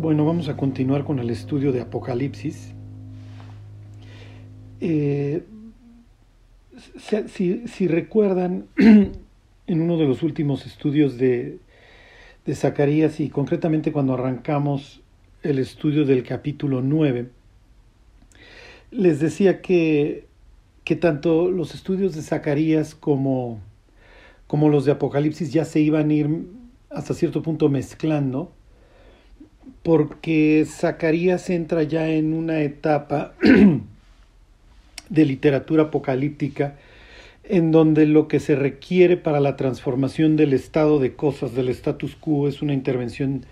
Bueno, 0.00 0.24
vamos 0.24 0.48
a 0.48 0.56
continuar 0.56 1.04
con 1.04 1.18
el 1.18 1.28
estudio 1.28 1.72
de 1.72 1.82
Apocalipsis. 1.82 2.72
Eh, 4.80 5.44
si, 7.26 7.86
recuerdan, 7.86 8.64
en 8.78 9.82
uno 9.82 9.98
de 9.98 10.06
los 10.06 10.22
últimos 10.22 10.64
estudios 10.64 11.18
de, 11.18 11.58
de 12.46 12.54
Zacarías 12.54 13.20
y 13.20 13.28
concretamente 13.28 13.92
cuando 13.92 14.14
arrancamos 14.14 15.02
el 15.42 15.58
estudio 15.58 16.06
del 16.06 16.22
capítulo 16.22 16.80
9, 16.80 17.28
les 18.92 19.20
decía 19.20 19.60
que, 19.60 20.24
que 20.82 20.96
tanto 20.96 21.50
los 21.50 21.74
estudios 21.74 22.14
de 22.14 22.22
Zacarías 22.22 22.94
como, 22.94 23.60
como 24.46 24.70
los 24.70 24.86
de 24.86 24.92
Apocalipsis 24.92 25.52
ya 25.52 25.66
se 25.66 25.80
iban 25.80 26.08
a 26.08 26.14
ir 26.14 26.46
hasta 26.88 27.12
cierto 27.12 27.42
punto 27.42 27.68
mezclando 27.68 28.54
porque 29.82 30.66
Zacarías 30.68 31.48
entra 31.50 31.82
ya 31.82 32.08
en 32.08 32.34
una 32.34 32.60
etapa 32.60 33.32
de 35.08 35.24
literatura 35.24 35.84
apocalíptica 35.84 36.76
en 37.44 37.72
donde 37.72 38.06
lo 38.06 38.28
que 38.28 38.38
se 38.38 38.54
requiere 38.54 39.16
para 39.16 39.40
la 39.40 39.56
transformación 39.56 40.36
del 40.36 40.52
estado 40.52 41.00
de 41.00 41.14
cosas, 41.14 41.54
del 41.54 41.68
status 41.70 42.14
quo, 42.14 42.46
es 42.46 42.62
una 42.62 42.74
intervención 42.74 43.44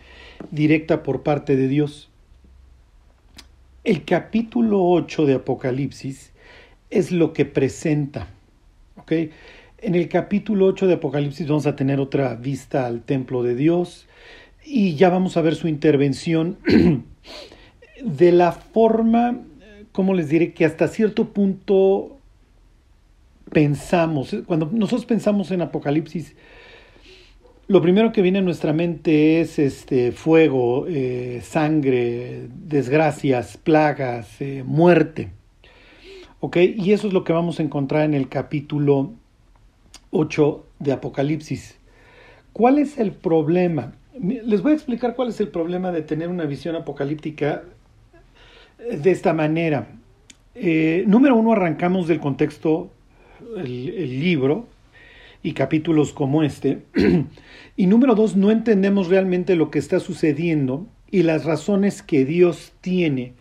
directa 0.50 1.02
por 1.02 1.22
parte 1.22 1.56
de 1.56 1.66
Dios. 1.66 2.08
El 3.82 4.04
capítulo 4.04 4.84
8 4.84 5.26
de 5.26 5.34
Apocalipsis 5.34 6.32
es 6.90 7.10
lo 7.10 7.32
que 7.32 7.44
presenta. 7.44 8.28
En 9.10 9.94
el 9.94 10.08
capítulo 10.08 10.66
8 10.66 10.86
de 10.86 10.94
Apocalipsis 10.94 11.48
vamos 11.48 11.66
a 11.66 11.76
tener 11.76 11.98
otra 11.98 12.34
vista 12.34 12.86
al 12.86 13.02
templo 13.02 13.42
de 13.42 13.54
Dios, 13.54 14.07
y 14.68 14.96
ya 14.96 15.08
vamos 15.08 15.36
a 15.36 15.40
ver 15.40 15.54
su 15.54 15.66
intervención 15.66 16.58
de 18.04 18.32
la 18.32 18.52
forma, 18.52 19.40
como 19.92 20.14
les 20.14 20.28
diré, 20.28 20.52
que 20.52 20.64
hasta 20.64 20.88
cierto 20.88 21.30
punto 21.30 22.18
pensamos, 23.50 24.36
cuando 24.46 24.68
nosotros 24.72 25.06
pensamos 25.06 25.50
en 25.50 25.62
Apocalipsis, 25.62 26.36
lo 27.66 27.82
primero 27.82 28.12
que 28.12 28.22
viene 28.22 28.38
a 28.38 28.42
nuestra 28.42 28.72
mente 28.72 29.40
es 29.40 29.58
este 29.58 30.12
fuego, 30.12 30.86
eh, 30.88 31.40
sangre, 31.42 32.48
desgracias, 32.48 33.56
plagas, 33.58 34.40
eh, 34.40 34.62
muerte. 34.66 35.30
¿Ok? 36.40 36.56
Y 36.56 36.92
eso 36.92 37.08
es 37.08 37.12
lo 37.12 37.24
que 37.24 37.32
vamos 37.32 37.58
a 37.58 37.62
encontrar 37.62 38.04
en 38.04 38.14
el 38.14 38.28
capítulo 38.28 39.12
8 40.12 40.64
de 40.78 40.92
Apocalipsis. 40.92 41.76
¿Cuál 42.54 42.78
es 42.78 42.98
el 42.98 43.12
problema? 43.12 43.92
Les 44.20 44.62
voy 44.62 44.72
a 44.72 44.74
explicar 44.74 45.14
cuál 45.14 45.28
es 45.28 45.40
el 45.40 45.48
problema 45.48 45.92
de 45.92 46.02
tener 46.02 46.28
una 46.28 46.44
visión 46.44 46.74
apocalíptica 46.74 47.62
eh, 48.78 48.96
de 48.96 49.10
esta 49.10 49.32
manera. 49.32 49.88
Eh, 50.54 51.04
número 51.06 51.36
uno, 51.36 51.52
arrancamos 51.52 52.08
del 52.08 52.18
contexto, 52.18 52.90
el, 53.56 54.20
libro 54.20 54.66
y 55.42 55.52
capítulos 55.52 56.12
como 56.12 56.42
este. 56.42 56.82
y 57.76 57.86
número 57.86 58.16
dos, 58.16 58.36
no 58.36 58.50
entendemos 58.50 59.08
realmente 59.08 59.54
lo 59.54 59.70
que 59.70 59.78
está 59.78 60.00
sucediendo 60.00 60.86
y 61.10 61.22
las 61.22 61.44
razones 61.44 62.02
que 62.02 62.24
Dios 62.24 62.72
tiene 62.80 63.34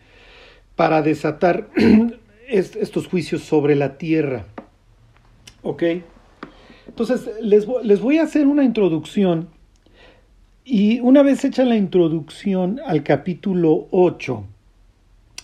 para 0.76 1.02
desatar 1.02 1.70
estos 2.48 3.08
juicios 3.08 3.42
sobre 3.42 3.76
la 3.76 3.98
tierra. 3.98 4.46
¿Ok? 5.64 5.84
Entonces, 6.88 7.30
les, 7.42 7.68
les 7.84 8.00
voy 8.00 8.20
a 8.20 8.24
hacer 8.24 8.46
una 8.46 8.64
introducción 8.64 9.50
y 10.70 11.00
una 11.00 11.24
vez 11.24 11.46
hecha 11.46 11.64
la 11.64 11.78
introducción 11.78 12.82
al 12.86 13.02
capítulo 13.02 13.88
8 13.92 14.44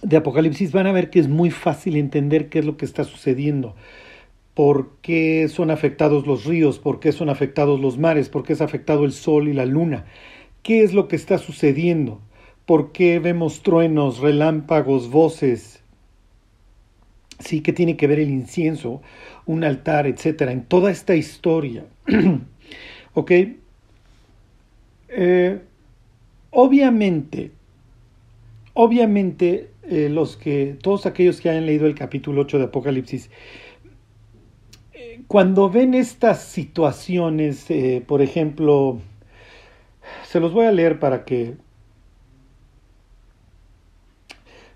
de 0.01 0.17
Apocalipsis, 0.17 0.73
van 0.73 0.85
a 0.85 0.91
ver 0.91 1.09
que 1.09 1.19
es 1.19 1.29
muy 1.29 1.49
fácil 1.49 1.95
entender 1.95 2.49
qué 2.49 2.59
es 2.59 2.65
lo 2.65 2.75
que 2.75 2.83
está 2.83 3.05
sucediendo. 3.05 3.73
¿Por 4.53 4.97
qué 5.01 5.47
son 5.47 5.71
afectados 5.71 6.27
los 6.27 6.43
ríos? 6.43 6.77
¿Por 6.77 6.99
qué 6.99 7.13
son 7.13 7.29
afectados 7.29 7.79
los 7.79 7.97
mares? 7.97 8.27
¿Por 8.27 8.43
qué 8.43 8.51
es 8.51 8.59
afectado 8.59 9.05
el 9.05 9.13
sol 9.13 9.47
y 9.47 9.53
la 9.53 9.65
luna? 9.65 10.03
¿Qué 10.61 10.83
es 10.83 10.93
lo 10.93 11.07
que 11.07 11.15
está 11.15 11.37
sucediendo? 11.37 12.19
¿Por 12.65 12.91
qué 12.91 13.19
vemos 13.19 13.63
truenos, 13.63 14.19
relámpagos, 14.19 15.09
voces? 15.09 15.83
Sí, 17.39 17.61
¿qué 17.61 17.71
tiene 17.71 17.95
que 17.95 18.07
ver 18.07 18.19
el 18.19 18.29
incienso, 18.29 19.01
un 19.45 19.63
altar, 19.63 20.05
etcétera? 20.05 20.51
En 20.51 20.65
toda 20.65 20.91
esta 20.91 21.15
historia. 21.15 21.85
¿Ok? 23.13 23.31
Eh, 25.15 25.59
obviamente, 26.49 27.51
obviamente, 28.73 29.69
eh, 29.83 30.09
los 30.09 30.37
que, 30.37 30.75
todos 30.81 31.05
aquellos 31.05 31.39
que 31.39 31.51
hayan 31.51 31.67
leído 31.67 31.85
el 31.85 31.93
capítulo 31.93 32.41
8 32.41 32.57
de 32.57 32.63
Apocalipsis, 32.65 33.29
eh, 34.93 35.21
cuando 35.27 35.69
ven 35.69 35.93
estas 35.93 36.43
situaciones, 36.43 37.67
por 38.07 38.23
ejemplo, 38.23 38.99
se 40.23 40.39
los 40.39 40.51
voy 40.51 40.65
a 40.65 40.71
leer 40.71 40.99
para 40.99 41.25
que 41.25 41.55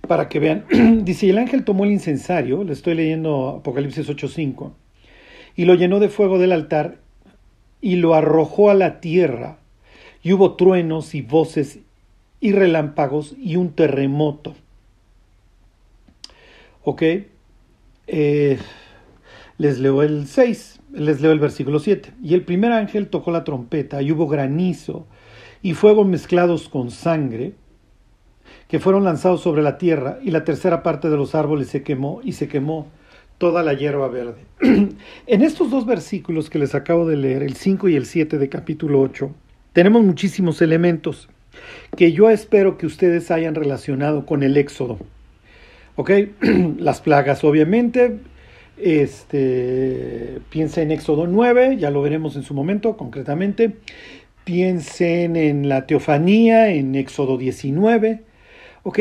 para 0.07 0.29
que 0.29 0.39
vean. 0.39 0.65
Dice, 1.03 1.29
el 1.29 1.39
ángel 1.39 1.65
tomó 1.65 1.83
el 1.83 1.91
incensario, 1.91 2.63
le 2.63 2.73
estoy 2.73 2.93
leyendo 2.93 3.49
Apocalipsis 3.59 4.07
8:5, 4.07 4.71
y 5.55 5.65
lo 5.65 5.73
llenó 5.73 5.99
de 5.99 6.09
fuego 6.09 6.37
del 6.37 6.51
altar 6.51 6.99
y 7.81 7.95
lo 7.95 8.13
arrojó 8.13 8.69
a 8.69 8.75
la 8.75 9.01
tierra 9.01 9.57
y 10.27 10.33
hubo 10.33 10.55
truenos 10.55 11.15
y 11.15 11.21
voces 11.21 11.79
y 12.41 12.51
relámpagos 12.51 13.33
y 13.41 13.55
un 13.55 13.71
terremoto. 13.71 14.55
¿Ok? 16.83 17.01
Eh, 18.07 18.57
les 19.57 19.79
leo 19.79 20.03
el 20.03 20.27
6, 20.27 20.81
les 20.91 21.21
leo 21.21 21.31
el 21.31 21.39
versículo 21.39 21.79
7. 21.79 22.11
Y 22.21 22.33
el 22.33 22.41
primer 22.43 22.73
ángel 22.73 23.07
tocó 23.07 23.31
la 23.31 23.45
trompeta 23.45 24.01
y 24.01 24.11
hubo 24.11 24.27
granizo 24.27 25.07
y 25.61 25.75
fuego 25.75 26.03
mezclados 26.03 26.67
con 26.67 26.91
sangre 26.91 27.53
que 28.67 28.79
fueron 28.79 29.05
lanzados 29.05 29.39
sobre 29.39 29.61
la 29.61 29.77
tierra 29.77 30.19
y 30.21 30.31
la 30.31 30.43
tercera 30.43 30.83
parte 30.83 31.09
de 31.09 31.15
los 31.15 31.35
árboles 31.35 31.69
se 31.69 31.83
quemó 31.83 32.19
y 32.21 32.33
se 32.33 32.49
quemó 32.49 32.87
toda 33.37 33.63
la 33.63 33.75
hierba 33.75 34.09
verde. 34.09 34.43
en 34.59 35.41
estos 35.41 35.71
dos 35.71 35.85
versículos 35.85 36.49
que 36.49 36.59
les 36.59 36.75
acabo 36.75 37.07
de 37.07 37.15
leer, 37.15 37.43
el 37.43 37.55
5 37.55 37.87
y 37.87 37.95
el 37.95 38.05
7 38.05 38.37
de 38.37 38.49
capítulo 38.49 38.99
8, 38.99 39.33
tenemos 39.77 40.03
muchísimos 40.03 40.63
elementos 40.63 41.29
que 41.95 42.11
yo 42.11 42.31
espero 42.31 42.79
que 42.79 42.87
ustedes 42.87 43.29
hayan 43.29 43.53
relacionado 43.53 44.25
con 44.25 44.41
el 44.41 44.57
éxodo. 44.57 44.97
¿Ok? 45.95 46.09
Las 46.79 46.99
plagas, 46.99 47.43
obviamente. 47.43 48.17
Este, 48.79 50.39
piensa 50.49 50.81
en 50.81 50.89
Éxodo 50.89 51.27
9, 51.27 51.77
ya 51.77 51.91
lo 51.91 52.01
veremos 52.01 52.35
en 52.35 52.41
su 52.41 52.55
momento 52.55 52.97
concretamente. 52.97 53.75
Piensen 54.45 55.35
en 55.35 55.69
la 55.69 55.85
teofanía, 55.85 56.69
en 56.69 56.95
Éxodo 56.95 57.37
19. 57.37 58.21
¿Ok? 58.81 58.99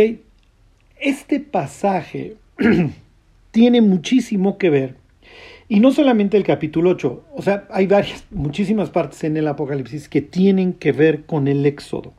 Este 1.00 1.40
pasaje 1.40 2.36
tiene 3.50 3.80
muchísimo 3.80 4.58
que 4.58 4.68
ver 4.68 5.05
y 5.68 5.80
no 5.80 5.90
solamente 5.90 6.36
el 6.36 6.44
capítulo 6.44 6.90
8, 6.90 7.24
o 7.34 7.42
sea, 7.42 7.66
hay 7.70 7.86
varias, 7.86 8.24
muchísimas 8.30 8.90
partes 8.90 9.24
en 9.24 9.36
el 9.36 9.48
Apocalipsis 9.48 10.08
que 10.08 10.22
tienen 10.22 10.72
que 10.72 10.92
ver 10.92 11.24
con 11.24 11.48
el 11.48 11.66
Éxodo. 11.66 12.12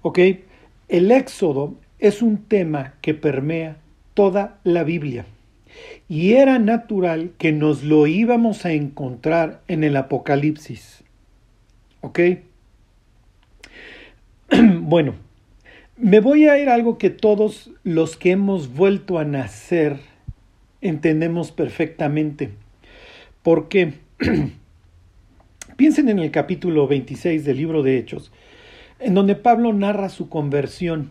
¿Ok? 0.00 0.18
El 0.88 1.10
Éxodo 1.10 1.74
es 1.98 2.22
un 2.22 2.38
tema 2.38 2.94
que 3.02 3.12
permea 3.12 3.76
toda 4.14 4.58
la 4.64 4.82
Biblia. 4.82 5.26
Y 6.08 6.32
era 6.32 6.58
natural 6.58 7.32
que 7.38 7.52
nos 7.52 7.82
lo 7.82 8.06
íbamos 8.06 8.64
a 8.64 8.72
encontrar 8.72 9.60
en 9.68 9.84
el 9.84 9.96
Apocalipsis. 9.96 11.04
¿Ok? 12.00 12.20
bueno, 14.80 15.14
me 15.96 16.20
voy 16.20 16.48
a 16.48 16.58
ir 16.58 16.70
a 16.70 16.74
algo 16.74 16.96
que 16.96 17.10
todos 17.10 17.70
los 17.84 18.16
que 18.16 18.30
hemos 18.32 18.74
vuelto 18.74 19.18
a 19.18 19.24
nacer 19.24 20.11
entendemos 20.82 21.52
perfectamente. 21.52 22.50
Porque 23.42 23.94
piensen 25.76 26.08
en 26.08 26.18
el 26.18 26.30
capítulo 26.30 26.86
26 26.86 27.44
del 27.44 27.56
libro 27.56 27.82
de 27.82 27.96
Hechos, 27.96 28.30
en 29.00 29.14
donde 29.14 29.34
Pablo 29.34 29.72
narra 29.72 30.10
su 30.10 30.28
conversión. 30.28 31.10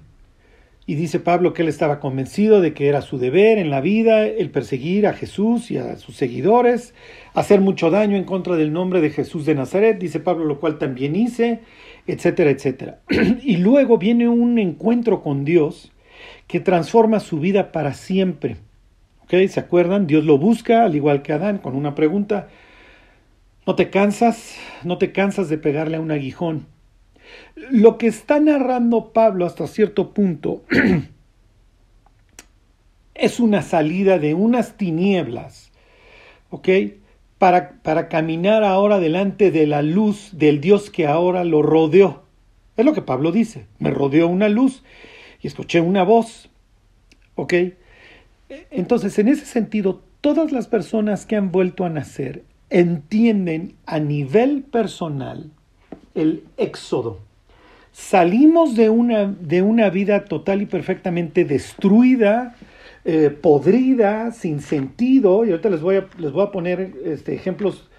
Y 0.88 0.95
dice 0.95 1.19
Pablo 1.19 1.53
que 1.53 1.62
él 1.62 1.68
estaba 1.68 2.00
convencido 2.00 2.59
de 2.59 2.73
que 2.73 2.88
era 2.88 3.01
su 3.01 3.18
deber 3.18 3.59
en 3.59 3.69
la 3.69 3.81
vida 3.81 4.25
el 4.25 4.50
perseguir 4.50 5.07
a 5.07 5.13
Jesús 5.13 5.71
y 5.71 5.77
a 5.77 5.95
sus 5.97 6.15
seguidores, 6.15 6.94
hacer 7.33 7.62
mucho 7.62 7.91
daño 7.91 8.18
en 8.18 8.23
contra 8.23 8.56
del 8.56 8.73
nombre 8.73 9.00
de 9.00 9.12
Jesús 9.12 9.45
de 9.45 9.56
Nazaret, 9.56 10.00
dice 10.00 10.19
Pablo, 10.19 10.45
lo 10.45 10.59
cual 10.59 10.79
también 10.79 11.15
hice, 11.15 11.59
etcétera, 12.07 12.50
etcétera. 12.50 13.00
y 13.44 13.57
luego 13.57 14.00
viene 14.00 14.27
un 14.27 14.57
encuentro 14.57 15.21
con 15.21 15.45
Dios 15.45 15.91
que 16.47 16.59
transforma 16.59 17.19
su 17.19 17.39
vida 17.39 17.71
para 17.71 17.94
siempre. 17.94 18.57
¿Se 19.31 19.62
acuerdan? 19.62 20.07
Dios 20.07 20.25
lo 20.25 20.38
busca, 20.38 20.83
al 20.83 20.94
igual 20.94 21.22
que 21.22 21.31
Adán, 21.31 21.60
con 21.60 21.78
una 21.78 21.95
pregunta. 21.95 22.50
¿No 23.66 23.75
te 23.75 23.89
cansas? 23.89 24.57
¿No 24.83 24.98
te 24.98 25.13
cansas 25.13 25.48
de 25.48 25.57
pegarle 25.57 25.95
a 25.95 26.01
un 26.01 26.12
aguijón? 26.12 26.68
Lo 27.56 27.98
que 27.98 28.07
está 28.07 28.42
narrando 28.42 29.13
Pablo 29.13 29.45
hasta 29.45 29.68
cierto 29.68 30.13
punto 30.13 30.63
es 33.16 33.39
una 33.39 33.62
salida 33.62 34.19
de 34.19 34.33
unas 34.33 34.75
tinieblas, 34.75 35.72
¿ok? 36.50 36.68
Para, 37.38 37.81
para 37.83 38.10
caminar 38.10 38.66
ahora 38.66 39.00
delante 39.00 39.50
de 39.50 39.66
la 39.66 39.81
luz 39.81 40.31
del 40.33 40.60
Dios 40.60 40.89
que 40.89 41.07
ahora 41.07 41.45
lo 41.45 41.62
rodeó. 41.62 42.24
Es 42.75 42.83
lo 42.83 42.92
que 42.92 43.01
Pablo 43.01 43.31
dice, 43.31 43.66
me 43.80 43.92
rodeó 43.92 44.28
una 44.28 44.50
luz 44.50 44.83
y 45.42 45.48
escuché 45.48 45.80
una 45.80 46.04
voz, 46.04 46.50
¿ok? 47.36 47.54
Entonces, 48.69 49.18
en 49.19 49.27
ese 49.27 49.45
sentido, 49.45 50.01
todas 50.21 50.51
las 50.51 50.68
personas 50.68 51.25
que 51.25 51.36
han 51.36 51.51
vuelto 51.51 51.86
a 51.86 51.89
nacer 51.89 52.44
entienden 52.69 53.75
a 53.86 54.00
nivel 54.00 54.63
personal 54.63 55.51
el 56.15 56.44
éxodo. 56.57 57.19
Salimos 57.92 58.75
de 58.75 58.89
una, 58.89 59.25
de 59.27 59.62
una 59.62 59.89
vida 59.89 60.25
total 60.25 60.62
y 60.62 60.65
perfectamente 60.65 61.44
destruida, 61.44 62.56
eh, 63.03 63.30
podrida, 63.30 64.31
sin 64.31 64.62
sentido, 64.62 65.45
y 65.45 65.51
ahorita 65.51 65.69
les 65.69 65.81
voy 65.81 65.97
a, 65.97 66.07
les 66.18 66.31
voy 66.31 66.44
a 66.44 66.51
poner 66.51 66.94
este, 67.04 67.33
ejemplos 67.33 67.89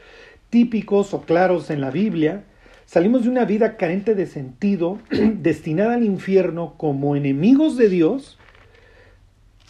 típicos 0.49 1.13
o 1.13 1.23
claros 1.23 1.71
en 1.71 1.81
la 1.81 1.91
Biblia. 1.91 2.45
Salimos 2.87 3.25
de 3.25 3.31
una 3.31 3.45
vida 3.45 3.77
carente 3.77 4.15
de 4.15 4.27
sentido, 4.27 4.99
destinada 5.11 5.95
al 5.95 6.05
infierno 6.05 6.75
como 6.79 7.15
enemigos 7.15 7.77
de 7.77 7.89
Dios, 7.91 8.39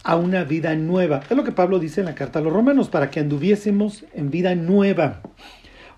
a 0.05 0.17
una 0.17 0.45
vida 0.45 0.75
nueva. 0.75 1.21
Es 1.29 1.37
lo 1.37 1.45
que 1.45 1.53
Pablo 1.53 1.79
dice 1.79 2.01
en 2.01 2.07
la 2.07 2.15
carta 2.15 2.39
a 2.39 2.43
los 2.43 2.53
romanos, 2.53 2.89
para 2.89 3.11
que 3.11 3.21
anduviésemos 3.21 4.05
en 4.15 4.31
vida 4.31 4.55
nueva. 4.55 5.21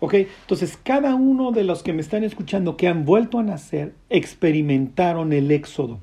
¿Ok? 0.00 0.14
Entonces, 0.14 0.78
cada 0.82 1.14
uno 1.14 1.52
de 1.52 1.64
los 1.64 1.82
que 1.82 1.92
me 1.92 2.02
están 2.02 2.24
escuchando 2.24 2.76
que 2.76 2.88
han 2.88 3.04
vuelto 3.04 3.38
a 3.38 3.42
nacer, 3.42 3.94
experimentaron 4.10 5.32
el 5.32 5.50
éxodo. 5.50 6.00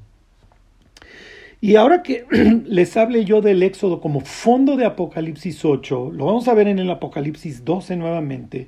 Y 1.59 1.75
ahora 1.75 2.01
que 2.01 2.25
les 2.65 2.97
hable 2.97 3.23
yo 3.23 3.41
del 3.41 3.61
éxodo 3.61 4.01
como 4.01 4.21
fondo 4.21 4.77
de 4.77 4.85
Apocalipsis 4.85 5.63
8, 5.63 6.11
lo 6.13 6.25
vamos 6.25 6.47
a 6.47 6.53
ver 6.55 6.67
en 6.67 6.79
el 6.79 6.89
Apocalipsis 6.89 7.63
12 7.63 7.97
nuevamente. 7.97 8.67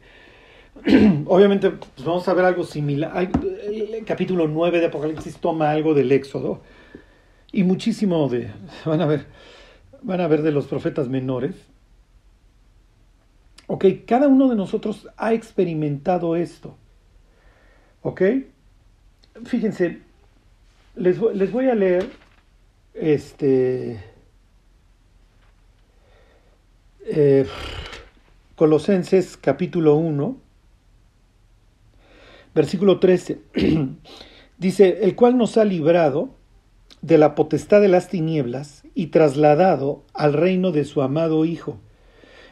Obviamente, 1.26 1.72
pues 1.72 2.06
vamos 2.06 2.28
a 2.28 2.34
ver 2.34 2.46
algo 2.46 2.64
similar. 2.64 3.30
El 3.66 4.04
capítulo 4.06 4.48
9 4.48 4.80
de 4.80 4.86
Apocalipsis 4.88 5.38
toma 5.38 5.72
algo 5.72 5.96
del 5.96 6.12
éxodo 6.12 6.62
y 7.54 7.64
muchísimo 7.64 8.28
de, 8.28 8.52
van 8.84 9.00
a 9.00 9.06
ver, 9.06 9.28
van 10.02 10.20
a 10.20 10.28
ver 10.28 10.42
de 10.42 10.52
los 10.52 10.66
profetas 10.66 11.08
menores. 11.08 11.56
Ok, 13.68 13.86
cada 14.06 14.28
uno 14.28 14.50
de 14.50 14.56
nosotros 14.56 15.08
ha 15.16 15.34
experimentado 15.34 16.36
esto. 16.36 16.76
Ok, 18.02 18.22
fíjense, 19.46 20.02
les, 20.96 21.22
les 21.22 21.52
voy 21.52 21.70
a 21.70 21.76
leer 21.76 22.10
este 22.96 24.04
eh, 27.06 27.46
Colosenses 28.56 29.38
capítulo 29.38 29.96
1, 29.96 30.38
versículo 32.56 33.00
13. 33.00 33.42
Dice, 34.58 35.04
el 35.04 35.16
cual 35.16 35.38
nos 35.38 35.58
ha 35.58 35.66
librado 35.66 36.43
de 37.04 37.18
la 37.18 37.36
potestad 37.36 37.82
de 37.82 37.90
las 37.90 38.08
tinieblas 38.08 38.84
y 38.96 39.08
trasladado 39.08 40.04
al 40.14 40.34
reino 40.34 40.72
de 40.72 40.86
su 40.86 41.02
amado 41.02 41.44
Hijo, 41.44 41.78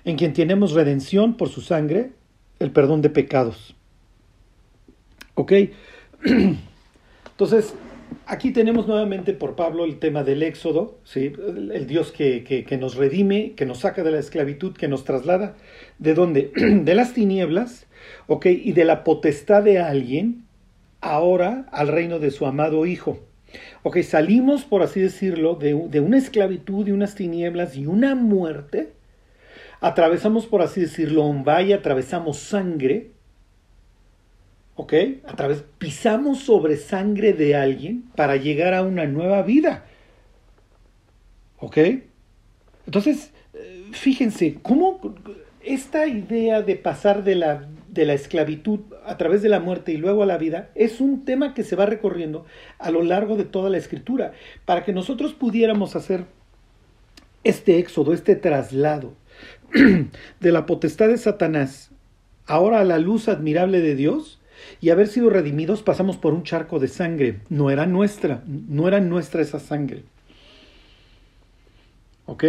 en 0.04 0.18
quien 0.18 0.34
tenemos 0.34 0.74
redención 0.74 1.38
por 1.38 1.48
su 1.48 1.62
sangre, 1.62 2.12
el 2.60 2.72
perdón 2.72 3.02
de 3.02 3.10
pecados. 3.10 3.76
¿Ok? 5.36 5.54
Entonces, 7.32 7.74
aquí 8.26 8.52
tenemos 8.52 8.88
nuevamente 8.88 9.32
por 9.32 9.56
Pablo 9.56 9.86
el 9.86 10.00
tema 10.00 10.26
del 10.26 10.44
éxodo, 10.44 10.98
¿sí? 11.06 11.32
el 11.74 11.88
Dios 11.88 12.12
que, 12.12 12.44
que, 12.44 12.78
nos 12.78 12.96
redime, 12.96 13.54
que 13.54 13.66
nos 13.66 13.80
saca 13.80 14.04
de 14.04 14.12
la 14.12 14.20
esclavitud, 14.20 14.74
que 14.74 14.90
nos 14.90 15.06
traslada, 15.06 15.56
¿de 15.98 16.14
dónde? 16.14 16.52
De 16.84 16.94
las 16.94 17.14
tinieblas, 17.14 17.88
¿ok? 18.28 18.48
Y 18.48 18.74
de 18.74 18.84
la 18.84 19.06
potestad 19.06 19.64
de 19.64 19.80
alguien, 19.80 20.44
ahora 21.00 21.68
al 21.72 21.88
reino 21.88 22.20
de 22.20 22.32
su 22.32 22.46
amado 22.46 22.86
Hijo. 22.86 23.31
Ok, 23.84 24.00
salimos, 24.02 24.64
por 24.64 24.84
así 24.84 25.00
decirlo, 25.00 25.56
de, 25.56 25.74
una 25.74 26.18
esclavitud, 26.18 26.86
de 26.86 26.94
unas 26.94 27.16
tinieblas 27.16 27.76
y 27.76 27.88
una 27.88 28.14
muerte. 28.14 28.94
Atravesamos, 29.80 30.46
por 30.46 30.62
así 30.62 30.82
decirlo, 30.82 31.26
un 31.26 31.44
valle, 31.44 31.74
atravesamos 31.74 32.38
sangre. 32.38 33.12
¿Ok? 34.76 34.94
Pisamos 35.80 36.40
sobre 36.40 36.78
sangre 36.78 37.34
de 37.34 37.56
alguien 37.56 38.04
para 38.16 38.36
llegar 38.36 38.76
a 38.76 38.84
una 38.84 39.06
nueva 39.06 39.42
vida. 39.42 39.86
¿Ok? 41.58 41.78
Entonces, 42.86 43.32
eh, 43.54 43.86
fíjense, 43.92 44.60
¿cómo 44.62 45.16
esta 45.64 46.08
idea 46.08 46.62
de 46.62 46.76
pasar 46.76 47.24
de 47.24 47.36
la, 47.36 47.68
de 47.92 48.06
la 48.06 48.14
esclavitud 48.14 48.80
a 49.06 49.18
través 49.18 49.42
de 49.42 49.50
la 49.50 49.60
muerte 49.60 49.92
y 49.92 49.98
luego 49.98 50.24
a 50.24 50.26
la 50.26 50.38
vida 50.38 50.70
es 50.76 51.02
un 51.02 51.26
tema 51.26 51.54
que 51.54 51.64
se 51.64 51.76
va 51.76 51.86
recorriendo 51.86 52.46
a 52.80 52.90
lo 52.90 53.04
largo 53.04 53.36
de 53.36 53.44
toda 53.44 53.70
la 53.70 53.78
escritura, 53.78 54.32
para 54.66 54.84
que 54.84 54.94
nosotros 54.94 55.34
pudiéramos 55.34 55.96
hacer 55.96 56.26
este 57.44 57.80
éxodo, 57.80 58.14
este 58.14 58.36
traslado 58.36 59.14
de 60.40 60.52
la 60.52 60.66
potestad 60.66 61.10
de 61.10 61.18
Satanás 61.18 61.92
ahora 62.46 62.80
a 62.80 62.86
la 62.86 62.98
luz 62.98 63.28
admirable 63.28 63.82
de 63.82 63.96
Dios 63.96 64.40
y 64.80 64.90
haber 64.90 65.08
sido 65.08 65.30
redimidos 65.30 65.84
pasamos 65.84 66.18
por 66.18 66.34
un 66.34 66.44
charco 66.44 66.80
de 66.80 66.88
sangre, 66.88 67.40
no 67.50 67.72
era 67.72 67.86
nuestra, 67.86 68.44
no 68.48 68.88
era 68.88 69.02
nuestra 69.02 69.42
esa 69.42 69.60
sangre. 69.60 70.04
¿Ok? 72.26 72.46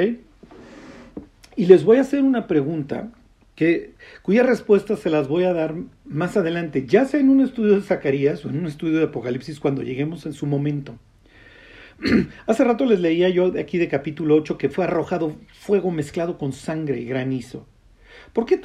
Y 1.56 1.66
les 1.66 1.84
voy 1.84 1.98
a 1.98 2.02
hacer 2.02 2.22
una 2.22 2.46
pregunta 2.46 3.10
que, 3.54 3.92
cuya 4.22 4.42
respuesta 4.42 4.96
se 4.96 5.10
las 5.10 5.28
voy 5.28 5.44
a 5.44 5.52
dar 5.52 5.74
más 6.04 6.36
adelante, 6.36 6.86
ya 6.86 7.04
sea 7.04 7.20
en 7.20 7.28
un 7.28 7.40
estudio 7.40 7.74
de 7.74 7.82
Zacarías 7.82 8.44
o 8.44 8.50
en 8.50 8.58
un 8.58 8.66
estudio 8.66 8.98
de 8.98 9.04
Apocalipsis 9.04 9.60
cuando 9.60 9.82
lleguemos 9.82 10.26
en 10.26 10.32
su 10.32 10.46
momento. 10.46 10.98
Hace 12.46 12.64
rato 12.64 12.84
les 12.84 13.00
leía 13.00 13.28
yo 13.28 13.50
de 13.50 13.60
aquí 13.60 13.78
de 13.78 13.88
capítulo 13.88 14.36
8 14.36 14.58
que 14.58 14.68
fue 14.68 14.84
arrojado 14.84 15.36
fuego 15.52 15.90
mezclado 15.90 16.38
con 16.38 16.52
sangre 16.52 17.00
y 17.00 17.04
granizo. 17.04 17.66
¿Por 18.32 18.46
qué? 18.46 18.60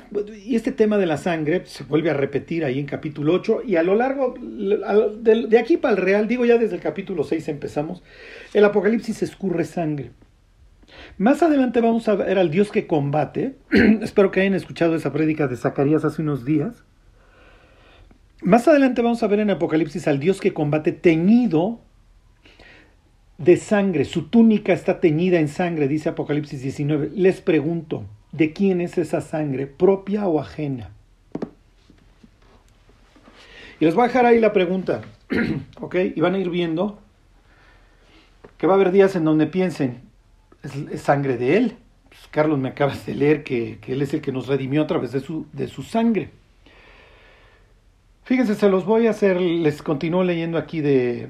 Y 0.45 0.55
este 0.55 0.71
tema 0.71 0.97
de 0.97 1.05
la 1.05 1.17
sangre 1.17 1.63
se 1.65 1.83
vuelve 1.83 2.09
a 2.09 2.13
repetir 2.13 2.63
ahí 2.63 2.79
en 2.79 2.85
capítulo 2.85 3.33
8 3.33 3.63
y 3.65 3.75
a 3.75 3.83
lo 3.83 3.95
largo, 3.95 4.35
de 4.39 5.59
aquí 5.59 5.75
para 5.75 5.93
el 5.93 6.01
real, 6.01 6.27
digo 6.27 6.45
ya 6.45 6.57
desde 6.57 6.75
el 6.75 6.81
capítulo 6.81 7.25
6 7.25 7.49
empezamos, 7.49 8.01
el 8.53 8.63
Apocalipsis 8.63 9.23
escurre 9.23 9.65
sangre. 9.65 10.11
Más 11.17 11.41
adelante 11.41 11.81
vamos 11.81 12.07
a 12.07 12.15
ver 12.15 12.37
al 12.37 12.51
Dios 12.51 12.71
que 12.71 12.85
combate. 12.85 13.55
Espero 14.01 14.29
que 14.29 14.41
hayan 14.41 14.53
escuchado 14.53 14.95
esa 14.95 15.11
prédica 15.11 15.47
de 15.47 15.57
Zacarías 15.57 16.05
hace 16.05 16.21
unos 16.21 16.45
días. 16.45 16.83
Más 18.43 18.67
adelante 18.67 19.01
vamos 19.01 19.23
a 19.23 19.27
ver 19.27 19.39
en 19.39 19.49
Apocalipsis 19.49 20.07
al 20.07 20.19
Dios 20.19 20.39
que 20.39 20.53
combate 20.53 20.91
teñido 20.91 21.81
de 23.39 23.57
sangre. 23.57 24.05
Su 24.05 24.29
túnica 24.29 24.73
está 24.73 24.99
teñida 24.99 25.39
en 25.39 25.47
sangre, 25.47 25.87
dice 25.87 26.09
Apocalipsis 26.09 26.61
19. 26.61 27.09
Les 27.15 27.41
pregunto, 27.41 28.05
¿de 28.31 28.53
quién 28.53 28.79
es 28.79 28.99
esa 28.99 29.21
sangre? 29.21 29.65
¿Propia 29.65 30.27
o 30.27 30.39
ajena? 30.39 30.91
Y 33.79 33.85
les 33.85 33.95
voy 33.95 34.03
a 34.03 34.07
dejar 34.07 34.27
ahí 34.27 34.39
la 34.39 34.53
pregunta, 34.53 35.01
¿ok? 35.81 35.95
Y 36.15 36.21
van 36.21 36.35
a 36.35 36.39
ir 36.39 36.51
viendo 36.51 36.99
que 38.59 38.67
va 38.67 38.73
a 38.73 38.75
haber 38.75 38.91
días 38.91 39.15
en 39.15 39.23
donde 39.23 39.47
piensen, 39.47 40.06
es, 40.63 41.01
sangre 41.01 41.37
de 41.37 41.57
Él. 41.57 41.77
Pues, 42.09 42.21
Carlos, 42.31 42.59
me 42.59 42.69
acabas 42.69 43.05
de 43.05 43.15
leer 43.15 43.43
que, 43.43 43.79
Él 43.87 44.01
es 44.01 44.13
el 44.13 44.21
que 44.21 44.31
nos 44.31 44.47
redimió 44.47 44.81
a 44.81 44.87
través 44.87 45.11
de 45.11 45.19
su, 45.19 45.45
de 45.53 45.67
su 45.67 45.83
sangre. 45.83 46.31
Fíjense, 48.23 48.55
se 48.55 48.69
los 48.69 48.85
voy 48.85 49.07
a 49.07 49.11
hacer, 49.11 49.39
les 49.39 49.81
continúo 49.81 50.23
leyendo 50.23 50.57
aquí 50.57 50.81
de, 50.81 51.29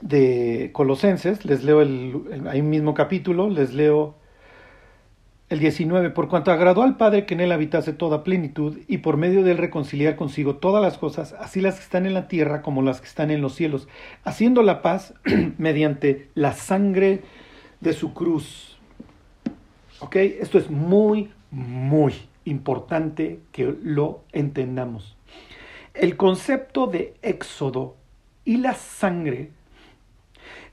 de 0.00 0.70
Colosenses, 0.72 1.44
les 1.44 1.62
leo 1.64 1.82
el, 1.82 2.62
mismo 2.62 2.94
capítulo, 2.94 3.48
les 3.48 3.74
leo 3.74 4.16
el 5.48 5.58
19, 5.58 6.10
por 6.10 6.28
cuanto 6.28 6.52
agradó 6.52 6.82
al 6.82 6.96
Padre 6.96 7.26
que 7.26 7.34
en 7.34 7.40
él 7.40 7.52
habitase 7.52 7.92
toda 7.92 8.22
plenitud 8.22 8.78
y 8.86 8.98
por 8.98 9.16
medio 9.16 9.42
de 9.42 9.52
él 9.52 9.58
reconciliar 9.58 10.16
consigo 10.16 10.56
todas 10.56 10.82
las 10.82 10.96
cosas, 10.96 11.34
así 11.38 11.60
las 11.60 11.76
que 11.76 11.82
están 11.82 12.06
en 12.06 12.14
la 12.14 12.28
tierra 12.28 12.62
como 12.62 12.82
las 12.82 13.00
que 13.00 13.08
están 13.08 13.30
en 13.30 13.42
los 13.42 13.54
cielos, 13.54 13.88
haciendo 14.24 14.62
la 14.62 14.80
paz 14.80 15.14
mediante 15.58 16.28
la 16.34 16.52
sangre 16.52 17.22
de 17.80 17.92
su 17.92 18.12
cruz. 18.14 18.78
¿Ok? 20.00 20.16
Esto 20.16 20.58
es 20.58 20.70
muy, 20.70 21.30
muy 21.50 22.14
importante 22.44 23.40
que 23.52 23.74
lo 23.82 24.22
entendamos. 24.32 25.16
El 25.94 26.16
concepto 26.16 26.86
de 26.86 27.14
éxodo 27.22 27.96
y 28.44 28.58
la 28.58 28.74
sangre, 28.74 29.50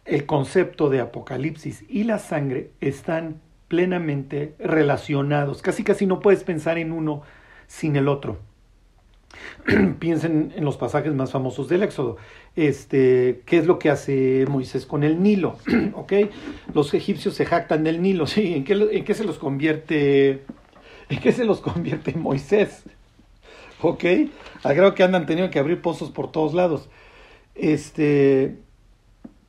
el 0.06 0.26
concepto 0.26 0.90
de 0.90 1.02
apocalipsis 1.02 1.84
y 1.90 2.04
la 2.04 2.20
sangre 2.20 2.72
están 2.80 3.42
plenamente 3.68 4.56
relacionados. 4.60 5.62
Casi 5.62 5.84
casi 5.84 6.06
no 6.06 6.20
puedes 6.20 6.44
pensar 6.44 6.78
en 6.78 6.92
uno 6.92 7.24
sin 7.68 7.96
el 7.96 8.08
otro. 8.08 8.40
Piensen 10.00 10.54
en 10.56 10.64
los 10.64 10.78
pasajes 10.78 11.14
más 11.14 11.32
famosos 11.32 11.68
del 11.68 11.84
Éxodo. 11.84 12.18
Este, 12.58 13.44
¿Qué 13.46 13.60
es 13.60 13.68
lo 13.68 13.78
que 13.78 13.92
hace 13.92 14.44
Moisés 14.50 14.88
con 14.88 15.04
el 15.04 15.22
Nilo? 15.22 15.58
¿Ok? 15.94 16.14
Los 16.74 16.92
egipcios 16.96 17.36
se 17.36 17.46
jactan 17.46 17.84
del 17.84 18.02
Nilo. 18.02 18.26
¿sí? 18.28 18.56
¿En, 18.56 18.64
qué, 18.64 18.74
¿En 18.74 19.06
qué 19.06 19.14
se 19.14 19.24
los 19.24 19.38
convierte? 19.38 20.44
¿En 21.10 21.20
qué 21.22 21.32
se 21.32 21.46
los 21.46 21.62
convierte 21.62 22.14
Moisés? 22.14 22.84
¿Ok? 23.82 24.04
Al 24.64 24.76
grado 24.76 24.96
que 24.96 25.04
andan 25.04 25.28
teniendo 25.28 25.52
que 25.52 25.60
abrir 25.60 25.84
pozos 25.84 26.10
por 26.10 26.32
todos 26.32 26.56
lados. 26.56 26.90
Este, 27.54 28.56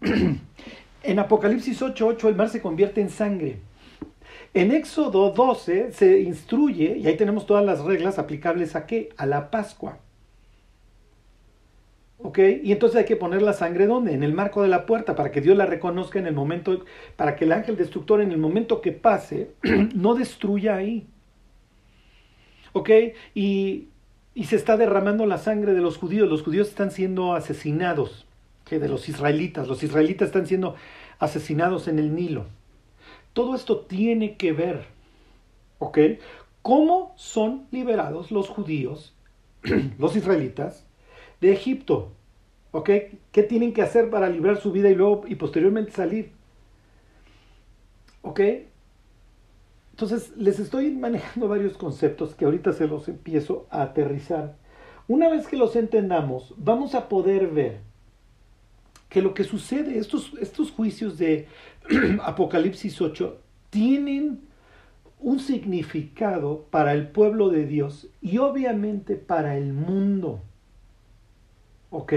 en 1.03 1.19
Apocalipsis 1.19 1.81
8:8 1.81 2.29
el 2.29 2.37
mar 2.37 2.51
se 2.51 2.61
convierte 2.61 3.01
en 3.01 3.09
sangre. 3.09 3.61
En 4.53 4.71
Éxodo 4.71 5.31
12 5.31 5.93
se 5.93 6.21
instruye, 6.21 6.99
y 6.99 7.07
ahí 7.07 7.17
tenemos 7.17 7.47
todas 7.47 7.65
las 7.65 7.81
reglas 7.81 8.19
aplicables 8.19 8.77
a 8.77 8.85
qué? 8.85 9.11
A 9.17 9.25
la 9.25 9.51
Pascua. 9.51 9.99
¿Ok? 12.21 12.39
Y 12.65 12.73
entonces 12.73 12.99
hay 12.99 13.05
que 13.05 13.17
poner 13.17 13.43
la 13.43 13.53
sangre 13.53 13.87
¿dónde? 13.87 14.13
En 14.13 14.25
el 14.25 14.33
marco 14.33 14.63
de 14.63 14.69
la 14.69 14.87
puerta, 14.87 15.15
para 15.15 15.31
que 15.31 15.41
Dios 15.41 15.57
la 15.57 15.67
reconozca 15.67 16.19
en 16.19 16.27
el 16.27 16.35
momento, 16.35 16.85
para 17.17 17.37
que 17.37 17.45
el 17.45 17.53
ángel 17.53 17.77
destructor 17.77 18.21
en 18.21 18.33
el 18.33 18.39
momento 18.39 18.81
que 18.81 18.93
pase, 18.93 19.53
no 19.95 20.15
destruya 20.15 20.77
ahí. 20.77 21.07
¿Ok? 22.73 22.91
Y, 23.35 23.89
y 24.35 24.45
se 24.45 24.57
está 24.57 24.77
derramando 24.77 25.27
la 25.27 25.39
sangre 25.39 25.75
de 25.75 25.81
los 25.81 25.97
judíos. 25.97 26.29
Los 26.29 26.43
judíos 26.43 26.69
están 26.69 26.91
siendo 26.91 27.35
asesinados, 27.35 28.27
que 28.65 28.81
de 28.81 28.89
los 28.89 29.09
israelitas. 29.09 29.69
Los 29.69 29.85
israelitas 29.85 30.27
están 30.27 30.47
siendo 30.47 30.75
asesinados 31.21 31.87
en 31.87 32.01
el 32.01 32.15
Nilo. 32.15 32.47
Todo 33.33 33.55
esto 33.55 33.79
tiene 33.81 34.37
que 34.37 34.53
ver, 34.53 34.87
¿ok? 35.79 35.99
¿Cómo 36.63 37.15
son 37.17 37.67
liberados 37.71 38.33
los 38.33 38.49
judíos, 38.49 39.15
los 39.99 40.17
israelitas, 40.17 40.88
de 41.41 41.53
Egipto? 41.53 42.13
¿Ok? 42.71 42.91
¿Qué 43.33 43.43
tienen 43.43 43.73
que 43.73 43.83
hacer 43.83 44.11
para 44.11 44.29
librar 44.29 44.61
su 44.61 44.73
vida 44.73 44.91
y 44.91 44.95
luego 44.95 45.23
y 45.27 45.37
posteriormente 45.37 45.93
salir? 45.93 46.33
¿Ok? 48.23 48.41
Entonces, 49.91 50.33
les 50.37 50.61
estoy 50.61 50.91
manejando 50.93 51.49
varios 51.49 51.77
conceptos 51.77 52.35
que 52.35 52.45
ahorita 52.45 52.73
se 52.73 52.87
los 52.87 53.09
empiezo 53.09 53.67
a 53.71 53.83
aterrizar. 53.83 54.57
Una 55.09 55.29
vez 55.29 55.47
que 55.47 55.57
los 55.57 55.75
entendamos, 55.75 56.55
vamos 56.57 56.95
a 56.95 57.09
poder 57.09 57.49
ver 57.49 57.81
que 59.09 59.23
lo 59.23 59.33
que 59.33 59.45
sucede, 59.45 59.99
estos, 59.99 60.33
estos 60.41 60.71
juicios 60.71 61.19
de 61.19 61.49
Apocalipsis 62.23 63.01
8, 63.01 63.41
tienen 63.71 64.43
un 65.19 65.41
significado 65.41 66.67
para 66.71 66.93
el 66.93 67.09
pueblo 67.09 67.49
de 67.49 67.67
Dios 67.67 68.09
y 68.21 68.39
obviamente 68.39 69.17
para 69.17 69.57
el 69.57 69.73
mundo. 69.73 70.43
¿Ok? 71.91 72.13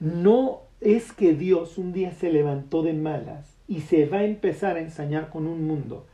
No 0.00 0.60
es 0.80 1.12
que 1.12 1.34
Dios 1.34 1.78
un 1.78 1.92
día 1.92 2.12
se 2.12 2.30
levantó 2.30 2.82
de 2.82 2.92
malas 2.92 3.56
y 3.66 3.80
se 3.80 4.06
va 4.06 4.18
a 4.18 4.24
empezar 4.24 4.76
a 4.76 4.80
ensañar 4.80 5.30
con 5.30 5.46
un 5.46 5.66
mundo, 5.66 6.06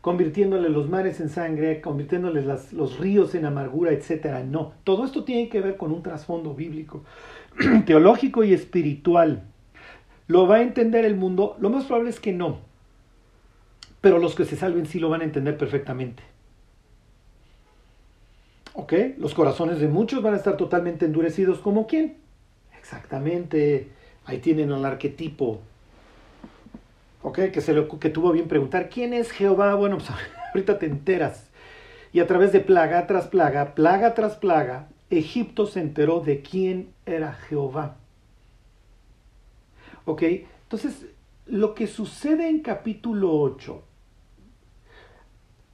convirtiéndole 0.00 0.68
los 0.68 0.88
mares 0.88 1.20
en 1.20 1.28
sangre, 1.28 1.80
convirtiéndole 1.80 2.42
los 2.42 2.98
ríos 2.98 3.34
en 3.34 3.44
amargura, 3.44 3.92
etc. 3.92 4.44
No, 4.44 4.72
todo 4.84 5.04
esto 5.04 5.24
tiene 5.24 5.48
que 5.48 5.60
ver 5.60 5.76
con 5.76 5.92
un 5.92 6.02
trasfondo 6.02 6.54
bíblico, 6.54 7.04
teológico 7.86 8.42
y 8.42 8.54
espiritual. 8.54 9.44
¿Lo 10.26 10.46
va 10.46 10.56
a 10.56 10.62
entender 10.62 11.04
el 11.04 11.16
mundo? 11.16 11.56
Lo 11.60 11.70
más 11.70 11.84
probable 11.84 12.10
es 12.10 12.20
que 12.20 12.32
no. 12.32 12.60
Pero 14.00 14.18
los 14.18 14.34
que 14.34 14.44
se 14.44 14.56
salven 14.56 14.86
sí 14.86 14.98
lo 14.98 15.10
van 15.10 15.20
a 15.20 15.24
entender 15.24 15.58
perfectamente. 15.58 16.22
¿Ok? 18.74 18.94
Los 19.18 19.34
corazones 19.34 19.80
de 19.80 19.88
muchos 19.88 20.22
van 20.22 20.34
a 20.34 20.36
estar 20.36 20.56
totalmente 20.56 21.04
endurecidos. 21.04 21.58
¿Como 21.58 21.86
quién? 21.86 22.19
Exactamente. 22.90 23.88
Ahí 24.24 24.38
tienen 24.38 24.72
al 24.72 24.84
arquetipo. 24.84 25.60
¿Ok? 27.22 27.38
Que, 27.52 27.60
se 27.60 27.72
le, 27.72 27.86
que 27.86 28.10
tuvo 28.10 28.32
bien 28.32 28.48
preguntar. 28.48 28.88
¿Quién 28.88 29.12
es 29.14 29.30
Jehová? 29.30 29.76
Bueno, 29.76 29.98
pues 29.98 30.10
ahorita 30.54 30.80
te 30.80 30.86
enteras. 30.86 31.50
Y 32.12 32.18
a 32.18 32.26
través 32.26 32.50
de 32.52 32.58
plaga 32.58 33.06
tras 33.06 33.28
plaga, 33.28 33.76
plaga 33.76 34.14
tras 34.14 34.34
plaga, 34.36 34.88
Egipto 35.08 35.66
se 35.66 35.78
enteró 35.78 36.18
de 36.18 36.42
quién 36.42 36.92
era 37.06 37.34
Jehová. 37.34 37.96
¿Ok? 40.04 40.22
Entonces, 40.22 41.06
lo 41.46 41.74
que 41.76 41.86
sucede 41.86 42.48
en 42.48 42.58
capítulo 42.58 43.32
8 43.38 43.84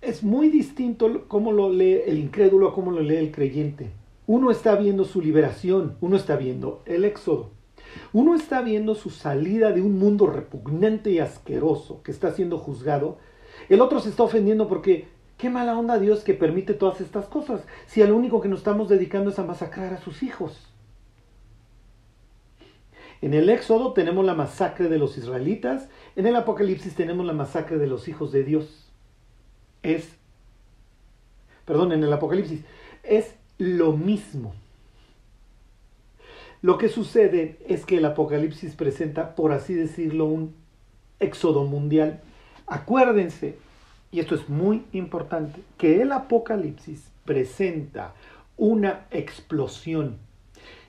es 0.02 0.22
muy 0.22 0.50
distinto 0.50 1.24
cómo 1.28 1.50
lo 1.52 1.70
lee 1.70 2.02
el 2.06 2.18
incrédulo 2.18 2.68
a 2.68 2.74
cómo 2.74 2.90
lo 2.90 3.00
lee 3.00 3.16
el 3.16 3.30
creyente. 3.30 3.90
Uno 4.26 4.50
está 4.50 4.74
viendo 4.74 5.04
su 5.04 5.20
liberación, 5.20 5.96
uno 6.00 6.16
está 6.16 6.36
viendo 6.36 6.82
el 6.84 7.04
éxodo. 7.04 7.50
Uno 8.12 8.34
está 8.34 8.60
viendo 8.60 8.94
su 8.94 9.10
salida 9.10 9.72
de 9.72 9.82
un 9.82 9.98
mundo 9.98 10.26
repugnante 10.26 11.10
y 11.10 11.18
asqueroso 11.18 12.02
que 12.02 12.10
está 12.10 12.32
siendo 12.32 12.58
juzgado. 12.58 13.18
El 13.68 13.80
otro 13.80 14.00
se 14.00 14.08
está 14.08 14.24
ofendiendo 14.24 14.68
porque 14.68 15.08
qué 15.38 15.48
mala 15.50 15.78
onda 15.78 15.98
Dios 15.98 16.24
que 16.24 16.34
permite 16.34 16.74
todas 16.74 17.00
estas 17.00 17.26
cosas, 17.26 17.64
si 17.86 18.02
al 18.02 18.12
único 18.12 18.40
que 18.40 18.48
nos 18.48 18.60
estamos 18.60 18.88
dedicando 18.88 19.30
es 19.30 19.38
a 19.38 19.44
masacrar 19.44 19.94
a 19.94 20.00
sus 20.00 20.22
hijos. 20.22 20.72
En 23.22 23.32
el 23.32 23.48
Éxodo 23.48 23.92
tenemos 23.92 24.24
la 24.24 24.34
masacre 24.34 24.88
de 24.88 24.98
los 24.98 25.16
israelitas, 25.16 25.88
en 26.16 26.26
el 26.26 26.36
Apocalipsis 26.36 26.94
tenemos 26.94 27.24
la 27.24 27.32
masacre 27.32 27.78
de 27.78 27.86
los 27.86 28.08
hijos 28.08 28.30
de 28.32 28.44
Dios. 28.44 28.92
Es, 29.82 30.16
perdón, 31.64 31.92
en 31.92 32.02
el 32.02 32.12
Apocalipsis 32.12 32.62
es 33.02 33.35
lo 33.58 33.92
mismo. 33.92 34.54
Lo 36.62 36.78
que 36.78 36.88
sucede 36.88 37.58
es 37.68 37.84
que 37.84 37.98
el 37.98 38.04
Apocalipsis 38.04 38.74
presenta, 38.74 39.34
por 39.34 39.52
así 39.52 39.74
decirlo, 39.74 40.24
un 40.26 40.54
éxodo 41.20 41.64
mundial. 41.64 42.20
Acuérdense, 42.66 43.58
y 44.10 44.20
esto 44.20 44.34
es 44.34 44.48
muy 44.48 44.84
importante, 44.92 45.60
que 45.78 46.02
el 46.02 46.12
Apocalipsis 46.12 47.08
presenta 47.24 48.14
una 48.56 49.06
explosión 49.10 50.18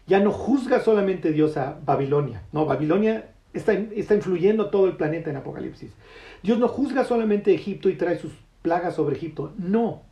ya 0.08 0.22
no 0.22 0.32
juzga 0.32 0.80
solamente 0.80 1.34
Dios 1.34 1.58
a 1.58 1.78
Babilonia. 1.86 2.42
No, 2.54 2.66
Babilonia 2.66 3.30
está, 3.54 3.74
está 3.74 4.16
influyendo 4.16 4.70
todo 4.70 4.88
el 4.88 4.96
planeta 4.96 5.30
en 5.30 5.36
Apocalipsis. 5.36 5.92
Dios 6.42 6.58
no 6.58 6.70
juzga 6.70 7.04
solamente 7.04 7.54
Egipto 7.54 7.90
y 7.90 7.96
trae 7.96 8.18
sus 8.18 8.32
plagas 8.62 8.96
sobre 8.96 9.18
Egipto. 9.18 9.52
No, 9.58 10.04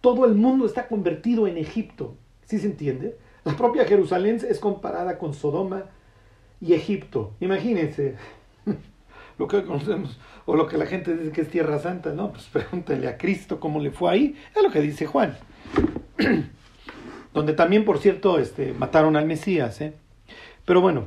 todo 0.00 0.24
el 0.24 0.34
mundo 0.34 0.66
está 0.66 0.88
convertido 0.88 1.46
en 1.46 1.56
Egipto. 1.56 2.16
¿Sí 2.44 2.58
se 2.58 2.66
entiende? 2.66 3.16
La 3.44 3.56
propia 3.56 3.84
Jerusalén 3.84 4.40
es 4.48 4.58
comparada 4.58 5.18
con 5.18 5.34
Sodoma 5.34 5.84
y 6.60 6.74
Egipto. 6.74 7.32
Imagínense 7.40 8.16
lo 9.38 9.48
que 9.48 9.64
conocemos 9.64 10.18
o 10.46 10.56
lo 10.56 10.66
que 10.66 10.78
la 10.78 10.86
gente 10.86 11.16
dice 11.16 11.32
que 11.32 11.40
es 11.42 11.50
Tierra 11.50 11.78
Santa, 11.78 12.12
¿no? 12.12 12.32
Pues 12.32 12.44
pregúntenle 12.46 13.08
a 13.08 13.16
Cristo 13.16 13.60
cómo 13.60 13.80
le 13.80 13.90
fue 13.90 14.10
ahí. 14.10 14.36
Es 14.54 14.62
lo 14.62 14.70
que 14.70 14.80
dice 14.80 15.06
Juan. 15.06 15.36
donde 17.32 17.52
también, 17.52 17.84
por 17.84 17.98
cierto, 17.98 18.38
este, 18.38 18.72
mataron 18.72 19.16
al 19.16 19.26
Mesías. 19.26 19.80
¿eh? 19.80 19.94
Pero 20.64 20.80
bueno, 20.80 21.06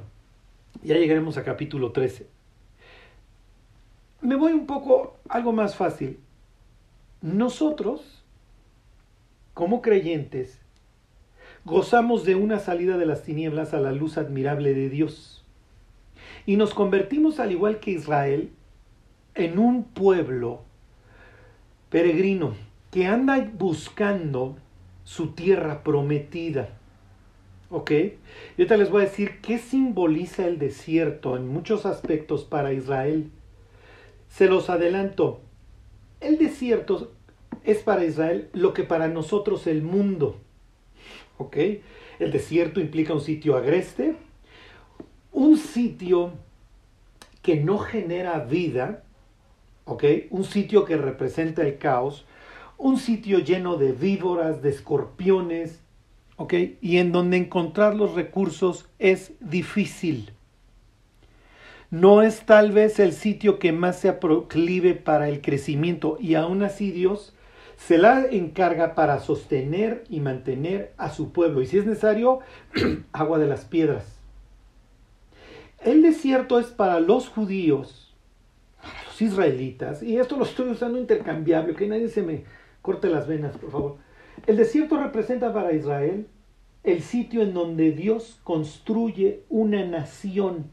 ya 0.84 0.96
llegaremos 0.96 1.38
a 1.38 1.44
capítulo 1.44 1.92
13. 1.92 2.28
Me 4.22 4.36
voy 4.36 4.54
un 4.54 4.66
poco 4.66 5.18
algo 5.28 5.52
más 5.52 5.76
fácil. 5.76 6.20
Nosotros, 7.22 8.23
como 9.54 9.82
creyentes, 9.82 10.60
gozamos 11.66 12.26
de 12.26 12.36
una 12.36 12.60
salida 12.60 12.98
de 12.98 13.06
las 13.06 13.24
tinieblas 13.24 13.74
a 13.74 13.80
la 13.80 13.92
luz 13.92 14.18
admirable 14.18 14.74
de 14.74 14.90
Dios. 14.90 15.44
Y 16.46 16.58
nos 16.58 16.74
convertimos, 16.74 17.40
al 17.40 17.52
igual 17.52 17.80
que 17.80 17.92
Israel, 17.92 18.52
en 19.36 19.60
un 19.60 19.84
pueblo 19.84 20.62
peregrino 21.90 22.56
que 22.92 23.08
anda 23.08 23.50
buscando 23.58 24.58
su 25.04 25.34
tierra 25.34 25.84
prometida. 25.84 26.70
¿Ok? 27.70 27.92
Y 27.92 28.14
ahorita 28.58 28.78
les 28.78 28.90
voy 28.90 29.02
a 29.02 29.06
decir 29.06 29.42
qué 29.42 29.58
simboliza 29.58 30.46
el 30.46 30.60
desierto 30.60 31.38
en 31.38 31.48
muchos 31.48 31.86
aspectos 31.86 32.44
para 32.44 32.74
Israel. 32.74 33.32
Se 34.30 34.48
los 34.48 34.70
adelanto. 34.70 35.42
El 36.20 36.38
desierto 36.38 37.12
es 37.64 37.80
para 37.80 38.06
Israel 38.06 38.50
lo 38.54 38.74
que 38.74 38.84
para 38.84 39.08
nosotros 39.08 39.68
el 39.68 39.82
mundo. 39.82 40.38
¿Ok? 41.38 41.58
El 42.20 42.32
desierto 42.32 42.80
implica 42.80 43.14
un 43.14 43.22
sitio 43.22 43.56
agreste, 43.56 44.16
un 45.32 45.58
sitio 45.58 46.34
que 47.42 47.58
no 47.58 47.80
genera 47.80 48.40
vida, 48.40 49.04
¿ok? 49.86 50.04
Un 50.30 50.46
sitio 50.46 50.86
que 50.86 50.96
representa 50.96 51.62
el 51.64 51.78
caos, 51.78 52.26
un 52.78 52.98
sitio 52.98 53.40
lleno 53.40 53.78
de 53.78 53.92
víboras, 53.92 54.62
de 54.62 54.70
escorpiones, 54.70 55.82
¿ok? 56.38 56.54
Y 56.82 56.98
en 56.98 57.12
donde 57.12 57.38
encontrar 57.38 57.96
los 57.96 58.14
recursos 58.14 58.90
es 59.00 59.34
difícil. 59.40 60.32
No 61.92 62.22
es 62.22 62.46
tal 62.46 62.72
vez 62.72 63.00
el 63.00 63.14
sitio 63.14 63.60
que 63.60 63.72
más 63.72 64.00
se 64.00 64.14
proclive 64.14 64.96
para 64.96 65.30
el 65.30 65.42
crecimiento 65.42 66.18
y 66.20 66.36
aún 66.36 66.64
así 66.64 66.92
Dios 66.92 67.33
se 67.78 67.98
la 67.98 68.26
encarga 68.26 68.96
para 68.96 69.20
sostener 69.20 70.04
y 70.10 70.20
mantener 70.20 70.94
a 70.98 71.10
su 71.10 71.32
pueblo. 71.32 71.62
Y 71.62 71.68
si 71.68 71.78
es 71.78 71.86
necesario, 71.86 72.40
agua 73.12 73.40
de 73.40 73.48
las 73.48 73.66
piedras. 73.66 74.20
El 75.84 76.02
desierto 76.02 76.60
es 76.60 76.68
para 76.68 77.00
los 77.00 77.28
judíos, 77.28 78.16
para 78.82 79.04
los 79.04 79.22
israelitas, 79.22 80.02
y 80.02 80.18
esto 80.18 80.38
lo 80.38 80.46
estoy 80.46 80.70
usando 80.70 80.98
intercambiable, 80.98 81.76
que 81.76 81.88
nadie 81.88 82.08
se 82.08 82.22
me 82.22 82.46
corte 82.82 83.10
las 83.10 83.28
venas, 83.28 83.58
por 83.58 83.72
favor. 83.72 83.98
El 84.48 84.58
desierto 84.58 84.98
representa 84.98 85.54
para 85.54 85.74
Israel 85.74 86.28
el 86.84 87.02
sitio 87.02 87.42
en 87.42 87.54
donde 87.54 87.92
Dios 87.92 88.40
construye 88.44 89.44
una 89.50 89.86
nación. 89.86 90.72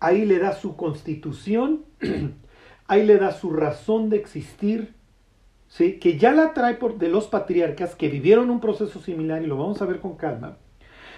Ahí 0.00 0.24
le 0.24 0.38
da 0.38 0.54
su 0.54 0.76
constitución, 0.76 1.84
ahí 2.86 3.04
le 3.04 3.18
da 3.18 3.32
su 3.32 3.52
razón 3.52 4.08
de 4.08 4.16
existir, 4.16 4.94
¿sí? 5.72 5.94
que 5.94 6.18
ya 6.18 6.32
la 6.32 6.52
trae 6.52 6.74
por, 6.74 6.98
de 6.98 7.08
los 7.08 7.26
patriarcas 7.26 7.94
que 7.94 8.08
vivieron 8.08 8.50
un 8.50 8.60
proceso 8.60 9.00
similar 9.00 9.42
y 9.42 9.46
lo 9.46 9.56
vamos 9.56 9.80
a 9.80 9.86
ver 9.86 10.00
con 10.00 10.16
calma. 10.16 10.58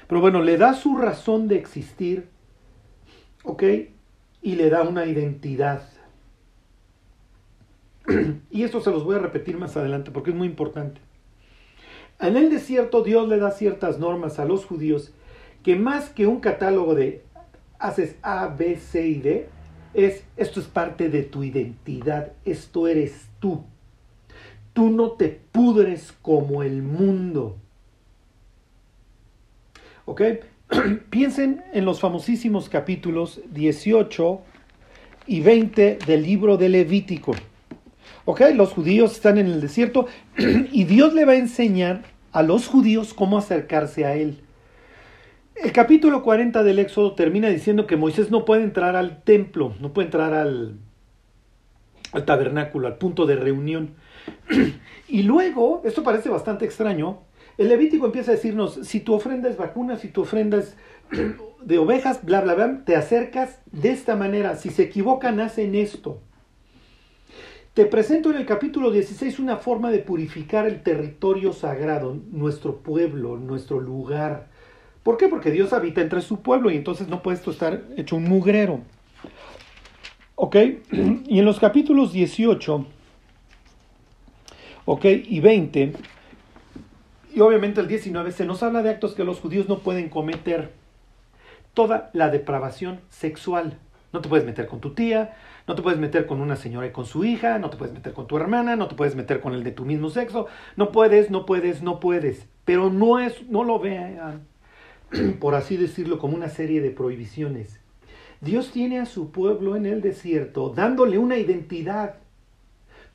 Pero 0.07 0.21
bueno, 0.21 0.43
le 0.43 0.57
da 0.57 0.75
su 0.75 0.97
razón 0.97 1.49
de 1.49 1.57
existir, 1.57 2.29
¿ok? 3.43 3.63
Y 4.43 4.55
le 4.55 4.71
da 4.71 4.83
una 4.83 5.07
identidad. 5.07 5.83
y 8.51 8.63
esto 8.63 8.81
se 8.81 8.91
los 8.91 9.05
voy 9.05 9.17
a 9.17 9.21
repetir 9.21 9.59
más 9.59 9.77
adelante 9.77 10.11
porque 10.11 10.31
es 10.31 10.37
muy 10.37 10.47
importante. 10.47 11.01
En 12.21 12.37
el 12.37 12.49
desierto 12.49 13.03
Dios 13.03 13.29
le 13.29 13.39
da 13.39 13.51
ciertas 13.51 13.99
normas 13.99 14.39
a 14.39 14.45
los 14.45 14.65
judíos 14.65 15.13
que 15.65 15.75
más 15.75 16.11
que 16.11 16.27
un 16.27 16.39
catálogo 16.39 16.95
de 16.95 17.25
haces 17.81 18.17
A, 18.23 18.47
B, 18.47 18.77
C 18.77 19.07
y 19.09 19.15
D, 19.19 19.49
es 19.95 20.25
esto 20.37 20.61
es 20.61 20.67
parte 20.67 21.09
de 21.09 21.23
tu 21.23 21.43
identidad, 21.43 22.33
esto 22.45 22.87
eres 22.87 23.29
tú. 23.41 23.65
Tú 24.75 24.91
no 24.91 25.13
te 25.13 25.29
pudres 25.29 26.13
como 26.21 26.63
el 26.63 26.83
mundo. 26.83 27.57
¿Ok? 30.05 30.23
Piensen 31.11 31.65
en 31.73 31.85
los 31.85 32.01
famosísimos 32.01 32.69
capítulos 32.69 33.41
18 33.53 34.41
y 35.27 35.41
20 35.41 35.99
del 36.07 36.23
libro 36.23 36.57
de 36.59 36.69
Levítico. 36.69 37.35
¿Ok? 38.27 38.43
Los 38.55 38.73
judíos 38.73 39.13
están 39.13 39.39
en 39.39 39.47
el 39.47 39.61
desierto 39.61 40.07
y 40.37 40.85
Dios 40.85 41.15
le 41.15 41.25
va 41.25 41.33
a 41.33 41.37
enseñar 41.37 42.03
a 42.33 42.43
los 42.43 42.67
judíos 42.67 43.15
cómo 43.15 43.39
acercarse 43.39 44.05
a 44.05 44.17
Él. 44.17 44.41
El 45.55 45.71
capítulo 45.71 46.25
40 46.25 46.65
del 46.65 46.81
Éxodo 46.81 47.15
termina 47.15 47.49
diciendo 47.49 47.87
que 47.87 47.97
Moisés 47.97 48.33
no 48.33 48.45
puede 48.45 48.65
entrar 48.65 48.97
al 48.97 49.23
templo, 49.23 49.75
no 49.81 49.93
puede 49.93 50.07
entrar 50.07 50.35
al, 50.35 50.79
al 52.13 52.25
tabernáculo, 52.25 52.89
al 52.89 52.99
punto 52.99 53.25
de 53.25 53.37
reunión. 53.37 53.95
Y 55.09 55.23
luego, 55.23 55.83
esto 55.85 56.03
parece 56.03 56.29
bastante 56.29 56.65
extraño, 56.65 57.21
el 57.57 57.69
Levítico 57.69 58.07
empieza 58.07 58.33
a 58.33 58.35
decirnos, 58.35 58.81
si 58.83 59.01
tu 59.01 59.15
ofrenda 59.15 59.49
es 59.49 59.57
vacuna, 59.57 59.97
si 59.97 60.09
tu 60.09 60.23
ofrenda 60.23 60.59
es 60.59 60.77
de 61.65 61.79
ovejas, 61.79 62.25
bla, 62.25 62.41
bla, 62.41 62.55
bla, 62.55 62.85
te 62.85 62.97
acercas 62.97 63.61
de 63.71 63.91
esta 63.91 64.17
manera. 64.17 64.57
Si 64.57 64.71
se 64.71 64.83
equivocan, 64.83 65.41
hacen 65.41 65.75
esto. 65.75 66.21
Te 67.75 67.87
presento 67.87 68.31
en 68.31 68.37
el 68.37 68.47
capítulo 68.47 68.91
16 68.91 69.41
una 69.41 69.57
forma 69.57 69.91
de 69.91 69.99
purificar 69.99 70.67
el 70.67 70.83
territorio 70.83 71.53
sagrado, 71.53 72.17
nuestro 72.31 72.77
pueblo, 72.77 73.37
nuestro 73.37 73.81
lugar. 73.81 74.49
¿Por 75.03 75.17
qué? 75.17 75.29
Porque 75.29 75.51
Dios 75.51 75.73
habita 75.73 76.01
entre 76.01 76.21
su 76.21 76.41
pueblo 76.41 76.71
y 76.71 76.77
entonces 76.77 77.09
no 77.09 77.23
puedes 77.23 77.47
estar 77.47 77.83
hecho 77.97 78.17
un 78.17 78.25
mugrero. 78.25 78.81
¿Ok? 80.37 80.57
Y 81.27 81.39
en 81.39 81.45
los 81.45 81.59
capítulos 81.59 82.13
18, 82.13 82.87
¿ok? 84.85 85.05
Y 85.05 85.41
20, 85.41 85.93
y 87.35 87.41
obviamente 87.41 87.81
el 87.81 87.89
19, 87.89 88.31
se 88.31 88.45
nos 88.45 88.63
habla 88.63 88.83
de 88.83 88.91
actos 88.91 89.15
que 89.15 89.25
los 89.25 89.41
judíos 89.41 89.69
no 89.69 89.81
pueden 89.81 90.09
cometer. 90.09 90.71
Toda 91.75 92.11
la 92.13 92.31
depravación 92.31 93.01
sexual. 93.11 93.79
No 94.13 94.21
te 94.21 94.29
puedes 94.29 94.47
meter 94.47 94.69
con 94.69 94.81
tu 94.81 94.95
tía, 94.95 95.35
no 95.67 95.75
te 95.75 95.83
puedes 95.83 95.99
meter 95.99 96.27
con 96.27 96.41
una 96.41 96.55
señora 96.55 96.87
y 96.87 96.93
con 96.93 97.05
su 97.05 97.25
hija, 97.25 97.59
no 97.59 97.71
te 97.71 97.77
puedes 97.77 97.93
meter 97.93 98.13
con 98.13 98.29
tu 98.29 98.37
hermana, 98.37 98.77
no 98.77 98.87
te 98.87 98.95
puedes 98.95 99.17
meter 99.17 99.41
con 99.41 99.53
el 99.55 99.65
de 99.65 99.73
tu 99.73 99.85
mismo 99.85 100.11
sexo. 100.11 100.47
No 100.77 100.93
puedes, 100.93 101.31
no 101.31 101.45
puedes, 101.45 101.83
no 101.83 101.99
puedes. 101.99 102.47
Pero 102.65 102.91
no 102.91 103.19
es, 103.19 103.45
no 103.49 103.65
lo 103.65 103.81
vean, 103.81 104.47
por 105.41 105.57
así 105.57 105.77
decirlo, 105.77 106.21
como 106.21 106.37
una 106.37 106.49
serie 106.49 106.81
de 106.81 106.91
prohibiciones. 106.91 107.81
Dios 108.41 108.71
tiene 108.71 109.01
a 109.01 109.07
su 109.07 109.33
pueblo 109.33 109.75
en 109.75 109.87
el 109.87 110.03
desierto 110.03 110.69
dándole 110.69 111.19
una 111.19 111.37
identidad. 111.37 112.15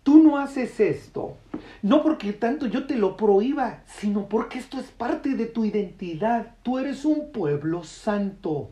Tú 0.03 0.23
no 0.23 0.37
haces 0.37 0.79
esto, 0.79 1.37
no 1.81 2.01
porque 2.03 2.33
tanto 2.33 2.65
yo 2.65 2.87
te 2.87 2.95
lo 2.95 3.17
prohíba, 3.17 3.83
sino 3.85 4.27
porque 4.27 4.59
esto 4.59 4.79
es 4.79 4.87
parte 4.87 5.35
de 5.35 5.45
tu 5.45 5.65
identidad. 5.65 6.55
Tú 6.63 6.79
eres 6.79 7.05
un 7.05 7.31
pueblo 7.31 7.83
santo. 7.83 8.71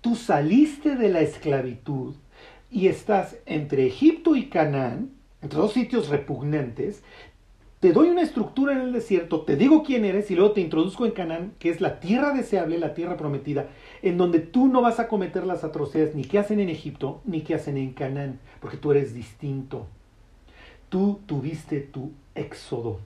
Tú 0.00 0.16
saliste 0.16 0.96
de 0.96 1.08
la 1.08 1.20
esclavitud 1.20 2.16
y 2.70 2.88
estás 2.88 3.36
entre 3.46 3.86
Egipto 3.86 4.34
y 4.34 4.46
Canaán, 4.46 5.10
entre 5.40 5.58
dos 5.58 5.72
sitios 5.72 6.08
repugnantes. 6.08 7.02
Te 7.82 7.92
doy 7.92 8.10
una 8.10 8.22
estructura 8.22 8.74
en 8.74 8.80
el 8.80 8.92
desierto, 8.92 9.40
te 9.40 9.56
digo 9.56 9.82
quién 9.82 10.04
eres 10.04 10.30
y 10.30 10.36
luego 10.36 10.52
te 10.52 10.60
introduzco 10.60 11.04
en 11.04 11.10
Canaán, 11.10 11.54
que 11.58 11.68
es 11.68 11.80
la 11.80 11.98
tierra 11.98 12.32
deseable, 12.32 12.78
la 12.78 12.94
tierra 12.94 13.16
prometida, 13.16 13.70
en 14.02 14.16
donde 14.18 14.38
tú 14.38 14.68
no 14.68 14.82
vas 14.82 15.00
a 15.00 15.08
cometer 15.08 15.44
las 15.44 15.64
atrocidades 15.64 16.14
ni 16.14 16.22
que 16.22 16.38
hacen 16.38 16.60
en 16.60 16.68
Egipto 16.68 17.20
ni 17.24 17.40
que 17.40 17.56
hacen 17.56 17.76
en 17.76 17.92
Canaán, 17.92 18.38
porque 18.60 18.76
tú 18.76 18.92
eres 18.92 19.14
distinto. 19.14 19.88
Tú 20.90 21.22
tuviste 21.26 21.80
tu 21.80 22.12
éxodo, 22.36 23.00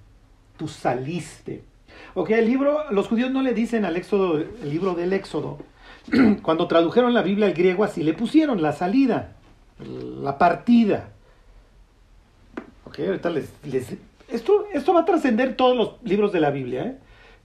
tú 0.58 0.68
saliste. 0.68 1.62
Ok, 2.12 2.32
el 2.32 2.44
libro, 2.44 2.90
los 2.90 3.08
judíos 3.08 3.30
no 3.30 3.40
le 3.40 3.54
dicen 3.54 3.86
al 3.86 3.96
éxodo, 3.96 4.36
el 4.36 4.68
libro 4.68 4.92
del 4.92 5.14
éxodo, 5.14 5.56
cuando 6.42 6.68
tradujeron 6.68 7.14
la 7.14 7.22
Biblia 7.22 7.46
al 7.46 7.54
griego 7.54 7.82
así 7.82 8.02
le 8.02 8.12
pusieron 8.12 8.60
la 8.60 8.74
salida, 8.74 9.36
la 10.20 10.36
partida. 10.36 11.12
Ok, 12.84 12.98
ahorita 12.98 13.30
les, 13.30 13.50
esto, 14.28 14.66
esto 14.72 14.94
va 14.94 15.00
a 15.00 15.04
trascender 15.04 15.56
todos 15.56 15.76
los 15.76 16.02
libros 16.02 16.32
de 16.32 16.40
la 16.40 16.50
Biblia. 16.50 16.98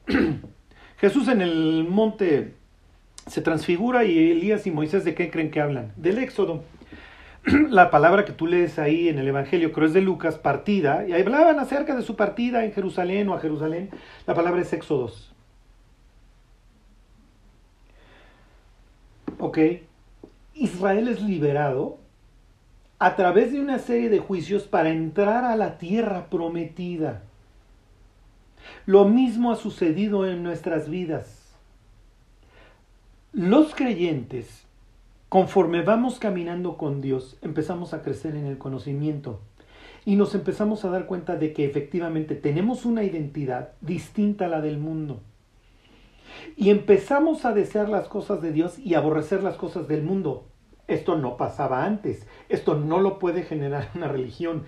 ¿eh? 0.07 0.39
Jesús 0.97 1.27
en 1.27 1.41
el 1.41 1.85
monte 1.89 2.53
se 3.27 3.41
transfigura 3.41 4.03
y 4.03 4.31
Elías 4.31 4.65
y 4.67 4.71
Moisés 4.71 5.03
de 5.03 5.15
qué 5.15 5.29
creen 5.29 5.51
que 5.51 5.61
hablan? 5.61 5.93
Del 5.95 6.17
Éxodo. 6.17 6.63
La 7.69 7.89
palabra 7.89 8.25
que 8.25 8.33
tú 8.33 8.47
lees 8.47 8.79
ahí 8.79 9.09
en 9.09 9.19
el 9.19 9.27
Evangelio, 9.27 9.71
creo 9.71 9.87
es 9.87 9.93
de 9.93 10.01
Lucas, 10.01 10.37
partida, 10.37 11.07
y 11.07 11.13
hablaban 11.13 11.59
acerca 11.59 11.95
de 11.95 12.03
su 12.03 12.15
partida 12.15 12.65
en 12.65 12.73
Jerusalén 12.73 13.29
o 13.29 13.33
a 13.33 13.39
Jerusalén. 13.39 13.89
La 14.27 14.33
palabra 14.33 14.61
es 14.61 14.73
Éxodos. 14.73 15.31
¿ok? 19.41 19.57
Israel 20.53 21.07
es 21.07 21.21
liberado 21.21 21.97
a 23.01 23.15
través 23.15 23.51
de 23.51 23.59
una 23.59 23.79
serie 23.79 24.09
de 24.09 24.19
juicios 24.19 24.65
para 24.65 24.91
entrar 24.91 25.43
a 25.43 25.55
la 25.55 25.79
tierra 25.79 26.27
prometida. 26.29 27.23
Lo 28.85 29.05
mismo 29.05 29.51
ha 29.51 29.55
sucedido 29.55 30.27
en 30.27 30.43
nuestras 30.43 30.87
vidas. 30.87 31.57
Los 33.33 33.73
creyentes, 33.73 34.67
conforme 35.29 35.81
vamos 35.81 36.19
caminando 36.19 36.77
con 36.77 37.01
Dios, 37.01 37.39
empezamos 37.41 37.95
a 37.95 38.03
crecer 38.03 38.35
en 38.35 38.45
el 38.45 38.59
conocimiento 38.59 39.39
y 40.05 40.15
nos 40.15 40.35
empezamos 40.35 40.85
a 40.85 40.91
dar 40.91 41.07
cuenta 41.07 41.37
de 41.37 41.53
que 41.53 41.65
efectivamente 41.65 42.35
tenemos 42.35 42.85
una 42.85 43.03
identidad 43.03 43.69
distinta 43.81 44.45
a 44.45 44.49
la 44.49 44.61
del 44.61 44.77
mundo 44.77 45.21
y 46.55 46.69
empezamos 46.69 47.45
a 47.45 47.53
desear 47.53 47.89
las 47.89 48.07
cosas 48.07 48.43
de 48.43 48.51
Dios 48.51 48.77
y 48.77 48.93
aborrecer 48.93 49.41
las 49.41 49.55
cosas 49.55 49.87
del 49.87 50.03
mundo. 50.03 50.50
Esto 50.91 51.15
no 51.15 51.37
pasaba 51.37 51.85
antes, 51.85 52.27
esto 52.49 52.75
no 52.75 52.99
lo 52.99 53.17
puede 53.17 53.43
generar 53.43 53.89
una 53.95 54.09
religión. 54.09 54.65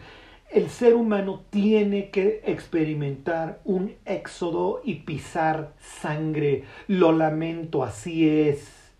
El 0.50 0.70
ser 0.70 0.96
humano 0.96 1.42
tiene 1.50 2.12
que 2.12 2.42
experimentar 2.46 3.60
un 3.66 3.96
éxodo 4.06 4.80
y 4.86 5.02
pisar 5.02 5.74
sangre. 5.82 6.64
Lo 6.88 7.12
lamento, 7.12 7.84
así 7.84 8.30
es. 8.30 8.94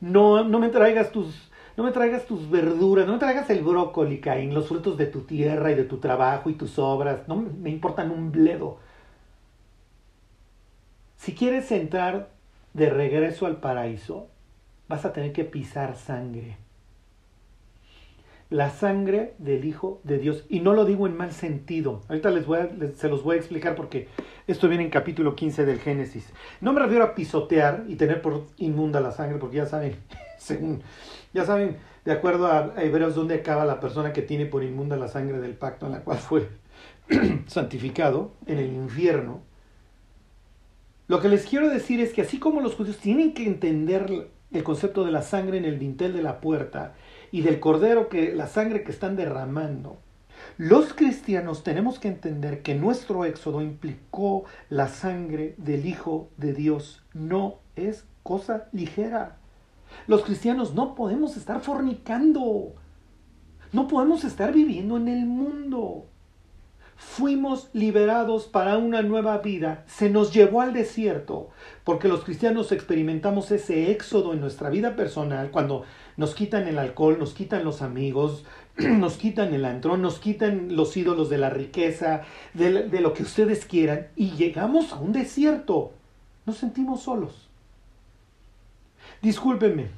No, 0.00 0.42
no 0.42 0.58
me 0.58 0.70
traigas 0.70 1.12
tus, 1.12 1.52
no 1.76 1.84
me 1.84 1.92
traigas 1.92 2.26
tus 2.26 2.50
verduras, 2.50 3.06
no 3.06 3.12
me 3.12 3.20
traigas 3.20 3.48
el 3.50 3.62
brócoli, 3.62 4.18
Caín, 4.20 4.52
los 4.52 4.66
frutos 4.66 4.98
de 4.98 5.06
tu 5.06 5.20
tierra 5.20 5.70
y 5.70 5.76
de 5.76 5.84
tu 5.84 5.98
trabajo 5.98 6.50
y 6.50 6.54
tus 6.54 6.80
obras. 6.80 7.28
No 7.28 7.36
me 7.36 7.70
importan 7.70 8.10
un 8.10 8.32
bledo. 8.32 8.78
Si 11.14 11.32
quieres 11.32 11.70
entrar 11.70 12.30
de 12.74 12.90
regreso 12.90 13.46
al 13.46 13.58
paraíso, 13.58 14.30
vas 14.88 15.04
a 15.04 15.12
tener 15.12 15.32
que 15.32 15.44
pisar 15.44 15.96
sangre. 15.96 16.56
La 18.48 18.70
sangre 18.70 19.34
del 19.38 19.64
Hijo 19.64 20.00
de 20.04 20.18
Dios. 20.18 20.44
Y 20.48 20.60
no 20.60 20.72
lo 20.72 20.84
digo 20.84 21.06
en 21.06 21.16
mal 21.16 21.32
sentido. 21.32 22.02
Ahorita 22.08 22.30
les 22.30 22.46
voy 22.46 22.60
se 22.94 23.08
los 23.08 23.24
voy 23.24 23.36
a 23.36 23.38
explicar 23.38 23.74
porque 23.74 24.08
esto 24.46 24.68
viene 24.68 24.84
en 24.84 24.90
capítulo 24.90 25.34
15 25.34 25.64
del 25.64 25.80
Génesis. 25.80 26.32
No 26.60 26.72
me 26.72 26.80
refiero 26.80 27.04
a 27.04 27.14
pisotear 27.16 27.84
y 27.88 27.96
tener 27.96 28.22
por 28.22 28.46
inmunda 28.58 29.00
la 29.00 29.10
sangre, 29.10 29.38
porque 29.38 29.56
ya 29.56 29.66
saben 29.66 29.96
según, 30.38 30.82
ya 31.34 31.44
saben, 31.44 31.76
de 32.04 32.12
acuerdo 32.12 32.46
a 32.46 32.72
Hebreos, 32.76 33.16
dónde 33.16 33.34
acaba 33.34 33.64
la 33.64 33.80
persona 33.80 34.12
que 34.12 34.22
tiene 34.22 34.46
por 34.46 34.62
inmunda 34.62 34.96
la 34.96 35.08
sangre 35.08 35.40
del 35.40 35.54
pacto 35.54 35.86
en 35.86 35.92
la 35.92 36.02
cual 36.02 36.18
fue 36.18 36.48
santificado 37.48 38.30
en 38.46 38.58
el 38.58 38.72
infierno. 38.72 39.42
Lo 41.08 41.20
que 41.20 41.28
les 41.28 41.46
quiero 41.46 41.68
decir 41.68 42.00
es 42.00 42.12
que 42.12 42.22
así 42.22 42.38
como 42.38 42.60
los 42.60 42.74
judíos 42.76 42.98
tienen 42.98 43.34
que 43.34 43.46
entender 43.46 44.28
el 44.56 44.64
concepto 44.64 45.04
de 45.04 45.12
la 45.12 45.22
sangre 45.22 45.58
en 45.58 45.64
el 45.64 45.78
dintel 45.78 46.12
de 46.12 46.22
la 46.22 46.40
puerta 46.40 46.94
y 47.30 47.42
del 47.42 47.60
cordero 47.60 48.08
que 48.08 48.34
la 48.34 48.46
sangre 48.46 48.82
que 48.82 48.92
están 48.92 49.16
derramando, 49.16 49.98
los 50.58 50.94
cristianos 50.94 51.62
tenemos 51.62 51.98
que 51.98 52.08
entender 52.08 52.62
que 52.62 52.74
nuestro 52.74 53.24
éxodo 53.24 53.62
implicó 53.62 54.44
la 54.70 54.88
sangre 54.88 55.54
del 55.58 55.86
Hijo 55.86 56.30
de 56.36 56.54
Dios. 56.54 57.02
No 57.12 57.56
es 57.74 58.06
cosa 58.22 58.68
ligera. 58.72 59.36
Los 60.06 60.22
cristianos 60.24 60.74
no 60.74 60.94
podemos 60.94 61.36
estar 61.36 61.60
fornicando. 61.60 62.74
No 63.72 63.88
podemos 63.88 64.24
estar 64.24 64.52
viviendo 64.52 64.96
en 64.96 65.08
el 65.08 65.26
mundo. 65.26 66.05
Fuimos 66.96 67.68
liberados 67.74 68.46
para 68.46 68.78
una 68.78 69.02
nueva 69.02 69.38
vida. 69.38 69.84
Se 69.86 70.08
nos 70.08 70.32
llevó 70.32 70.62
al 70.62 70.72
desierto 70.72 71.50
porque 71.84 72.08
los 72.08 72.24
cristianos 72.24 72.72
experimentamos 72.72 73.50
ese 73.50 73.90
éxodo 73.90 74.32
en 74.32 74.40
nuestra 74.40 74.70
vida 74.70 74.96
personal 74.96 75.50
cuando 75.50 75.84
nos 76.16 76.34
quitan 76.34 76.66
el 76.66 76.78
alcohol, 76.78 77.18
nos 77.18 77.34
quitan 77.34 77.64
los 77.64 77.82
amigos, 77.82 78.44
nos 78.78 79.18
quitan 79.18 79.52
el 79.52 79.66
antro, 79.66 79.98
nos 79.98 80.18
quitan 80.18 80.74
los 80.74 80.96
ídolos 80.96 81.28
de 81.28 81.36
la 81.36 81.50
riqueza, 81.50 82.22
de, 82.54 82.88
de 82.88 83.00
lo 83.00 83.12
que 83.12 83.24
ustedes 83.24 83.66
quieran 83.66 84.08
y 84.16 84.30
llegamos 84.30 84.92
a 84.92 84.96
un 84.96 85.12
desierto. 85.12 85.92
Nos 86.46 86.56
sentimos 86.56 87.02
solos. 87.02 87.48
Discúlpenme, 89.20 89.88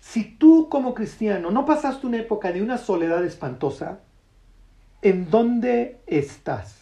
si 0.00 0.24
tú 0.24 0.68
como 0.68 0.92
cristiano 0.94 1.52
no 1.52 1.64
pasaste 1.64 2.06
una 2.06 2.18
época 2.18 2.50
de 2.50 2.62
una 2.62 2.78
soledad 2.78 3.24
espantosa, 3.24 4.00
¿en 5.02 5.30
dónde 5.30 6.00
estás? 6.06 6.78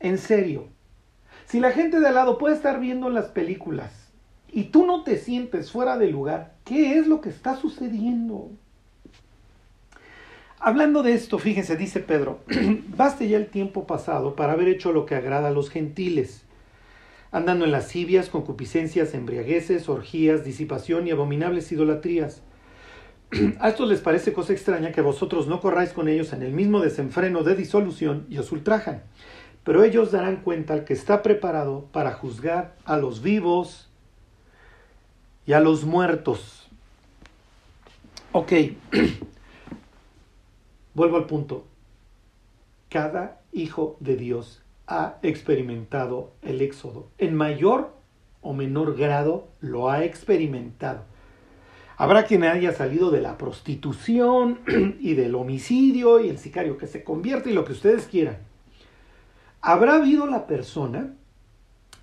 En 0.00 0.18
serio. 0.18 0.68
Si 1.46 1.60
la 1.60 1.72
gente 1.72 2.00
de 2.00 2.08
al 2.08 2.14
lado 2.14 2.38
puede 2.38 2.54
estar 2.54 2.80
viendo 2.80 3.10
las 3.10 3.26
películas 3.26 4.12
y 4.50 4.64
tú 4.64 4.86
no 4.86 5.04
te 5.04 5.18
sientes 5.18 5.70
fuera 5.70 5.98
de 5.98 6.08
lugar, 6.08 6.54
¿qué 6.64 6.98
es 6.98 7.06
lo 7.06 7.20
que 7.20 7.28
está 7.28 7.56
sucediendo? 7.56 8.50
Hablando 10.58 11.02
de 11.02 11.12
esto, 11.12 11.38
fíjense, 11.38 11.76
dice 11.76 12.00
Pedro, 12.00 12.40
baste 12.96 13.28
ya 13.28 13.36
el 13.36 13.48
tiempo 13.48 13.86
pasado 13.86 14.34
para 14.34 14.54
haber 14.54 14.68
hecho 14.68 14.92
lo 14.92 15.04
que 15.04 15.14
agrada 15.14 15.48
a 15.48 15.52
los 15.52 15.70
gentiles 15.70 16.44
andando 17.34 17.64
en 17.64 17.72
lascivias, 17.72 18.28
concupiscencias, 18.28 19.12
embriagueces, 19.12 19.88
orgías, 19.88 20.44
disipación 20.44 21.08
y 21.08 21.10
abominables 21.10 21.72
idolatrías. 21.72 22.42
A 23.60 23.68
estos 23.68 23.88
les 23.88 24.00
parece 24.00 24.32
cosa 24.32 24.52
extraña 24.52 24.92
que 24.92 25.00
vosotros 25.00 25.46
no 25.46 25.60
corráis 25.60 25.92
con 25.92 26.08
ellos 26.08 26.32
en 26.32 26.42
el 26.42 26.52
mismo 26.52 26.80
desenfreno 26.80 27.42
de 27.42 27.56
disolución 27.56 28.26
y 28.28 28.38
os 28.38 28.52
ultrajan. 28.52 29.02
Pero 29.64 29.82
ellos 29.82 30.12
darán 30.12 30.36
cuenta 30.36 30.74
al 30.74 30.84
que 30.84 30.92
está 30.92 31.22
preparado 31.22 31.86
para 31.92 32.12
juzgar 32.12 32.76
a 32.84 32.96
los 32.96 33.22
vivos 33.22 33.88
y 35.46 35.52
a 35.52 35.60
los 35.60 35.84
muertos. 35.84 36.68
Ok, 38.32 38.52
vuelvo 40.94 41.16
al 41.16 41.26
punto. 41.26 41.64
Cada 42.90 43.40
hijo 43.52 43.96
de 44.00 44.16
Dios 44.16 44.62
ha 44.86 45.16
experimentado 45.22 46.32
el 46.42 46.60
éxodo. 46.60 47.08
En 47.18 47.34
mayor 47.34 47.92
o 48.42 48.52
menor 48.52 48.96
grado 48.96 49.48
lo 49.60 49.90
ha 49.90 50.04
experimentado. 50.04 51.13
Habrá 51.96 52.24
quien 52.24 52.44
haya 52.44 52.72
salido 52.72 53.10
de 53.10 53.20
la 53.20 53.38
prostitución 53.38 54.60
y 55.00 55.14
del 55.14 55.34
homicidio 55.34 56.20
y 56.20 56.28
el 56.28 56.38
sicario 56.38 56.76
que 56.76 56.86
se 56.86 57.04
convierte 57.04 57.50
y 57.50 57.54
lo 57.54 57.64
que 57.64 57.72
ustedes 57.72 58.06
quieran. 58.06 58.38
Habrá 59.60 59.96
habido 59.96 60.26
la 60.26 60.46
persona 60.46 61.14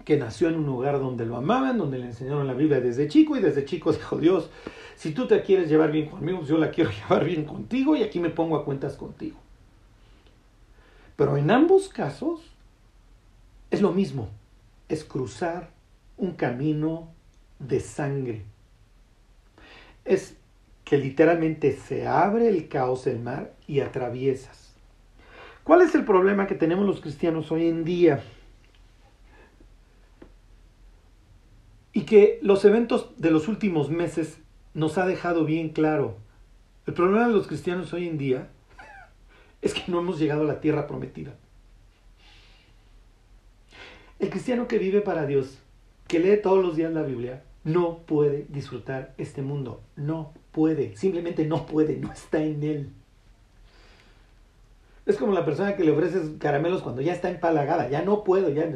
que 0.06 0.18
nació 0.18 0.50
en 0.50 0.56
un 0.56 0.70
hogar 0.70 1.00
donde 1.00 1.26
lo 1.26 1.38
amaban, 1.38 1.78
donde 1.78 2.00
le 2.00 2.06
enseñaron 2.06 2.48
la 2.48 2.54
Biblia 2.54 2.80
desde 2.80 3.08
chico 3.08 3.38
y 3.38 3.40
desde 3.40 3.66
chico 3.66 3.92
dijo 3.92 4.18
Dios, 4.18 4.50
si 4.96 5.12
tú 5.12 5.28
te 5.28 5.42
quieres 5.42 5.70
llevar 5.70 5.92
bien 5.92 6.10
conmigo, 6.10 6.40
pues 6.40 6.50
yo 6.50 6.58
la 6.58 6.72
quiero 6.72 6.90
llevar 7.10 7.26
bien 7.26 7.46
contigo 7.46 7.96
y 7.96 8.04
aquí 8.04 8.20
me 8.20 8.30
pongo 8.30 8.56
a 8.56 8.66
cuentas 8.66 8.96
contigo. 8.96 9.38
Pero 11.16 11.38
en 11.38 11.52
ambos 11.52 11.90
casos 11.90 12.42
es 13.70 13.82
lo 13.82 13.92
mismo, 13.92 14.30
es 14.90 15.04
cruzar 15.04 15.70
un 16.18 16.34
camino 16.34 17.10
de 17.60 17.80
sangre. 17.80 18.46
Es 20.12 20.36
que 20.84 20.98
literalmente 20.98 21.72
se 21.72 22.06
abre 22.06 22.50
el 22.50 22.68
caos 22.68 23.06
del 23.06 23.20
mar 23.20 23.54
y 23.66 23.80
atraviesas. 23.80 24.76
¿Cuál 25.64 25.84
es 25.84 25.96
el 25.96 26.04
problema 26.04 26.48
que 26.48 26.56
tenemos 26.56 26.86
los 26.86 27.00
cristianos 27.00 27.50
hoy 27.50 27.70
en 27.70 27.86
día? 27.86 28.22
Y 31.94 32.02
que 32.02 32.40
los 32.42 32.66
eventos 32.66 33.12
de 33.16 33.32
los 33.32 33.48
últimos 33.48 33.90
meses 33.90 34.38
nos 34.74 34.98
ha 34.98 35.06
dejado 35.06 35.46
bien 35.46 35.70
claro. 35.70 36.18
El 36.86 36.94
problema 36.94 37.30
de 37.30 37.34
los 37.34 37.48
cristianos 37.48 37.94
hoy 37.94 38.10
en 38.10 38.18
día 38.18 38.50
es 39.62 39.74
que 39.74 39.90
no 39.90 40.00
hemos 40.00 40.20
llegado 40.20 40.42
a 40.42 40.46
la 40.46 40.60
tierra 40.60 40.88
prometida. 40.88 41.36
El 44.20 44.30
cristiano 44.30 44.68
que 44.68 44.78
vive 44.78 45.00
para 45.00 45.26
Dios, 45.26 45.58
que 46.10 46.20
lee 46.20 46.42
todos 46.44 46.62
los 46.62 46.76
días 46.76 46.92
la 46.92 47.04
Biblia, 47.04 47.44
no 47.64 48.00
puede 48.00 48.46
disfrutar 48.50 49.14
este 49.18 49.42
mundo. 49.42 49.82
No 49.96 50.34
puede. 50.52 50.96
Simplemente 50.98 51.46
no 51.46 51.66
puede. 51.66 51.98
No 51.98 52.12
está 52.12 52.44
en 52.44 52.64
él. 52.64 52.94
Es 55.06 55.18
como 55.18 55.34
la 55.34 55.46
persona 55.46 55.76
que 55.76 55.84
le 55.84 55.92
ofreces 55.92 56.32
caramelos 56.40 56.82
cuando 56.82 57.02
ya 57.02 57.14
está 57.14 57.30
empalagada. 57.30 57.90
Ya 57.90 58.02
no 58.02 58.24
puedo. 58.24 58.50
Ya 58.50 58.70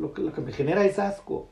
lo, 0.00 0.12
que, 0.12 0.22
lo 0.22 0.32
que 0.32 0.40
me 0.40 0.52
genera 0.52 0.84
es 0.84 0.98
asco. 0.98 1.50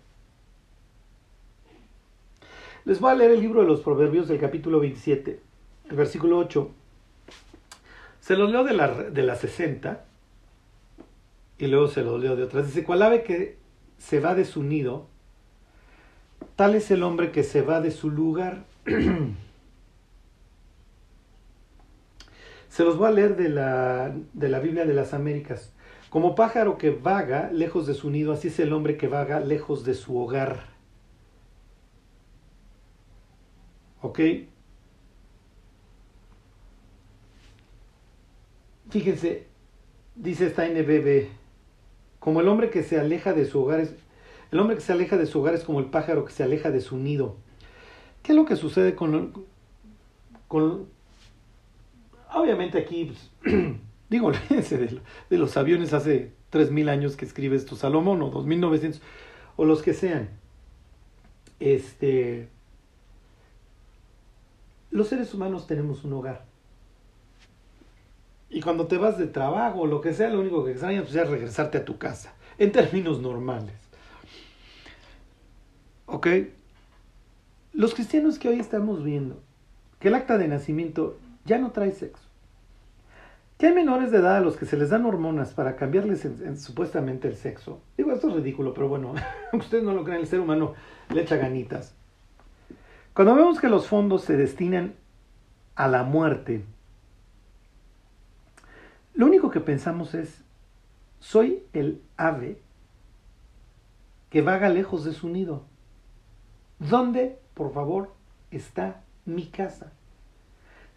Les 2.85 2.99
voy 2.99 3.13
a 3.13 3.15
leer 3.15 3.31
el 3.31 3.41
libro 3.41 3.61
de 3.61 3.69
los 3.69 3.81
Proverbios 3.81 4.27
del 4.27 4.41
capítulo 4.41 4.81
27, 4.81 5.41
el 5.89 5.97
versículo 5.97 6.39
8. 6.39 6.69
Se 8.19 8.37
los 8.37 8.51
leo 8.51 8.65
de 8.65 8.73
la, 8.73 8.89
de 8.89 9.23
la 9.23 9.37
60 9.37 10.05
y 11.59 11.67
luego 11.69 11.87
se 11.87 12.03
lo 12.03 12.19
leo 12.19 12.35
de 12.35 12.43
otras. 12.43 12.67
Dice, 12.67 12.83
cual 12.83 13.03
ave 13.03 13.23
que 13.23 13.57
se 13.99 14.19
va 14.19 14.35
de 14.35 14.45
su 14.45 14.65
nido, 14.65 15.07
tal 16.63 16.77
es 16.77 16.93
el 16.93 17.03
hombre 17.03 17.33
que 17.33 17.43
se 17.43 17.61
va 17.61 17.81
de 17.81 17.91
su 17.91 18.09
lugar. 18.09 18.63
se 22.69 22.85
los 22.85 22.97
voy 22.97 23.09
a 23.09 23.11
leer 23.11 23.35
de 23.35 23.49
la, 23.49 24.15
de 24.33 24.49
la 24.49 24.61
Biblia 24.61 24.87
de 24.87 24.95
las 24.95 25.13
Américas. 25.13 25.73
Como 26.09 26.37
pájaro 26.37 26.79
que 26.79 26.91
vaga 26.91 27.51
lejos 27.51 27.89
de 27.89 27.95
su 27.95 28.11
nido, 28.11 28.33
así 28.33 28.47
es 28.47 28.61
el 28.61 28.73
hombre 28.73 28.97
que 28.97 29.09
vaga 29.09 29.41
lejos 29.41 29.85
de 29.85 29.95
su 29.95 30.17
hogar. 30.17 30.69
¿Ok? 34.01 34.21
Fíjense, 38.89 39.49
dice 40.15 40.47
esta 40.47 40.69
NBB, 40.69 41.27
como 42.21 42.41
el 42.41 42.47
hombre 42.47 42.71
que 42.71 42.85
se 42.85 43.01
aleja 43.01 43.33
de 43.33 43.47
su 43.47 43.61
hogar 43.61 43.81
es, 43.81 43.97
el 44.53 44.61
hombre 44.61 44.77
que 44.77 44.83
se 44.83 44.93
aleja 44.93 45.17
de 45.17 45.27
su 45.27 45.41
hogar 45.41 45.55
es 45.55 45.65
como 45.65 45.81
el 45.81 45.87
pájaro 45.87 46.27
que 46.27 46.33
se 46.33 46.43
aleja 46.43 46.71
de 46.71 46.83
su 46.83 46.99
nido. 46.99 47.37
¿Qué 48.23 48.33
es 48.33 48.37
lo 48.37 48.45
que 48.45 48.55
sucede 48.55 48.95
con, 48.95 49.33
con 50.47 50.87
obviamente 52.33 52.79
aquí, 52.79 53.07
pues, 53.07 53.55
digo, 54.11 54.31
de, 55.31 55.39
los 55.39 55.57
aviones 55.57 55.95
hace 55.95 56.33
3.000 56.53 56.91
años 56.91 57.17
que 57.17 57.25
escribe 57.25 57.57
esto 57.57 57.77
Salomón 57.77 58.21
o 58.21 58.31
2.900 58.31 59.01
o 59.57 59.65
los 59.65 59.81
que 59.81 59.95
sean. 59.95 60.29
Este, 61.59 62.49
los 64.91 65.09
seres 65.09 65.33
humanos 65.33 65.67
tenemos 65.67 66.05
un 66.05 66.13
hogar. 66.13 66.45
Y 68.51 68.61
cuando 68.61 68.87
te 68.87 68.99
vas 68.99 69.17
de 69.17 69.29
trabajo 69.29 69.81
o 69.81 69.87
lo 69.87 70.03
que 70.03 70.13
sea, 70.13 70.29
lo 70.29 70.41
único 70.41 70.63
que 70.63 70.73
extrañas 70.73 71.05
pues, 71.05 71.17
es 71.17 71.27
regresarte 71.27 71.79
a 71.79 71.87
tu 71.87 71.97
casa, 71.97 72.35
en 72.59 72.71
términos 72.71 73.23
normales. 73.23 73.73
¿Ok? 76.13 76.27
Los 77.73 77.95
cristianos 77.95 78.39
que 78.39 78.51
hoy 78.51 78.61
estamos 78.61 79.03
viendo, 79.03 79.41
que 79.99 80.09
el 80.09 80.15
acta 80.15 80.37
de 80.37 80.47
nacimiento 80.47 81.19
ya 81.47 81.57
no 81.57 81.71
trae 81.71 81.91
sexo. 81.93 82.29
Que 83.57 83.69
hay 83.69 83.75
menores 83.75 84.11
de 84.11 84.19
edad 84.19 84.37
a 84.37 84.41
los 84.41 84.59
que 84.59 84.67
se 84.67 84.77
les 84.77 84.91
dan 84.91 85.07
hormonas 85.07 85.55
para 85.55 85.75
cambiarles 85.75 86.29
supuestamente 86.57 87.29
el 87.29 87.37
sexo. 87.37 87.81
Digo, 87.97 88.13
esto 88.13 88.29
es 88.29 88.35
ridículo, 88.35 88.75
pero 88.75 88.89
bueno, 88.89 89.15
ustedes 89.55 89.85
no 89.85 89.95
lo 89.95 90.05
crean, 90.05 90.21
el 90.21 90.27
ser 90.27 90.41
humano 90.41 90.75
le 91.09 91.23
echa 91.23 91.37
ganitas. 91.37 91.95
Cuando 93.15 93.35
vemos 93.35 93.59
que 93.59 93.71
los 93.71 93.87
fondos 93.87 94.23
se 94.23 94.37
destinan 94.37 94.93
a 95.77 95.89
la 95.89 96.03
muerte, 96.03 96.63
lo 99.15 99.25
único 99.25 99.51
que 99.51 99.61
pensamos 99.61 100.13
es, 100.13 100.43
soy 101.21 101.63
el 101.73 102.03
ave 102.19 102.59
que 104.29 104.43
vaga 104.43 104.69
lejos 104.69 105.07
de 105.07 105.15
su 105.15 105.31
nido. 105.31 105.72
¿Dónde, 106.89 107.39
por 107.55 107.73
favor, 107.73 108.13
está 108.51 109.03
mi 109.25 109.47
casa. 109.47 109.93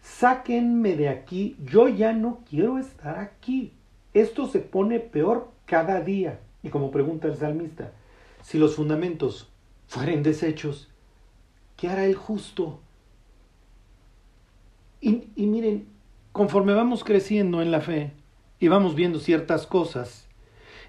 Sáquenme 0.00 0.96
de 0.96 1.08
aquí, 1.08 1.56
yo 1.64 1.88
ya 1.88 2.12
no 2.12 2.40
quiero 2.48 2.78
estar 2.78 3.18
aquí. 3.18 3.72
Esto 4.12 4.48
se 4.48 4.60
pone 4.60 5.00
peor 5.00 5.50
cada 5.64 6.00
día. 6.00 6.40
Y 6.62 6.70
como 6.70 6.90
pregunta 6.90 7.28
el 7.28 7.36
salmista, 7.36 7.92
si 8.42 8.58
los 8.58 8.74
fundamentos 8.74 9.48
fueren 9.86 10.22
deshechos, 10.22 10.88
¿qué 11.76 11.88
hará 11.88 12.04
el 12.04 12.16
justo? 12.16 12.80
Y, 15.00 15.28
y 15.36 15.46
miren, 15.46 15.86
conforme 16.32 16.72
vamos 16.74 17.04
creciendo 17.04 17.62
en 17.62 17.70
la 17.70 17.80
fe 17.80 18.12
y 18.58 18.68
vamos 18.68 18.96
viendo 18.96 19.20
ciertas 19.20 19.66
cosas 19.66 20.26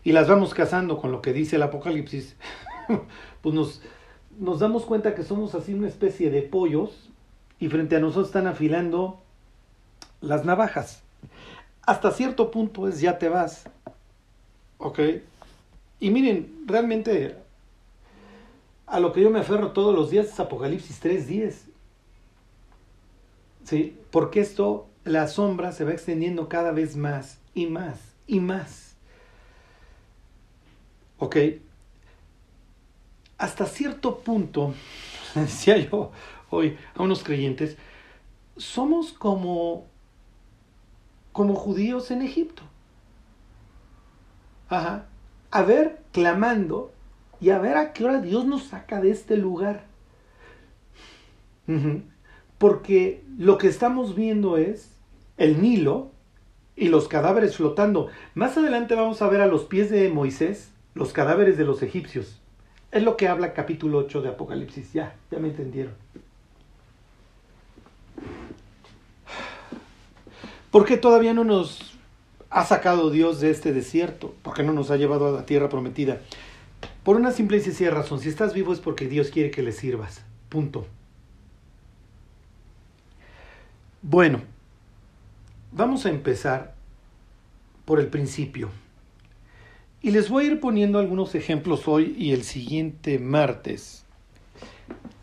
y 0.04 0.14
las 0.14 0.28
vamos 0.28 0.54
casando 0.54 0.98
con 0.98 1.12
lo 1.12 1.22
que 1.22 1.34
dice 1.34 1.58
el 1.58 1.64
Apocalipsis, 1.64 2.36
pues 3.42 3.54
nos, 3.54 3.82
nos 4.38 4.60
damos 4.60 4.86
cuenta 4.86 5.15
que 5.15 5.23
somos 5.23 5.56
así 5.56 5.73
una 5.73 5.88
especie 5.88 6.30
de 6.30 6.41
pollos 6.41 7.10
y 7.60 7.69
frente 7.69 7.95
a 7.95 8.00
nosotros 8.00 8.28
están 8.28 8.47
afilando 8.47 9.19
las 10.21 10.45
navajas. 10.45 11.02
Hasta 11.82 12.12
cierto 12.12 12.52
punto 12.52 12.88
es 12.88 13.02
ya 13.02 13.17
te 13.17 13.30
vas. 13.30 13.69
¿Ok? 14.78 15.00
Y 16.00 16.12
miren, 16.12 16.63
realmente 16.67 17.36
a 18.86 19.00
lo 19.00 19.12
que 19.12 19.21
yo 19.21 19.30
me 19.30 19.39
aferro 19.39 19.71
todos 19.71 19.95
los 19.95 20.12
días 20.12 20.28
es 20.28 20.39
Apocalipsis 20.39 21.02
3.10. 21.04 21.54
¿Sí? 23.63 23.97
Porque 24.12 24.39
esto, 24.39 24.88
la 25.04 25.28
sombra 25.28 25.71
se 25.71 25.84
va 25.84 25.91
extendiendo 25.91 26.47
cada 26.47 26.71
vez 26.71 26.95
más 26.95 27.39
y 27.54 27.65
más 27.65 28.00
y 28.28 28.39
más. 28.39 28.95
¿Ok? 31.17 31.38
Hasta 33.38 33.65
cierto 33.65 34.19
punto, 34.19 34.73
decía 35.36 35.78
yo 35.78 36.12
hoy 36.50 36.78
a 36.95 37.04
unos 37.04 37.23
creyentes, 37.23 37.78
somos 38.56 39.13
como, 39.13 39.86
como 41.32 41.56
judíos 41.56 42.12
en 42.12 42.21
Egipto. 42.21 42.63
Ajá. 44.69 45.06
A 45.52 45.62
ver, 45.62 46.02
clamando 46.12 46.91
y 47.39 47.52
a 47.52 47.60
ver 47.60 47.78
a 47.78 47.93
qué 47.93 48.04
hora 48.04 48.19
Dios 48.19 48.45
nos 48.45 48.63
saca 48.63 49.00
de 49.00 49.12
este 49.12 49.38
lugar. 49.38 49.86
Porque 52.58 53.23
lo 53.38 53.58
que 53.58 53.67
estamos 53.67 54.15
viendo 54.15 54.58
es 54.58 54.97
el 55.38 55.62
Nilo 55.62 56.12
y 56.76 56.88
los 56.88 57.08
cadáveres 57.08 57.58
flotando. 57.58 58.08
Más 58.36 58.58
adelante 58.58 58.95
vamos 58.95 59.21
a 59.21 59.28
ver 59.28 59.41
a 59.41 59.47
los 59.47 59.65
pies 59.65 59.89
de 59.89 60.10
Moisés 60.10 60.71
los 60.95 61.13
cadáveres 61.13 61.58
de 61.58 61.65
los 61.65 61.84
egipcios. 61.84 62.41
Es 62.98 63.04
lo 63.04 63.16
que 63.16 63.28
habla 63.28 63.54
capítulo 63.54 64.00
8 64.00 64.24
de 64.24 64.30
Apocalipsis. 64.30 64.92
Ya, 64.92 65.16
ya 65.30 65.38
me 65.38 65.50
entendieron. 65.50 65.94
¿Por 70.72 70.84
qué 70.84 70.98
todavía 70.98 71.32
no 71.32 71.44
nos 71.44 71.96
ha 72.50 72.66
sacado 72.66 73.12
Dios 73.12 73.40
de 73.40 73.52
este 73.52 73.72
desierto? 73.72 74.34
¿Por 74.42 74.56
qué 74.56 74.64
no 74.64 74.74
nos 74.74 74.90
ha 74.90 74.98
llevado 74.98 75.28
a 75.28 75.32
la 75.32 75.46
tierra 75.46 75.70
prometida? 75.70 76.22
Por 77.04 77.18
una 77.18 77.32
simple 77.32 77.58
y 77.58 77.62
sencilla 77.62 77.92
razón. 77.92 78.20
Si 78.20 78.30
estás 78.30 78.56
vivo 78.56 78.74
es 78.74 78.80
porque 78.80 79.08
Dios 79.08 79.30
quiere 79.30 79.52
que 79.52 79.62
le 79.62 79.74
sirvas. 79.74 80.24
Punto. 80.50 80.88
Bueno, 84.02 84.42
vamos 85.72 86.08
a 86.08 86.10
empezar 86.10 86.74
por 87.86 88.00
el 88.00 88.08
principio. 88.08 88.72
Y 90.02 90.12
les 90.12 90.30
voy 90.30 90.46
a 90.46 90.48
ir 90.48 90.60
poniendo 90.60 91.00
algunos 91.00 91.34
ejemplos 91.36 91.88
hoy 91.88 92.16
y 92.18 92.32
el 92.34 92.44
siguiente 92.44 93.20
martes 93.20 94.04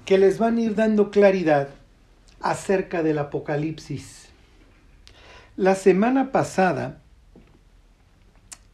que 0.04 0.18
les 0.18 0.38
van 0.38 0.58
a 0.58 0.62
ir 0.62 0.74
dando 0.74 1.10
claridad 1.10 1.68
acerca 2.40 3.02
del 3.02 3.18
Apocalipsis. 3.18 4.28
La 5.56 5.74
semana 5.76 6.32
pasada 6.32 7.00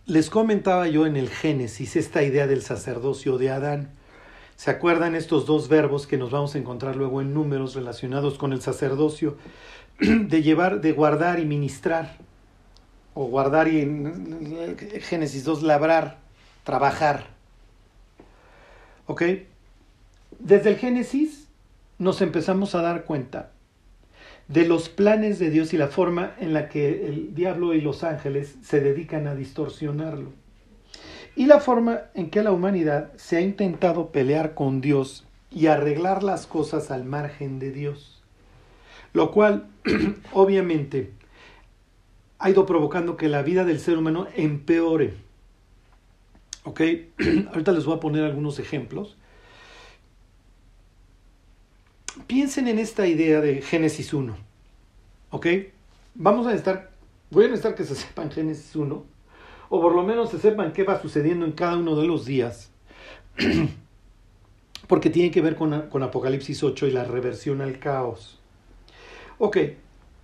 les 0.07 0.31
comentaba 0.31 0.89
yo 0.89 1.07
en 1.07 1.17
el 1.17 1.29
Génesis 1.29 1.95
esta 1.95 2.23
idea 2.23 2.47
del 2.47 2.63
sacerdocio 2.63 3.39
de 3.39 3.51
Adán. 3.51 3.91
¿Se 4.57 4.71
acuerdan 4.71 5.15
estos 5.15 5.47
dos 5.47 5.69
verbos 5.69 6.07
que 6.07 6.17
nos 6.17 6.31
vamos 6.31 6.55
a 6.55 6.59
encontrar 6.59 6.97
luego 6.97 7.21
en 7.21 7.33
números 7.33 7.75
relacionados 7.75 8.37
con 8.37 8.53
el 8.53 8.61
sacerdocio? 8.61 9.37
De 10.01 10.43
llevar, 10.43 10.81
de 10.81 10.93
guardar 10.93 11.39
y 11.41 11.45
ministrar. 11.45 12.17
O 13.15 13.27
guardar 13.27 13.69
y 13.69 13.81
en 13.81 14.77
Génesis 15.01 15.45
2, 15.45 15.63
labrar, 15.63 16.19
trabajar. 16.65 17.27
¿Ok? 19.07 19.23
Desde 20.39 20.71
el 20.71 20.77
Génesis 20.77 21.49
nos 21.99 22.23
empezamos 22.23 22.75
a 22.75 22.83
dar 22.83 23.05
cuenta 23.05 23.51
de 24.51 24.67
los 24.67 24.89
planes 24.89 25.39
de 25.39 25.49
Dios 25.49 25.73
y 25.73 25.77
la 25.77 25.87
forma 25.87 26.35
en 26.41 26.53
la 26.53 26.69
que 26.69 27.07
el 27.07 27.35
diablo 27.37 27.73
y 27.73 27.81
los 27.81 28.03
ángeles 28.03 28.57
se 28.63 28.81
dedican 28.81 29.29
a 29.29 29.37
distorsionarlo. 29.37 30.33
Y 31.37 31.47
la 31.47 31.61
forma 31.61 32.01
en 32.15 32.31
que 32.31 32.43
la 32.43 32.51
humanidad 32.51 33.13
se 33.17 33.37
ha 33.37 33.41
intentado 33.41 34.11
pelear 34.11 34.55
con 34.55 34.81
Dios 34.81 35.25
y 35.53 35.69
arreglar 35.69 36.25
las 36.25 36.49
cosas 36.49 36.91
al 36.91 37.05
margen 37.05 37.61
de 37.61 37.71
Dios. 37.71 38.23
Lo 39.13 39.31
cual, 39.31 39.69
obviamente, 40.33 41.13
ha 42.41 42.51
ido 42.51 42.65
provocando 42.67 43.17
que 43.17 43.29
la 43.29 43.43
vida 43.43 43.65
del 43.65 43.79
ser 43.79 43.99
humano 43.99 44.27
empeore. 44.35 45.15
¿Ok? 46.65 46.81
Ahorita 47.53 47.73
les 47.73 47.85
voy 47.85 47.97
a 47.97 48.01
poner 48.01 48.25
algunos 48.25 48.59
ejemplos. 48.59 49.17
Piensen 52.27 52.67
en 52.67 52.79
esta 52.79 53.07
idea 53.07 53.41
de 53.41 53.61
Génesis 53.61 54.15
1. 54.15 54.37
¿Ok? 55.31 55.47
Vamos 56.15 56.47
a 56.47 56.55
estar, 56.55 56.91
voy 57.31 57.45
a 57.45 57.49
necesitar 57.49 57.75
que 57.75 57.85
se 57.85 57.95
sepan 57.95 58.31
Génesis 58.31 58.75
1, 58.75 59.05
o 59.69 59.81
por 59.81 59.95
lo 59.95 60.03
menos 60.03 60.31
se 60.31 60.39
sepan 60.39 60.73
qué 60.73 60.83
va 60.83 61.01
sucediendo 61.01 61.45
en 61.45 61.53
cada 61.53 61.77
uno 61.77 61.95
de 61.95 62.07
los 62.07 62.25
días, 62.25 62.71
porque 64.89 65.11
tiene 65.11 65.31
que 65.31 65.41
ver 65.41 65.57
con, 65.57 65.89
con 65.89 66.03
Apocalipsis 66.03 66.65
8 66.65 66.89
y 66.89 66.91
la 66.91 67.05
reversión 67.05 67.61
al 67.61 67.79
caos. 67.79 68.39
Ok, 69.39 69.59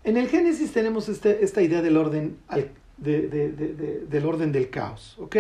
en 0.07 0.17
el 0.17 0.29
Génesis 0.29 0.73
tenemos 0.73 1.11
este, 1.11 1.45
esta 1.45 1.61
idea 1.61 1.83
del 1.83 1.99
orden, 1.99 2.39
del 2.97 4.25
orden 4.25 4.53
del 4.53 4.71
caos. 4.71 5.17
¿Ok? 5.19 5.37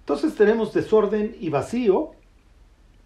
Entonces 0.00 0.34
tenemos 0.34 0.72
desorden 0.72 1.36
y 1.38 1.50
vacío, 1.50 2.14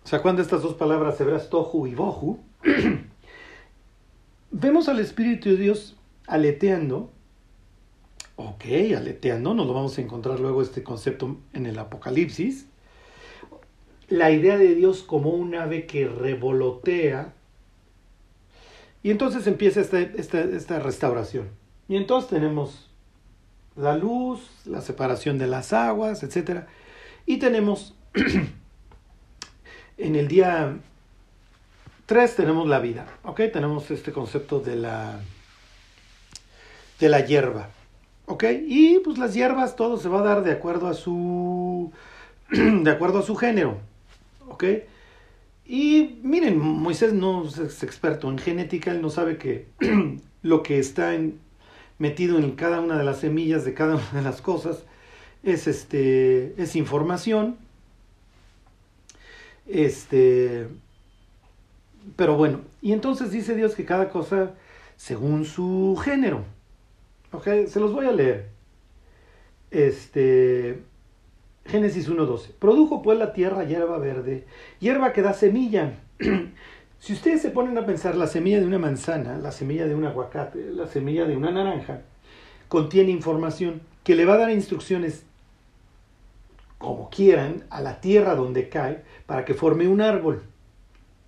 ¿Se 0.06 0.14
acuerdan 0.14 0.36
de 0.36 0.42
estas 0.42 0.62
dos 0.62 0.74
palabras 0.74 1.20
hebreas, 1.20 1.50
tohu 1.50 1.88
y 1.88 1.96
bohu? 1.96 2.38
Vemos 4.52 4.88
al 4.88 5.00
Espíritu 5.00 5.48
de 5.48 5.56
Dios 5.56 5.96
aleteando. 6.28 7.10
Ok, 8.36 8.66
aleteando, 8.96 9.52
nos 9.52 9.66
lo 9.66 9.74
vamos 9.74 9.98
a 9.98 10.02
encontrar 10.02 10.38
luego 10.38 10.62
este 10.62 10.84
concepto 10.84 11.38
en 11.54 11.66
el 11.66 11.76
Apocalipsis. 11.80 12.68
La 14.08 14.30
idea 14.30 14.56
de 14.56 14.76
Dios 14.76 15.02
como 15.02 15.30
un 15.30 15.56
ave 15.56 15.86
que 15.86 16.06
revolotea. 16.06 17.34
Y 19.06 19.12
entonces 19.12 19.46
empieza 19.46 19.80
esta, 19.80 20.00
esta, 20.00 20.40
esta 20.40 20.80
restauración. 20.80 21.48
Y 21.88 21.94
entonces 21.94 22.28
tenemos 22.28 22.90
la 23.76 23.96
luz, 23.96 24.50
la 24.64 24.80
separación 24.80 25.38
de 25.38 25.46
las 25.46 25.72
aguas, 25.72 26.24
etc. 26.24 26.64
Y 27.24 27.36
tenemos 27.36 27.94
En 29.98 30.16
el 30.16 30.26
día 30.26 30.76
3 32.06 32.34
tenemos 32.34 32.66
la 32.66 32.80
vida, 32.80 33.06
¿ok? 33.22 33.42
Tenemos 33.52 33.90
este 33.92 34.10
concepto 34.10 34.58
de 34.58 34.74
la, 34.74 35.20
de 36.98 37.08
la 37.08 37.20
hierba, 37.20 37.68
¿ok? 38.26 38.44
Y 38.66 38.98
pues 38.98 39.18
las 39.18 39.34
hierbas 39.34 39.76
todo 39.76 39.98
se 39.98 40.08
va 40.08 40.18
a 40.18 40.24
dar 40.24 40.42
de 40.42 40.50
acuerdo 40.50 40.88
a 40.88 40.94
su, 40.94 41.92
de 42.50 42.90
acuerdo 42.90 43.20
a 43.20 43.22
su 43.22 43.36
género, 43.36 43.78
¿ok? 44.48 44.64
Y 45.66 46.20
miren, 46.22 46.58
Moisés 46.58 47.12
no 47.12 47.44
es 47.44 47.82
experto 47.82 48.30
en 48.30 48.38
genética, 48.38 48.92
él 48.92 49.02
no 49.02 49.10
sabe 49.10 49.36
que 49.36 49.66
lo 50.42 50.62
que 50.62 50.78
está 50.78 51.12
metido 51.98 52.38
en 52.38 52.52
cada 52.52 52.80
una 52.80 52.96
de 52.96 53.04
las 53.04 53.20
semillas 53.20 53.64
de 53.64 53.74
cada 53.74 53.94
una 53.96 54.12
de 54.12 54.22
las 54.22 54.40
cosas 54.40 54.84
es, 55.42 55.66
este, 55.66 56.60
es 56.60 56.76
información 56.76 57.56
este, 59.66 60.68
pero 62.14 62.36
bueno, 62.36 62.60
y 62.80 62.92
entonces 62.92 63.30
dice 63.30 63.56
Dios 63.56 63.74
que 63.74 63.84
cada 63.84 64.10
cosa 64.10 64.54
según 64.96 65.44
su 65.44 66.00
género. 66.02 66.44
¿Ok? 67.32 67.48
Se 67.66 67.80
los 67.80 67.92
voy 67.92 68.06
a 68.06 68.12
leer. 68.12 68.48
Este, 69.70 70.82
Génesis 71.68 72.08
1.12. 72.08 72.52
Produjo 72.58 73.02
pues 73.02 73.18
la 73.18 73.32
tierra 73.32 73.64
hierba 73.64 73.98
verde, 73.98 74.44
hierba 74.80 75.12
que 75.12 75.22
da 75.22 75.32
semilla. 75.32 75.94
si 76.98 77.12
ustedes 77.12 77.42
se 77.42 77.50
ponen 77.50 77.76
a 77.78 77.86
pensar, 77.86 78.16
la 78.16 78.26
semilla 78.26 78.60
de 78.60 78.66
una 78.66 78.78
manzana, 78.78 79.38
la 79.38 79.52
semilla 79.52 79.86
de 79.86 79.94
un 79.94 80.04
aguacate, 80.04 80.70
la 80.72 80.86
semilla 80.86 81.24
de 81.24 81.36
una 81.36 81.50
naranja, 81.50 82.02
contiene 82.68 83.10
información 83.10 83.80
que 84.04 84.14
le 84.14 84.24
va 84.24 84.34
a 84.34 84.38
dar 84.38 84.50
instrucciones 84.50 85.24
como 86.78 87.10
quieran 87.10 87.64
a 87.70 87.80
la 87.80 88.00
tierra 88.00 88.34
donde 88.34 88.68
cae 88.68 89.02
para 89.26 89.44
que 89.44 89.54
forme 89.54 89.88
un 89.88 90.00
árbol. 90.00 90.42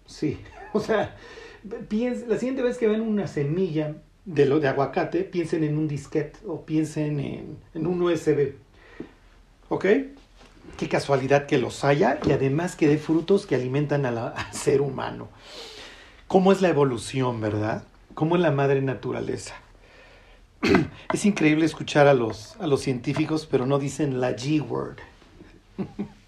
Sí, 0.06 0.38
O 0.72 0.80
sea, 0.80 1.16
la 1.64 2.38
siguiente 2.38 2.62
vez 2.62 2.78
que 2.78 2.88
ven 2.88 3.00
una 3.00 3.26
semilla 3.26 3.96
de, 4.24 4.46
lo, 4.46 4.60
de 4.60 4.68
aguacate, 4.68 5.24
piensen 5.24 5.64
en 5.64 5.78
un 5.78 5.88
disquete 5.88 6.38
o 6.46 6.64
piensen 6.64 7.20
en, 7.20 7.56
en 7.74 7.86
un 7.86 8.02
USB. 8.02 8.54
¿Ok? 9.68 9.86
Qué 10.78 10.88
casualidad 10.88 11.46
que 11.46 11.58
los 11.58 11.82
haya 11.82 12.20
y 12.24 12.30
además 12.30 12.76
que 12.76 12.86
dé 12.86 12.98
frutos 12.98 13.46
que 13.46 13.56
alimentan 13.56 14.06
al 14.06 14.32
ser 14.52 14.80
humano. 14.80 15.28
¿Cómo 16.28 16.52
es 16.52 16.62
la 16.62 16.68
evolución, 16.68 17.40
verdad? 17.40 17.82
¿Cómo 18.14 18.36
es 18.36 18.42
la 18.42 18.52
madre 18.52 18.80
naturaleza? 18.80 19.54
Es 21.12 21.24
increíble 21.24 21.64
escuchar 21.64 22.06
a 22.06 22.14
los, 22.14 22.54
a 22.60 22.66
los 22.66 22.80
científicos, 22.80 23.46
pero 23.50 23.66
no 23.66 23.78
dicen 23.78 24.20
la 24.20 24.32
G-word. 24.32 24.98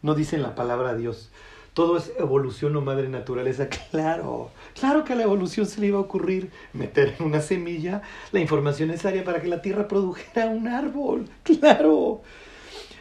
No 0.00 0.14
dicen 0.14 0.42
la 0.42 0.54
palabra 0.54 0.94
Dios. 0.94 1.28
Todo 1.74 1.96
es 1.96 2.12
evolución 2.18 2.76
o 2.76 2.80
madre 2.80 3.08
naturaleza. 3.08 3.68
Claro, 3.90 4.50
claro 4.78 5.04
que 5.04 5.12
a 5.12 5.16
la 5.16 5.24
evolución 5.24 5.66
se 5.66 5.80
le 5.80 5.88
iba 5.88 5.98
a 5.98 6.02
ocurrir 6.02 6.50
meter 6.72 7.16
en 7.18 7.26
una 7.26 7.40
semilla 7.40 8.02
la 8.30 8.40
información 8.40 8.90
necesaria 8.90 9.24
para 9.24 9.42
que 9.42 9.48
la 9.48 9.60
tierra 9.60 9.88
produjera 9.88 10.46
un 10.46 10.68
árbol. 10.68 11.28
Claro. 11.42 12.22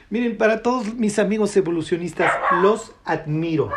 Miren, 0.10 0.38
para 0.38 0.62
todos 0.62 0.94
mis 0.94 1.20
amigos 1.20 1.56
evolucionistas, 1.58 2.32
los 2.62 2.94
admiro. 3.04 3.72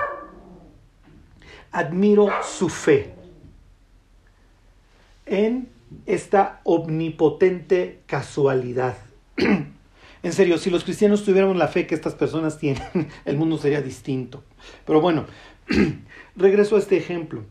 Admiro 1.72 2.28
su 2.42 2.68
fe 2.68 3.14
en 5.26 5.68
esta 6.06 6.60
omnipotente 6.62 8.00
casualidad. 8.06 8.96
en 10.22 10.32
serio, 10.32 10.58
si 10.58 10.70
los 10.70 10.84
cristianos 10.84 11.24
tuviéramos 11.24 11.56
la 11.56 11.68
fe 11.68 11.86
que 11.86 11.96
estas 11.96 12.14
personas 12.14 12.58
tienen, 12.58 12.82
el 13.24 13.36
mundo 13.36 13.58
sería 13.58 13.82
distinto. 13.82 14.44
Pero 14.86 15.00
bueno, 15.00 15.26
regreso 16.36 16.76
a 16.76 16.78
este 16.78 16.96
ejemplo. 16.96 17.44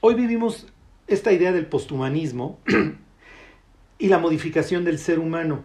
Hoy 0.00 0.14
vivimos 0.14 0.66
esta 1.06 1.32
idea 1.32 1.52
del 1.52 1.66
posthumanismo 1.66 2.58
y 3.98 4.08
la 4.08 4.18
modificación 4.18 4.84
del 4.84 4.98
ser 4.98 5.18
humano. 5.18 5.64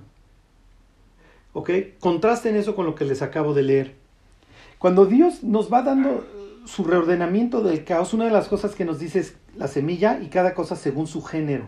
¿Ok? 1.58 1.72
Contrasten 2.00 2.56
eso 2.56 2.76
con 2.76 2.86
lo 2.86 2.94
que 2.94 3.04
les 3.04 3.24
acabo 3.24 3.56
de 3.56 3.64
leer. 3.64 3.96
Cuando 4.78 5.08
Dios 5.08 5.44
nos 5.44 5.74
va 5.74 5.82
dando 5.82 6.24
su 6.68 6.84
reordenamiento 6.84 7.64
del 7.64 7.84
caos, 7.84 8.14
una 8.14 8.26
de 8.26 8.32
las 8.32 8.48
cosas 8.48 8.76
que 8.76 8.86
nos 8.86 9.00
dice 9.00 9.18
es 9.18 9.36
la 9.56 9.68
semilla 9.68 10.20
y 10.22 10.28
cada 10.28 10.54
cosa 10.54 10.76
según 10.76 11.08
su 11.08 11.24
género. 11.24 11.66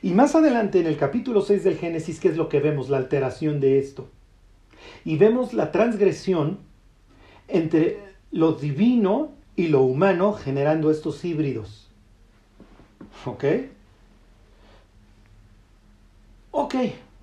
Y 0.00 0.12
más 0.12 0.34
adelante 0.34 0.80
en 0.80 0.86
el 0.86 0.96
capítulo 0.96 1.42
6 1.42 1.62
del 1.62 1.76
Génesis, 1.76 2.20
¿qué 2.20 2.28
es 2.28 2.38
lo 2.38 2.48
que 2.48 2.60
vemos? 2.60 2.88
La 2.88 2.96
alteración 2.96 3.60
de 3.60 3.78
esto. 3.80 4.08
Y 5.04 5.18
vemos 5.18 5.52
la 5.52 5.72
transgresión 5.72 6.60
entre 7.48 7.98
lo 8.30 8.52
divino 8.52 9.32
y 9.56 9.68
lo 9.68 9.82
humano 9.82 10.32
generando 10.32 10.90
estos 10.90 11.22
híbridos. 11.22 11.90
¿Ok? 13.26 13.44
Ok, 16.50 16.74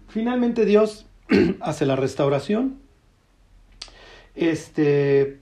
finalmente 0.08 0.66
Dios 0.66 1.08
hace 1.62 1.86
la 1.86 1.96
restauración. 1.96 2.80
Este, 4.36 5.40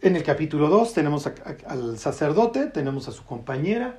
en 0.00 0.16
el 0.16 0.22
capítulo 0.22 0.68
2 0.68 0.94
tenemos 0.94 1.28
al 1.66 1.98
sacerdote, 1.98 2.66
tenemos 2.66 3.08
a 3.08 3.12
su 3.12 3.24
compañera, 3.24 3.98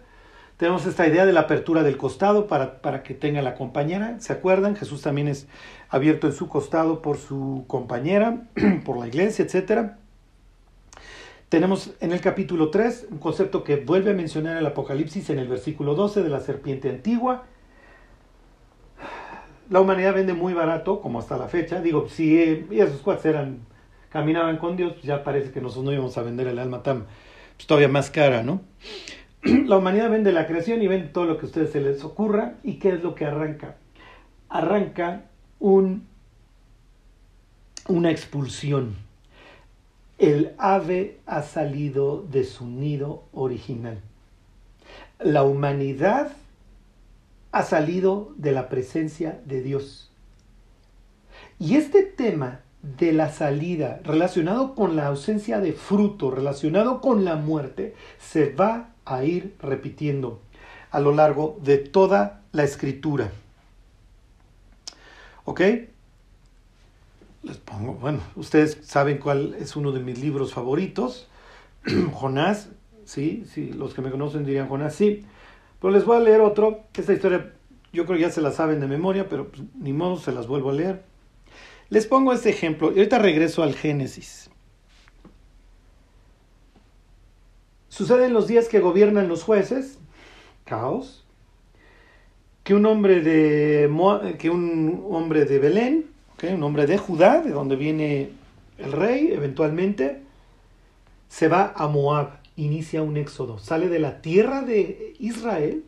tenemos 0.57 0.85
esta 0.85 1.07
idea 1.07 1.25
de 1.25 1.33
la 1.33 1.41
apertura 1.41 1.83
del 1.83 1.97
costado 1.97 2.47
para, 2.47 2.81
para, 2.81 3.03
que 3.03 3.13
tenga 3.13 3.41
la 3.41 3.55
compañera. 3.55 4.19
¿Se 4.19 4.33
acuerdan? 4.33 4.75
Jesús 4.75 5.01
también 5.01 5.27
es 5.27 5.47
abierto 5.89 6.27
en 6.27 6.33
su 6.33 6.49
costado 6.49 7.01
por 7.01 7.17
su 7.17 7.65
compañera, 7.67 8.43
por 8.85 8.97
la 8.97 9.07
iglesia, 9.07 9.45
etc. 9.45 9.91
Tenemos 11.47 11.91
en 11.99 12.11
el 12.11 12.21
capítulo 12.21 12.69
3 12.69 13.07
un 13.11 13.17
concepto 13.19 13.63
que 13.63 13.77
vuelve 13.77 14.11
a 14.11 14.13
mencionar 14.13 14.57
el 14.57 14.65
Apocalipsis 14.65 15.29
en 15.29 15.39
el 15.39 15.47
versículo 15.47 15.95
12 15.95 16.23
de 16.23 16.29
la 16.29 16.41
serpiente 16.41 16.89
antigua. 16.89 17.45
La 19.69 19.81
humanidad 19.81 20.15
vende 20.15 20.33
muy 20.33 20.53
barato, 20.53 20.99
como 20.99 21.19
hasta 21.19 21.37
la 21.37 21.47
fecha. 21.47 21.81
Digo, 21.81 22.09
si 22.09 22.65
esos 22.71 23.01
cuates 23.01 23.25
eran 23.25 23.59
caminaban 24.09 24.57
con 24.57 24.75
Dios, 24.75 24.93
pues 24.93 25.05
ya 25.05 25.23
parece 25.23 25.51
que 25.51 25.61
nosotros 25.61 25.85
no 25.85 25.93
íbamos 25.93 26.17
a 26.17 26.23
vender 26.23 26.47
el 26.47 26.59
alma 26.59 26.81
tan, 26.81 27.05
pues 27.55 27.67
todavía 27.67 27.87
más 27.87 28.09
cara, 28.09 28.41
¿no? 28.43 28.61
La 29.43 29.77
humanidad 29.77 30.09
vende 30.09 30.31
la 30.31 30.47
creación 30.47 30.81
y 30.81 30.87
vende 30.87 31.07
todo 31.07 31.25
lo 31.25 31.37
que 31.37 31.45
a 31.45 31.49
ustedes 31.49 31.71
se 31.71 31.79
les 31.79 32.03
ocurra. 32.03 32.55
¿Y 32.63 32.79
qué 32.79 32.89
es 32.89 33.03
lo 33.03 33.15
que 33.15 33.25
arranca? 33.25 33.75
Arranca 34.49 35.25
un, 35.59 36.07
una 37.87 38.11
expulsión. 38.11 38.95
El 40.17 40.53
ave 40.57 41.19
ha 41.25 41.43
salido 41.43 42.25
de 42.29 42.43
su 42.43 42.67
nido 42.67 43.23
original. 43.31 44.01
La 45.19 45.43
humanidad 45.43 46.33
ha 47.51 47.63
salido 47.63 48.33
de 48.37 48.51
la 48.51 48.69
presencia 48.69 49.41
de 49.45 49.61
Dios. 49.61 50.11
Y 51.57 51.75
este 51.75 52.03
tema 52.03 52.61
de 52.81 53.11
la 53.11 53.31
salida, 53.31 53.99
relacionado 54.03 54.75
con 54.75 54.95
la 54.95 55.07
ausencia 55.07 55.59
de 55.59 55.73
fruto, 55.73 56.31
relacionado 56.31 57.01
con 57.01 57.25
la 57.25 57.35
muerte, 57.35 57.95
se 58.19 58.53
va 58.53 58.91
a 59.05 59.23
ir 59.23 59.55
repitiendo 59.59 60.39
a 60.91 60.99
lo 60.99 61.13
largo 61.13 61.57
de 61.61 61.77
toda 61.77 62.41
la 62.51 62.63
escritura. 62.63 63.31
¿Ok? 65.45 65.61
Les 67.43 67.57
pongo, 67.57 67.93
bueno, 67.93 68.19
ustedes 68.35 68.79
saben 68.83 69.17
cuál 69.17 69.55
es 69.59 69.75
uno 69.75 69.91
de 69.91 69.99
mis 69.99 70.19
libros 70.19 70.53
favoritos, 70.53 71.27
Jonás, 72.13 72.69
sí, 73.05 73.45
sí, 73.51 73.71
los 73.71 73.93
que 73.93 74.01
me 74.01 74.11
conocen 74.11 74.45
dirían 74.45 74.67
Jonás, 74.67 74.95
sí, 74.95 75.25
pero 75.79 75.93
les 75.93 76.05
voy 76.05 76.17
a 76.17 76.19
leer 76.19 76.41
otro, 76.41 76.83
esta 76.93 77.13
historia 77.13 77.53
yo 77.91 78.05
creo 78.05 78.17
que 78.17 78.23
ya 78.23 78.31
se 78.31 78.41
la 78.41 78.51
saben 78.51 78.79
de 78.79 78.87
memoria, 78.87 79.27
pero 79.29 79.49
pues, 79.49 79.63
ni 79.79 79.93
modo, 79.93 80.17
se 80.17 80.31
las 80.31 80.47
vuelvo 80.47 80.69
a 80.69 80.73
leer. 80.73 81.03
Les 81.89 82.05
pongo 82.05 82.33
este 82.33 82.49
ejemplo 82.49 82.91
y 82.91 82.97
ahorita 82.97 83.17
regreso 83.17 83.63
al 83.63 83.73
Génesis. 83.73 84.49
Sucede 87.87 88.25
en 88.25 88.33
los 88.33 88.47
días 88.47 88.67
que 88.67 88.79
gobiernan 88.79 89.27
los 89.27 89.43
jueces, 89.43 89.97
caos, 90.65 91.25
que 92.63 92.75
un 92.75 92.85
hombre 92.85 93.21
de, 93.21 93.89
que 94.37 94.49
un 94.51 95.07
hombre 95.09 95.45
de 95.45 95.59
Belén, 95.59 96.05
un 96.43 96.63
hombre 96.63 96.85
de 96.85 96.97
Judá, 96.97 97.41
de 97.41 97.49
donde 97.49 97.75
viene 97.75 98.29
el 98.77 98.91
rey 98.91 99.31
eventualmente, 99.31 100.21
se 101.27 101.47
va 101.47 101.73
a 101.75 101.87
Moab, 101.87 102.38
inicia 102.63 103.01
un 103.01 103.17
éxodo, 103.17 103.57
sale 103.57 103.87
de 103.87 103.99
la 103.99 104.21
tierra 104.21 104.61
de 104.61 105.13
Israel 105.19 105.83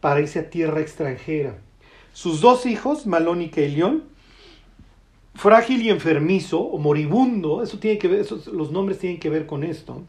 para 0.00 0.20
irse 0.20 0.38
a 0.38 0.50
tierra 0.50 0.80
extranjera. 0.80 1.58
Sus 2.12 2.40
dos 2.40 2.66
hijos, 2.66 3.06
Malónica 3.06 3.60
y 3.60 3.70
León, 3.70 4.04
frágil 5.34 5.82
y 5.82 5.90
enfermizo 5.90 6.60
o 6.60 6.78
moribundo, 6.78 7.62
eso 7.62 7.78
tiene 7.78 7.98
que 7.98 8.08
ver, 8.08 8.26
los 8.52 8.72
nombres 8.72 8.98
tienen 8.98 9.20
que 9.20 9.30
ver 9.30 9.46
con 9.46 9.62
esto. 9.62 10.02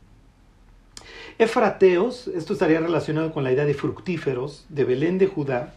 Efrateos, 1.37 2.27
esto 2.27 2.53
estaría 2.53 2.79
relacionado 2.79 3.31
con 3.31 3.43
la 3.43 3.51
idea 3.51 3.65
de 3.65 3.73
fructíferos 3.73 4.65
de 4.69 4.83
Belén 4.83 5.17
de 5.17 5.27
Judá. 5.27 5.75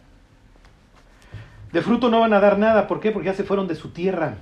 De 1.71 1.81
fruto 1.81 2.09
no 2.09 2.19
van 2.19 2.33
a 2.33 2.39
dar 2.39 2.57
nada, 2.59 2.87
¿por 2.87 2.99
qué? 2.99 3.11
Porque 3.11 3.27
ya 3.27 3.33
se 3.33 3.43
fueron 3.43 3.67
de 3.67 3.75
su 3.75 3.89
tierra. 3.89 4.37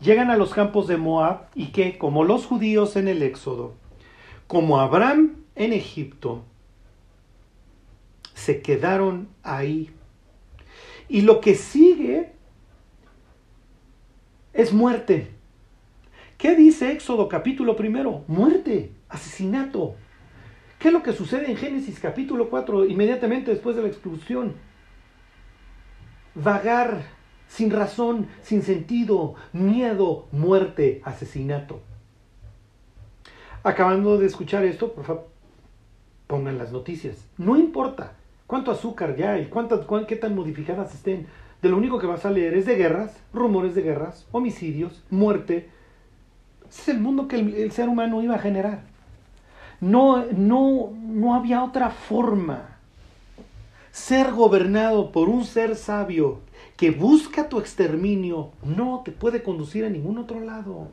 Llegan 0.00 0.30
a 0.30 0.36
los 0.36 0.52
campos 0.52 0.88
de 0.88 0.96
Moab 0.96 1.46
y 1.54 1.66
que, 1.66 1.96
como 1.96 2.24
los 2.24 2.44
judíos 2.44 2.96
en 2.96 3.08
el 3.08 3.22
Éxodo, 3.22 3.74
como 4.46 4.78
Abraham 4.78 5.36
en 5.54 5.72
Egipto, 5.72 6.44
se 8.34 8.62
quedaron 8.62 9.28
ahí. 9.42 9.90
Y 11.08 11.22
lo 11.22 11.40
que 11.40 11.54
sigue 11.54 12.32
es 14.52 14.72
muerte. 14.72 15.32
¿Qué 16.38 16.54
dice 16.54 16.92
Éxodo 16.92 17.28
capítulo 17.28 17.76
primero? 17.76 18.24
Muerte, 18.26 18.92
asesinato. 19.08 19.94
¿Qué 20.78 20.88
es 20.88 20.94
lo 20.94 21.02
que 21.02 21.12
sucede 21.12 21.50
en 21.50 21.56
Génesis 21.56 21.98
capítulo 21.98 22.50
4 22.50 22.84
inmediatamente 22.86 23.50
después 23.50 23.74
de 23.76 23.82
la 23.82 23.88
expulsión? 23.88 24.54
Vagar 26.34 27.02
sin 27.48 27.70
razón, 27.70 28.28
sin 28.42 28.62
sentido, 28.62 29.34
miedo, 29.52 30.28
muerte, 30.32 31.00
asesinato. 31.04 31.80
Acabando 33.66 34.16
de 34.16 34.26
escuchar 34.26 34.64
esto, 34.64 34.92
por 34.92 35.04
favor, 35.04 35.26
pongan 36.28 36.56
las 36.56 36.70
noticias. 36.70 37.26
No 37.36 37.56
importa 37.56 38.12
cuánto 38.46 38.70
azúcar 38.70 39.16
ya 39.16 39.32
hay, 39.32 39.46
cuántas, 39.46 39.80
qué 40.06 40.14
tan 40.14 40.36
modificadas 40.36 40.94
estén 40.94 41.26
de 41.60 41.68
lo 41.68 41.76
único 41.76 41.98
que 41.98 42.06
vas 42.06 42.24
a 42.24 42.30
leer 42.30 42.54
es 42.54 42.66
de 42.66 42.76
guerras, 42.76 43.20
rumores 43.32 43.74
de 43.74 43.82
guerras, 43.82 44.24
homicidios, 44.30 45.02
muerte. 45.10 45.68
es 46.68 46.88
el 46.88 47.00
mundo 47.00 47.26
que 47.26 47.40
el, 47.40 47.72
ser 47.72 47.88
humano 47.88 48.22
iba 48.22 48.36
a 48.36 48.38
generar. 48.38 48.82
No, 49.80 50.24
no, 50.26 50.92
no 50.92 51.34
había 51.34 51.64
otra 51.64 51.90
forma. 51.90 52.78
Ser 53.90 54.30
gobernado 54.30 55.10
por 55.10 55.28
un 55.28 55.44
ser 55.44 55.74
sabio 55.74 56.38
que 56.76 56.92
busca 56.92 57.48
tu 57.48 57.58
exterminio 57.58 58.52
no 58.62 59.02
te 59.04 59.10
puede 59.10 59.42
conducir 59.42 59.84
a 59.84 59.90
ningún 59.90 60.18
otro 60.18 60.38
lado. 60.38 60.86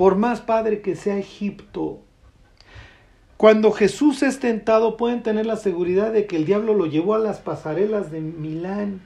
Por 0.00 0.16
más 0.16 0.40
padre 0.40 0.80
que 0.80 0.96
sea 0.96 1.18
Egipto, 1.18 1.98
Cuando 3.36 3.70
Jesús 3.70 4.22
es 4.22 4.40
tentado 4.40 4.96
pueden 4.96 5.22
tener 5.22 5.44
la 5.44 5.56
seguridad 5.56 6.10
de 6.10 6.26
que 6.26 6.36
el 6.36 6.46
diablo 6.46 6.72
lo 6.72 6.86
llevó 6.86 7.12
a 7.12 7.18
las 7.18 7.40
pasarelas 7.40 8.10
de 8.10 8.22
Milán. 8.22 9.02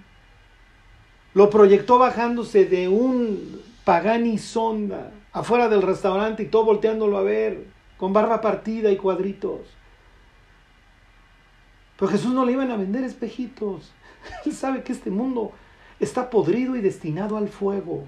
Lo 1.35 1.51
proyectó 1.51 1.99
bajándose 1.99 2.67
de 2.67 2.87
un 2.87 3.61
Pagani 3.85 4.39
Sonda 4.39 5.11
afuera 5.33 5.69
del 5.69 5.83
restaurante 5.83 6.45
y 6.45 6.47
todo 6.47 6.65
volteándolo 6.65 7.19
a 7.19 7.23
ver, 7.23 7.67
con 7.97 8.13
barba 8.13 8.41
partida 8.41 8.93
y 8.93 8.97
cuadritos. 8.97 9.63
Pero 11.99 12.13
Jesús 12.13 12.33
no 12.33 12.45
le 12.45 12.53
iban 12.53 12.71
a 12.71 12.77
vender 12.77 13.03
espejitos. 13.03 13.93
Él 14.47 14.53
sabe 14.53 14.85
que 14.85 14.93
este 14.93 15.11
mundo 15.11 15.51
está 15.99 16.31
podrido 16.31 16.77
y 16.77 16.81
destinado 16.81 17.37
al 17.37 17.49
fuego. 17.49 18.07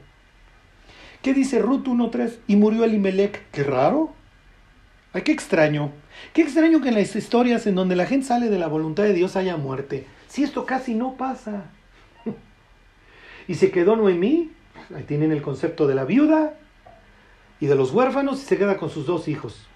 ¿Qué 1.26 1.34
dice 1.34 1.58
Ruth 1.58 1.88
1.3? 1.88 2.36
Y 2.46 2.54
murió 2.54 2.84
Elimelech. 2.84 3.50
Qué 3.50 3.64
raro. 3.64 4.10
Ay, 5.12 5.22
qué 5.22 5.32
extraño. 5.32 5.90
Qué 6.32 6.42
extraño 6.42 6.80
que 6.80 6.90
en 6.90 6.94
las 6.94 7.16
historias 7.16 7.66
en 7.66 7.74
donde 7.74 7.96
la 7.96 8.06
gente 8.06 8.28
sale 8.28 8.48
de 8.48 8.60
la 8.60 8.68
voluntad 8.68 9.02
de 9.02 9.12
Dios 9.12 9.34
haya 9.34 9.56
muerte. 9.56 10.06
Si 10.28 10.44
esto 10.44 10.64
casi 10.66 10.94
no 10.94 11.16
pasa. 11.16 11.64
y 13.48 13.56
se 13.56 13.72
quedó 13.72 13.96
Noemí. 13.96 14.52
Ahí 14.94 15.02
tienen 15.02 15.32
el 15.32 15.42
concepto 15.42 15.88
de 15.88 15.96
la 15.96 16.04
viuda 16.04 16.54
y 17.58 17.66
de 17.66 17.74
los 17.74 17.90
huérfanos 17.90 18.40
y 18.40 18.46
se 18.46 18.56
queda 18.56 18.76
con 18.76 18.88
sus 18.88 19.04
dos 19.04 19.26
hijos 19.26 19.66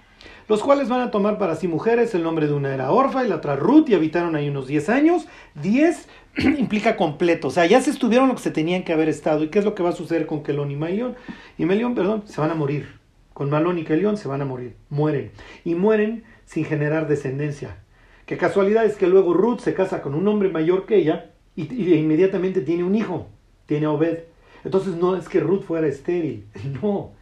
los 0.51 0.63
cuales 0.63 0.89
van 0.89 1.01
a 1.01 1.13
tomar 1.13 1.39
para 1.39 1.55
sí 1.55 1.69
mujeres, 1.69 2.13
el 2.17 2.25
nombre 2.25 2.49
de 2.49 2.53
una 2.53 2.75
era 2.75 2.91
Orfa 2.91 3.25
y 3.25 3.29
la 3.29 3.37
otra 3.37 3.55
Ruth, 3.55 3.89
y 3.89 3.95
habitaron 3.95 4.35
ahí 4.35 4.49
unos 4.49 4.67
10 4.67 4.89
años. 4.89 5.29
10 5.63 6.09
implica 6.59 6.97
completo, 6.97 7.49
o 7.49 7.51
sea, 7.51 7.67
ya 7.67 7.81
se 7.81 7.91
estuvieron 7.91 8.29
lo 8.29 8.35
que 8.35 8.43
se 8.43 8.51
tenían 8.51 8.85
que 8.85 8.93
haber 8.93 9.09
estado. 9.09 9.43
¿Y 9.43 9.49
qué 9.49 9.59
es 9.59 9.65
lo 9.65 9.75
que 9.75 9.83
va 9.83 9.91
a 9.91 9.93
suceder 9.93 10.27
con 10.27 10.43
Kelón 10.43 10.71
y 10.71 10.77
Melión? 10.77 11.17
Y 11.59 11.65
Melión, 11.65 11.95
perdón, 11.95 12.25
se 12.27 12.41
van 12.41 12.51
a 12.51 12.55
morir. 12.55 13.01
Con 13.33 13.51
Malón 13.51 13.79
y 13.79 13.85
Kelón 13.85 14.17
se 14.17 14.29
van 14.29 14.43
a 14.43 14.45
morir, 14.45 14.77
mueren. 14.91 15.31
Y 15.65 15.75
mueren 15.75 16.25
sin 16.45 16.65
generar 16.65 17.09
descendencia. 17.09 17.79
Qué 18.27 18.37
casualidad 18.37 18.85
es 18.85 18.97
que 18.97 19.07
luego 19.07 19.35
Ruth 19.35 19.61
se 19.61 19.75
casa 19.75 20.03
con 20.03 20.15
un 20.15 20.29
hombre 20.29 20.51
mayor 20.51 20.87
que 20.87 20.97
ella 20.97 21.31
y, 21.57 21.73
y 21.73 21.95
inmediatamente 21.95 22.61
tiene 22.61 22.85
un 22.85 22.95
hijo, 22.95 23.29
tiene 23.67 23.87
a 23.87 23.91
Obed. 23.91 24.21
Entonces 24.65 24.95
no 24.95 25.17
es 25.17 25.29
que 25.29 25.41
Ruth 25.41 25.63
fuera 25.63 25.87
estéril, 25.87 26.47
no. 26.83 27.13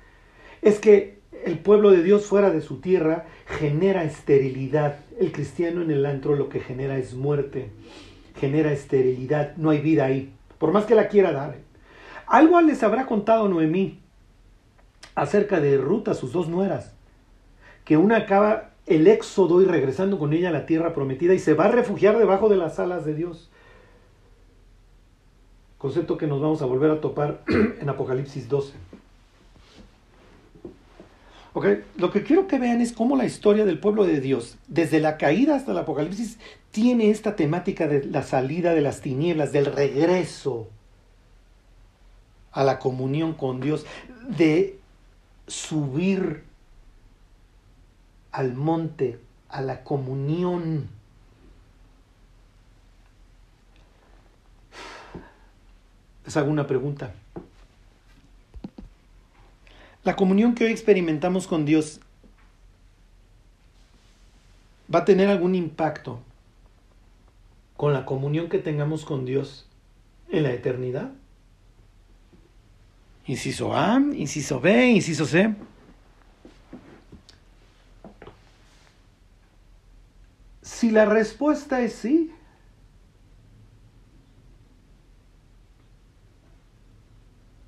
Es 0.61 0.81
que 0.81 1.19
el 1.45 1.59
pueblo 1.59 1.91
de 1.91 2.03
Dios 2.03 2.27
fuera 2.27 2.51
de 2.51 2.61
su 2.61 2.81
tierra 2.81 3.27
genera 3.47 4.05
esterilidad. 4.05 4.97
El 5.19 5.33
cristiano 5.33 5.83
en 5.83 5.91
el 5.91 6.05
antro 6.05 6.35
lo 6.35 6.49
que 6.49 6.61
genera 6.61 6.99
es 6.99 7.15
muerte, 7.15 7.71
genera 8.39 8.73
esterilidad, 8.73 9.57
no 9.57 9.71
hay 9.71 9.81
vida 9.81 10.05
ahí, 10.05 10.33
por 10.59 10.73
más 10.73 10.87
que 10.87 10.95
la 10.95 11.09
quiera 11.09 11.33
dar. 11.33 11.57
Algo 12.27 12.61
les 12.61 12.83
habrá 12.83 13.07
contado 13.07 13.49
Noemí 13.49 14.01
acerca 15.15 15.61
de 15.61 15.77
Ruth 15.77 16.09
a 16.09 16.15
sus 16.15 16.33
dos 16.33 16.49
nueras, 16.49 16.95
que 17.85 17.97
una 17.97 18.17
acaba 18.17 18.71
el 18.87 19.07
éxodo 19.07 19.61
y 19.61 19.67
regresando 19.67 20.19
con 20.19 20.33
ella 20.33 20.49
a 20.49 20.53
la 20.53 20.67
tierra 20.67 20.95
prometida 20.95 21.35
y 21.35 21.39
se 21.39 21.55
va 21.55 21.67
a 21.67 21.73
refugiar 21.73 22.19
debajo 22.19 22.49
de 22.49 22.57
las 22.57 22.79
alas 22.79 23.05
de 23.05 23.15
Dios. 23.15 23.51
Concepto 25.77 26.17
que 26.17 26.27
nos 26.27 26.41
vamos 26.41 26.63
a 26.63 26.67
volver 26.67 26.91
a 26.91 27.01
topar 27.01 27.43
en 27.81 27.89
Apocalipsis 27.89 28.49
12. 28.49 28.75
Lo 31.97 32.13
que 32.13 32.23
quiero 32.23 32.47
que 32.47 32.59
vean 32.59 32.81
es 32.81 32.93
cómo 32.93 33.17
la 33.17 33.25
historia 33.25 33.65
del 33.65 33.81
pueblo 33.81 34.05
de 34.05 34.21
Dios, 34.21 34.57
desde 34.69 35.01
la 35.01 35.17
caída 35.17 35.57
hasta 35.57 35.73
el 35.73 35.79
Apocalipsis, 35.79 36.39
tiene 36.71 37.11
esta 37.11 37.37
temática 37.37 37.89
de 37.89 38.05
la 38.05 38.23
salida 38.23 38.75
de 38.75 38.81
las 38.81 39.01
tinieblas, 39.01 39.53
del 39.53 39.67
regreso 39.67 40.69
a 42.53 42.65
la 42.65 42.79
comunión 42.79 43.35
con 43.35 43.61
Dios, 43.61 43.87
de 44.29 44.79
subir 45.47 46.45
al 48.33 48.55
monte, 48.55 49.19
a 49.49 49.61
la 49.63 49.83
comunión. 49.83 50.89
Les 56.25 56.37
hago 56.37 56.51
una 56.51 56.67
pregunta. 56.67 57.15
La 60.05 60.17
comunión 60.17 60.55
que 60.55 60.65
hoy 60.65 60.71
experimentamos 60.71 61.47
con 61.47 61.65
Dios 61.65 62.01
va 64.95 65.01
a 65.01 65.05
tener 65.05 65.29
algún 65.29 65.55
impacto 65.55 66.21
con 67.79 67.93
la 67.93 68.05
comunión 68.05 68.49
que 68.49 68.59
tengamos 68.59 69.05
con 69.05 69.25
Dios 69.25 69.69
en 70.31 70.43
la 70.43 70.53
eternidad. 70.53 71.13
Inciso 73.25 73.73
A, 73.73 74.01
inciso 74.15 74.59
B, 74.59 74.89
inciso 74.89 75.25
C. 75.25 75.55
Si 80.61 80.91
la 80.91 81.05
respuesta 81.05 81.81
es 81.81 81.93
sí, 81.93 82.33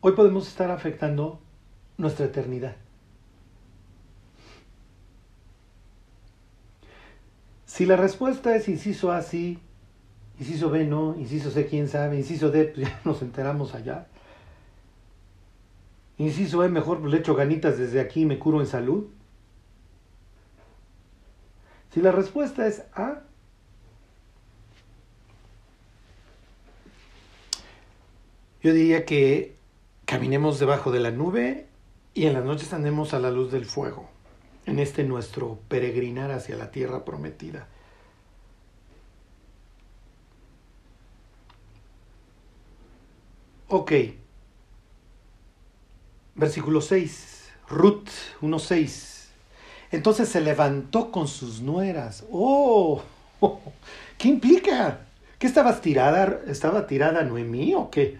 hoy 0.00 0.12
podemos 0.14 0.48
estar 0.48 0.72
afectando 0.72 1.40
nuestra 1.98 2.26
eternidad. 2.26 2.74
Si 7.64 7.86
la 7.86 7.94
respuesta 7.94 8.56
es 8.56 8.68
inciso 8.68 9.12
A, 9.12 9.22
sí, 9.22 9.60
inciso 10.40 10.70
B, 10.70 10.86
no, 10.86 11.14
inciso 11.16 11.50
C, 11.50 11.66
quién 11.66 11.86
sabe, 11.86 12.16
inciso 12.16 12.50
D, 12.50 12.64
pues 12.64 12.88
ya 12.88 13.00
nos 13.04 13.22
enteramos 13.22 13.74
allá. 13.74 14.08
Inciso 16.16 16.64
E, 16.64 16.68
mejor 16.68 17.04
le 17.04 17.18
echo 17.18 17.34
ganitas 17.34 17.78
desde 17.78 18.00
aquí 18.00 18.22
y 18.22 18.26
me 18.26 18.38
curo 18.38 18.60
en 18.60 18.66
salud. 18.66 19.06
Si 21.92 22.00
la 22.00 22.12
respuesta 22.12 22.66
es 22.66 22.84
A, 22.94 23.22
yo 28.62 28.72
diría 28.72 29.04
que 29.04 29.56
caminemos 30.06 30.58
debajo 30.58 30.90
de 30.90 31.00
la 31.00 31.10
nube 31.10 31.66
y 32.14 32.26
en 32.26 32.32
las 32.32 32.44
noches 32.44 32.72
andemos 32.72 33.12
a 33.12 33.18
la 33.18 33.30
luz 33.30 33.52
del 33.52 33.66
fuego, 33.66 34.08
en 34.66 34.78
este 34.78 35.04
nuestro 35.04 35.58
peregrinar 35.68 36.30
hacia 36.30 36.56
la 36.56 36.70
tierra 36.70 37.04
prometida. 37.04 37.68
Ok. 43.70 43.92
Versículo 46.34 46.80
6. 46.80 47.48
Ruth 47.68 48.08
1.6. 48.42 49.28
Entonces 49.90 50.28
se 50.28 50.40
levantó 50.40 51.10
con 51.10 51.26
sus 51.26 51.62
nueras. 51.62 52.24
Oh, 52.30 53.02
¿qué 54.18 54.28
implica? 54.28 55.06
¿Qué 55.38 55.46
estabas 55.46 55.80
tirada? 55.80 56.40
¿Estaba 56.46 56.86
tirada 56.86 57.22
Noemí 57.22 57.74
o 57.74 57.90
qué? 57.90 58.18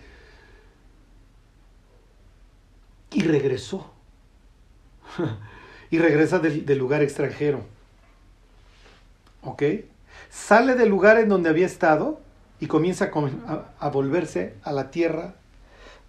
y 3.13 3.23
regresó. 3.23 3.91
y 5.91 5.99
regresa 5.99 6.39
del, 6.39 6.79
lugar 6.79 7.03
extranjero. 7.03 7.65
¿Ok? 9.43 9.63
Sale 10.31 10.75
del 10.75 10.89
lugar 10.89 11.19
en 11.19 11.29
donde 11.29 11.49
había 11.49 11.67
estado 11.67 12.21
y 12.61 12.67
comienza 12.67 13.11
a, 13.79 13.89
volverse 13.89 14.55
a 14.63 14.73
la 14.73 14.91
tierra 14.91 15.35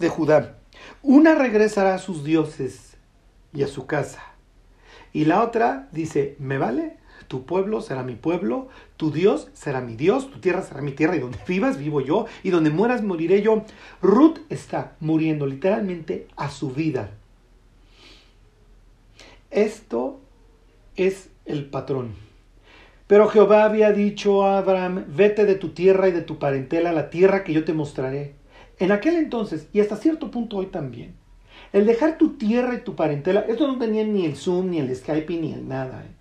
de 0.02 0.10
Judá. 0.10 0.58
Una 1.02 1.36
regresará 1.36 1.96
a 1.96 2.00
sus 2.00 2.26
dioses 2.26 2.98
y 3.54 3.64
a 3.64 3.68
su 3.68 3.86
casa. 3.86 4.24
Y 5.14 5.26
la 5.26 5.44
otra 5.44 5.88
dice, 5.92 6.36
¿me 6.40 6.58
vale? 6.58 6.98
Tu 7.28 7.46
pueblo 7.46 7.82
será 7.82 8.04
mi 8.04 8.16
pueblo, 8.16 8.68
tu 8.98 9.12
Dios 9.12 9.48
será 9.54 9.80
mi 9.80 9.96
Dios, 9.96 10.30
tu 10.30 10.40
tierra 10.40 10.64
será 10.64 10.82
mi 10.82 10.92
tierra, 10.92 11.16
y 11.16 11.20
donde 11.20 11.40
vivas 11.48 11.78
vivo 11.78 12.02
yo, 12.02 12.26
y 12.44 12.50
donde 12.50 12.70
mueras 12.70 13.04
moriré 13.04 13.42
yo. 13.42 13.64
Ruth 14.02 14.40
está 14.50 14.98
muriendo 15.00 15.46
literalmente 15.46 16.28
a 16.36 16.50
su 16.50 16.72
vida. 16.72 17.12
Esto 19.50 20.20
es 20.96 21.30
el 21.46 21.66
patrón. 21.66 22.16
Pero 23.08 23.28
Jehová 23.28 23.66
había 23.66 23.92
dicho 23.92 24.44
a 24.44 24.58
Abraham, 24.58 25.06
vete 25.10 25.46
de 25.46 25.56
tu 25.56 25.70
tierra 25.70 26.08
y 26.08 26.12
de 26.12 26.22
tu 26.22 26.40
parentela 26.40 26.90
a 26.90 26.94
la 26.94 27.10
tierra 27.10 27.44
que 27.44 27.54
yo 27.54 27.66
te 27.66 27.74
mostraré. 27.74 28.41
En 28.82 28.92
aquel 28.92 29.16
entonces, 29.16 29.68
y 29.72 29.80
hasta 29.80 29.96
cierto 29.96 30.30
punto 30.30 30.58
hoy 30.58 30.66
también, 30.66 31.14
el 31.72 31.86
dejar 31.86 32.18
tu 32.18 32.32
tierra 32.32 32.74
y 32.74 32.82
tu 32.82 32.96
parentela, 32.96 33.42
esto 33.42 33.68
no 33.68 33.78
tenía 33.78 34.04
ni 34.04 34.26
el 34.26 34.36
Zoom, 34.36 34.72
ni 34.72 34.80
el 34.80 34.94
Skype, 34.94 35.38
ni 35.38 35.54
el 35.54 35.68
nada. 35.68 36.04
¿eh? 36.04 36.12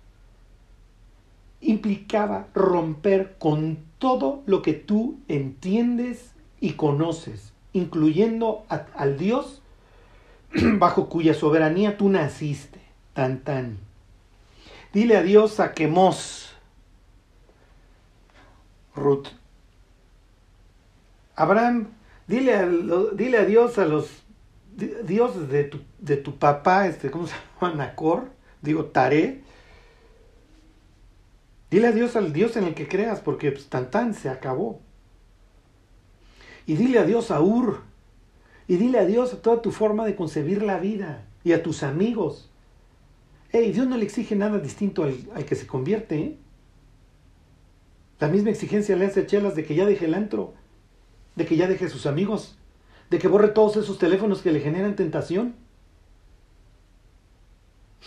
implicaba 1.61 2.47
romper 2.53 3.35
con 3.37 3.79
todo 3.99 4.41
lo 4.45 4.61
que 4.61 4.73
tú 4.73 5.19
entiendes 5.27 6.33
y 6.59 6.73
conoces, 6.73 7.53
incluyendo 7.71 8.65
al 8.69 9.17
Dios 9.17 9.61
bajo 10.53 11.07
cuya 11.07 11.33
soberanía 11.33 11.97
tú 11.97 12.09
naciste. 12.09 12.79
Tan 13.13 13.39
tan. 13.39 13.77
Dile 14.93 15.17
adiós 15.17 15.59
a 15.59 15.73
Quemos, 15.73 16.53
Ruth. 18.95 19.27
Abraham, 21.35 21.87
dile, 22.27 22.55
a, 22.55 22.67
dile 23.13 23.37
adiós 23.37 23.77
a 23.77 23.85
los 23.85 24.23
dioses 25.03 25.49
de 25.49 25.65
tu, 25.65 25.81
de 25.99 26.17
tu 26.17 26.37
papá, 26.37 26.87
este, 26.87 27.11
¿cómo 27.11 27.27
se 27.27 27.35
llama? 27.59 27.75
Nacor, 27.75 28.29
digo, 28.61 28.85
Taré 28.85 29.41
Dile 31.71 31.87
adiós 31.87 32.17
al 32.17 32.33
Dios 32.33 32.57
en 32.57 32.65
el 32.65 32.73
que 32.75 32.89
creas, 32.89 33.21
porque 33.21 33.53
pues, 33.53 33.67
tan 33.67 33.89
tan 33.89 34.13
se 34.13 34.27
acabó. 34.27 34.81
Y 36.67 36.75
dile 36.75 36.99
adiós 36.99 37.31
a 37.31 37.41
Ur. 37.41 37.79
Y 38.67 38.75
dile 38.75 38.99
adiós 38.99 39.33
a 39.33 39.41
toda 39.41 39.61
tu 39.61 39.71
forma 39.71 40.05
de 40.05 40.15
concebir 40.15 40.61
la 40.63 40.79
vida 40.79 41.25
y 41.45 41.53
a 41.53 41.63
tus 41.63 41.81
amigos. 41.83 42.49
Hey, 43.53 43.71
Dios 43.71 43.87
no 43.87 43.95
le 43.95 44.03
exige 44.03 44.35
nada 44.35 44.59
distinto 44.59 45.03
al, 45.03 45.45
que 45.45 45.55
se 45.55 45.65
convierte. 45.65 46.19
¿eh? 46.19 46.37
La 48.19 48.27
misma 48.27 48.49
exigencia 48.49 48.97
le 48.97 49.05
hace 49.05 49.21
a 49.21 49.25
Chelas 49.25 49.55
de 49.55 49.63
que 49.63 49.75
ya 49.75 49.85
deje 49.85 50.05
el 50.05 50.13
antro, 50.13 50.53
de 51.35 51.45
que 51.45 51.55
ya 51.55 51.67
deje 51.67 51.89
sus 51.89 52.05
amigos, 52.05 52.55
de 53.09 53.19
que 53.19 53.27
borre 53.27 53.49
todos 53.49 53.77
esos 53.77 53.97
teléfonos 53.97 54.41
que 54.41 54.51
le 54.51 54.59
generan 54.59 54.95
tentación. 54.95 55.55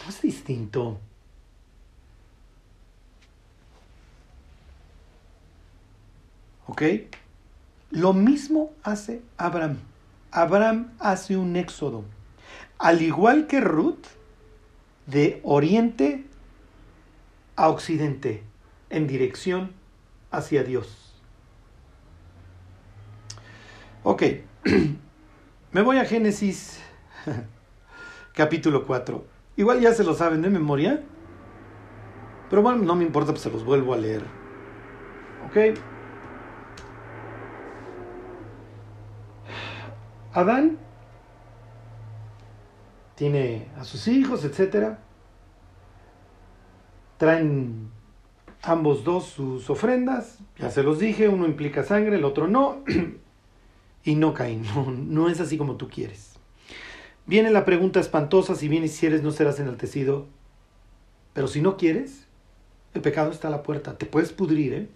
No 0.03 0.09
es 0.09 0.23
distinto. 0.23 0.99
¿Ok? 6.67 6.83
Lo 7.91 8.13
mismo 8.13 8.73
hace 8.83 9.23
Abraham. 9.37 9.79
Abraham 10.31 10.93
hace 10.99 11.37
un 11.37 11.55
éxodo. 11.55 12.05
Al 12.79 13.03
igual 13.03 13.47
que 13.47 13.61
Ruth, 13.61 14.07
de 15.07 15.41
oriente 15.45 16.25
a 17.57 17.69
occidente, 17.69 18.43
en 18.91 19.07
dirección 19.07 19.73
hacia 20.31 20.65
Dios. 20.65 21.04
Ok, 24.07 24.23
me 25.73 25.81
voy 25.81 25.97
a 25.97 26.05
Génesis 26.05 26.79
capítulo 28.35 28.87
4. 28.87 29.25
Igual 29.57 29.81
ya 29.81 29.95
se 29.95 30.05
lo 30.05 30.13
saben 30.13 30.43
de 30.43 30.51
memoria, 30.51 31.03
pero 32.51 32.61
bueno, 32.61 32.83
no 32.83 32.97
me 32.97 33.05
importa, 33.05 33.33
pues 33.33 33.41
se 33.41 33.51
los 33.51 33.65
vuelvo 33.65 33.95
a 33.95 33.97
leer. 33.97 34.23
Ok. 35.47 35.81
Adán 40.35 40.77
tiene 43.15 43.69
a 43.79 43.85
sus 43.85 44.07
hijos, 44.07 44.45
etc. 44.45 44.99
Traen 47.17 47.91
ambos 48.63 49.03
dos 49.03 49.25
sus 49.25 49.71
ofrendas, 49.71 50.41
ya 50.59 50.71
se 50.71 50.83
los 50.83 50.99
dije, 50.99 51.31
uno 51.31 51.47
implica 51.47 51.85
sangre, 51.85 52.17
el 52.17 52.25
otro 52.27 52.49
no, 52.49 52.83
y 54.05 54.15
no 54.15 54.35
caen, 54.35 54.63
no, 54.75 54.91
no 54.91 55.29
es 55.29 55.41
así 55.41 55.57
como 55.57 55.77
tú 55.77 55.89
quieres. 55.89 56.33
Viene 57.27 57.51
la 57.51 57.65
pregunta 57.65 58.01
espantosa, 58.01 58.55
si 58.55 58.69
vienes 58.69 58.93
y 58.93 58.97
si 58.97 59.07
eres 59.07 59.23
no 59.23 59.31
serás 59.31 59.59
enaltecido, 59.59 60.27
pero 61.33 61.49
si 61.49 61.63
no 61.63 61.77
quieres, 61.77 62.27
el 62.93 63.01
pecado 63.01 63.31
está 63.31 63.49
a 63.49 63.51
la 63.51 63.63
puerta, 63.63 63.97
te 63.97 64.07
puedes 64.07 64.33
pudrir, 64.33 64.75
¿eh? 64.75 64.89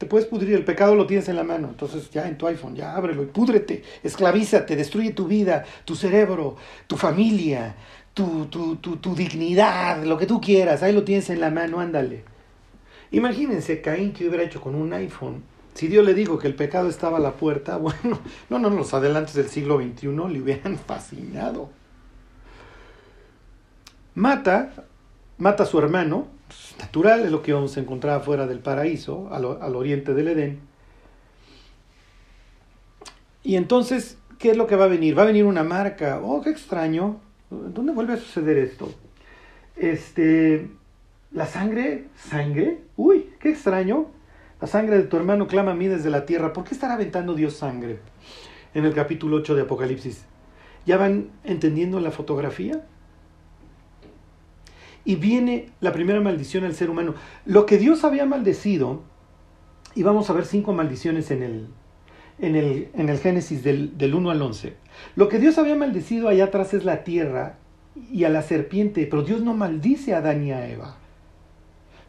te 0.00 0.06
puedes 0.06 0.26
pudrir, 0.26 0.54
el 0.54 0.64
pecado 0.64 0.94
lo 0.94 1.06
tienes 1.06 1.28
en 1.28 1.36
la 1.36 1.44
mano, 1.44 1.68
entonces 1.68 2.10
ya 2.10 2.26
en 2.26 2.38
tu 2.38 2.46
iPhone, 2.46 2.74
ya 2.74 2.96
ábrelo 2.96 3.22
y 3.22 3.26
púdrete, 3.26 3.82
esclavízate, 4.02 4.74
destruye 4.74 5.12
tu 5.12 5.26
vida, 5.26 5.64
tu 5.84 5.94
cerebro, 5.94 6.56
tu 6.86 6.96
familia, 6.96 7.76
tu, 8.14 8.46
tu, 8.46 8.76
tu, 8.76 8.96
tu, 8.96 9.14
dignidad, 9.14 10.02
lo 10.04 10.16
que 10.16 10.24
tú 10.24 10.40
quieras, 10.40 10.82
ahí 10.82 10.94
lo 10.94 11.04
tienes 11.04 11.28
en 11.28 11.40
la 11.40 11.50
mano, 11.50 11.80
ándale. 11.80 12.24
Imagínense 13.10 13.82
Caín 13.82 14.12
que 14.12 14.26
hubiera 14.26 14.42
hecho 14.42 14.60
con 14.60 14.74
un 14.74 14.92
iPhone. 14.94 15.42
Si 15.80 15.88
Dios 15.88 16.04
le 16.04 16.12
dijo 16.12 16.38
que 16.38 16.46
el 16.46 16.54
pecado 16.54 16.90
estaba 16.90 17.16
a 17.16 17.20
la 17.20 17.32
puerta, 17.32 17.76
bueno, 17.78 18.20
no, 18.50 18.58
no, 18.58 18.68
los 18.68 18.92
adelantos 18.92 19.32
del 19.32 19.48
siglo 19.48 19.78
XXI 19.78 20.08
le 20.08 20.42
hubieran 20.42 20.76
fascinado. 20.86 21.70
Mata, 24.14 24.74
mata 25.38 25.62
a 25.62 25.66
su 25.66 25.78
hermano, 25.78 26.26
natural, 26.78 27.24
es 27.24 27.30
lo 27.30 27.40
que 27.40 27.54
vamos 27.54 27.78
a 27.78 27.80
encontrar 27.80 28.18
afuera 28.18 28.46
del 28.46 28.58
paraíso, 28.58 29.30
al, 29.32 29.74
oriente 29.74 30.12
del 30.12 30.28
Edén. 30.28 30.60
Y 33.42 33.56
entonces, 33.56 34.18
¿qué 34.38 34.50
es 34.50 34.58
lo 34.58 34.66
que 34.66 34.76
va 34.76 34.84
a 34.84 34.88
venir? 34.88 35.16
Va 35.16 35.22
a 35.22 35.32
venir 35.32 35.46
una 35.46 35.64
marca. 35.64 36.20
Oh, 36.22 36.42
qué 36.42 36.50
extraño. 36.50 37.22
¿Dónde 37.48 37.94
vuelve 37.94 38.12
a 38.12 38.16
suceder 38.18 38.58
esto? 38.58 38.92
Este, 39.76 40.68
la 41.32 41.46
sangre, 41.46 42.08
sangre. 42.16 42.82
Uy, 42.98 43.30
qué 43.40 43.48
extraño. 43.48 44.19
La 44.60 44.66
sangre 44.66 44.98
de 44.98 45.04
tu 45.04 45.16
hermano 45.16 45.46
clama 45.46 45.72
a 45.72 45.74
mí 45.74 45.86
desde 45.86 46.10
la 46.10 46.26
tierra. 46.26 46.52
¿Por 46.52 46.64
qué 46.64 46.74
estará 46.74 46.94
aventando 46.94 47.34
Dios 47.34 47.54
sangre? 47.54 48.00
En 48.74 48.84
el 48.84 48.94
capítulo 48.94 49.38
8 49.38 49.54
de 49.54 49.62
Apocalipsis. 49.62 50.24
¿Ya 50.86 50.96
van 50.96 51.30
entendiendo 51.44 52.00
la 52.00 52.10
fotografía? 52.10 52.84
y 55.04 55.16
viene 55.16 55.70
la 55.80 55.92
primera 55.92 56.20
maldición 56.20 56.64
al 56.64 56.74
ser 56.74 56.90
humano. 56.90 57.14
Lo 57.44 57.66
que 57.66 57.78
Dios 57.78 58.04
había 58.04 58.26
maldecido, 58.26 59.02
y 59.94 60.02
vamos 60.02 60.30
a 60.30 60.32
ver 60.32 60.44
cinco 60.44 60.72
maldiciones 60.72 61.30
en 61.30 61.42
el, 61.42 61.66
en 62.38 62.56
el, 62.56 62.88
en 62.94 63.08
el 63.08 63.18
Génesis 63.18 63.64
del, 63.64 63.96
del 63.96 64.14
1 64.14 64.30
al 64.30 64.42
11. 64.42 64.74
Lo 65.16 65.28
que 65.28 65.38
Dios 65.38 65.58
había 65.58 65.74
maldecido 65.74 66.28
allá 66.28 66.44
atrás 66.44 66.74
es 66.74 66.84
la 66.84 67.02
tierra 67.02 67.58
y 68.12 68.24
a 68.24 68.28
la 68.28 68.42
serpiente, 68.42 69.06
pero 69.06 69.22
Dios 69.22 69.42
no 69.42 69.54
maldice 69.54 70.14
a 70.14 70.18
Adán 70.18 70.44
y 70.44 70.52
a 70.52 70.68
Eva. 70.68 70.96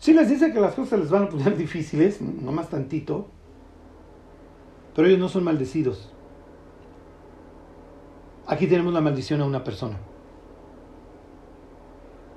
Sí 0.01 0.15
les 0.15 0.27
dice 0.27 0.51
que 0.51 0.59
las 0.59 0.73
cosas 0.73 0.99
les 0.99 1.11
van 1.11 1.25
a 1.25 1.29
poner 1.29 1.55
difíciles, 1.65 2.19
no 2.21 2.51
más 2.51 2.69
tantito, 2.69 3.27
pero 4.95 5.07
ellos 5.07 5.19
no 5.19 5.29
son 5.29 5.43
maldecidos. 5.43 6.11
Aquí 8.47 8.65
tenemos 8.65 8.95
la 8.95 9.01
maldición 9.01 9.41
a 9.41 9.45
una 9.45 9.63
persona. 9.63 9.99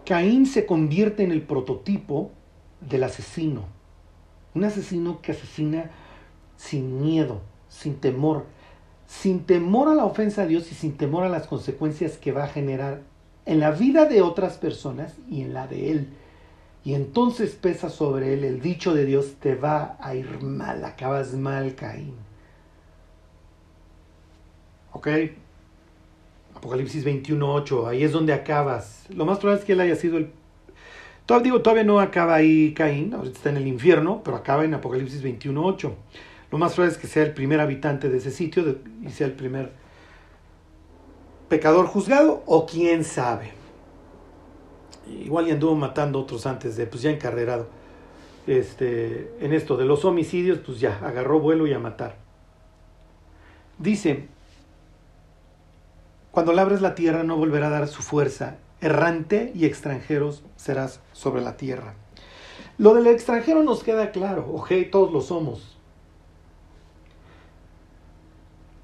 Caín 0.04 0.44
se 0.44 0.66
convierte 0.66 1.24
en 1.24 1.32
el 1.32 1.40
prototipo 1.40 2.32
del 2.82 3.02
asesino. 3.02 3.62
Un 4.54 4.64
asesino 4.64 5.22
que 5.22 5.32
asesina 5.32 5.90
sin 6.58 7.00
miedo, 7.00 7.40
sin 7.70 7.96
temor, 7.96 8.44
sin 9.06 9.46
temor 9.46 9.88
a 9.88 9.94
la 9.94 10.04
ofensa 10.04 10.42
a 10.42 10.46
Dios 10.46 10.70
y 10.70 10.74
sin 10.74 10.98
temor 10.98 11.24
a 11.24 11.30
las 11.30 11.46
consecuencias 11.46 12.18
que 12.18 12.30
va 12.30 12.44
a 12.44 12.48
generar 12.48 13.00
en 13.46 13.58
la 13.58 13.70
vida 13.70 14.04
de 14.04 14.20
otras 14.20 14.58
personas 14.58 15.14
y 15.30 15.40
en 15.40 15.54
la 15.54 15.66
de 15.66 15.90
él. 15.90 16.08
Y 16.84 16.94
entonces 16.94 17.52
pesa 17.54 17.88
sobre 17.88 18.34
él 18.34 18.44
el 18.44 18.60
dicho 18.60 18.94
de 18.94 19.06
Dios, 19.06 19.36
te 19.40 19.54
va 19.54 19.96
a 20.00 20.14
ir 20.14 20.42
mal, 20.42 20.84
acabas 20.84 21.32
mal, 21.32 21.74
Caín. 21.74 22.14
¿Ok? 24.92 25.08
Apocalipsis 26.54 27.04
21.8, 27.04 27.88
ahí 27.88 28.04
es 28.04 28.12
donde 28.12 28.34
acabas. 28.34 29.06
Lo 29.08 29.24
más 29.24 29.38
probable 29.38 29.60
es 29.60 29.66
que 29.66 29.72
él 29.72 29.80
haya 29.80 29.96
sido 29.96 30.18
el... 30.18 30.30
Todavía, 31.24 31.44
digo, 31.44 31.62
todavía 31.62 31.84
no 31.84 32.00
acaba 32.00 32.34
ahí 32.34 32.74
Caín, 32.74 33.14
ahorita 33.14 33.36
está 33.36 33.48
en 33.48 33.56
el 33.56 33.66
infierno, 33.66 34.20
pero 34.22 34.36
acaba 34.36 34.64
en 34.66 34.74
Apocalipsis 34.74 35.24
21.8. 35.24 35.90
Lo 36.50 36.58
más 36.58 36.74
probable 36.74 36.94
es 36.94 37.00
que 37.00 37.06
sea 37.06 37.22
el 37.22 37.32
primer 37.32 37.60
habitante 37.60 38.10
de 38.10 38.18
ese 38.18 38.30
sitio 38.30 38.78
y 39.02 39.08
sea 39.10 39.26
el 39.26 39.32
primer 39.32 39.72
pecador 41.48 41.86
juzgado, 41.86 42.42
o 42.44 42.66
quién 42.66 43.04
sabe. 43.04 43.63
Igual 45.08 45.46
ya 45.46 45.54
anduvo 45.54 45.74
matando 45.74 46.20
otros 46.20 46.46
antes 46.46 46.76
de, 46.76 46.86
pues 46.86 47.02
ya 47.02 47.10
encarrerado. 47.10 47.66
Este, 48.46 49.32
en 49.40 49.52
esto 49.52 49.76
de 49.76 49.84
los 49.84 50.04
homicidios, 50.04 50.58
pues 50.58 50.80
ya 50.80 50.98
agarró 51.02 51.40
vuelo 51.40 51.66
y 51.66 51.72
a 51.72 51.78
matar. 51.78 52.16
Dice, 53.78 54.28
cuando 56.30 56.52
labres 56.52 56.80
la 56.80 56.94
tierra 56.94 57.22
no 57.22 57.36
volverá 57.36 57.68
a 57.68 57.70
dar 57.70 57.88
su 57.88 58.02
fuerza. 58.02 58.56
Errante 58.80 59.52
y 59.54 59.64
extranjeros 59.64 60.42
serás 60.56 61.00
sobre 61.12 61.42
la 61.42 61.56
tierra. 61.56 61.94
Lo 62.76 62.92
del 62.94 63.06
extranjero 63.06 63.62
nos 63.62 63.84
queda 63.84 64.10
claro, 64.10 64.46
ok, 64.52 64.72
todos 64.90 65.12
lo 65.12 65.20
somos. 65.20 65.78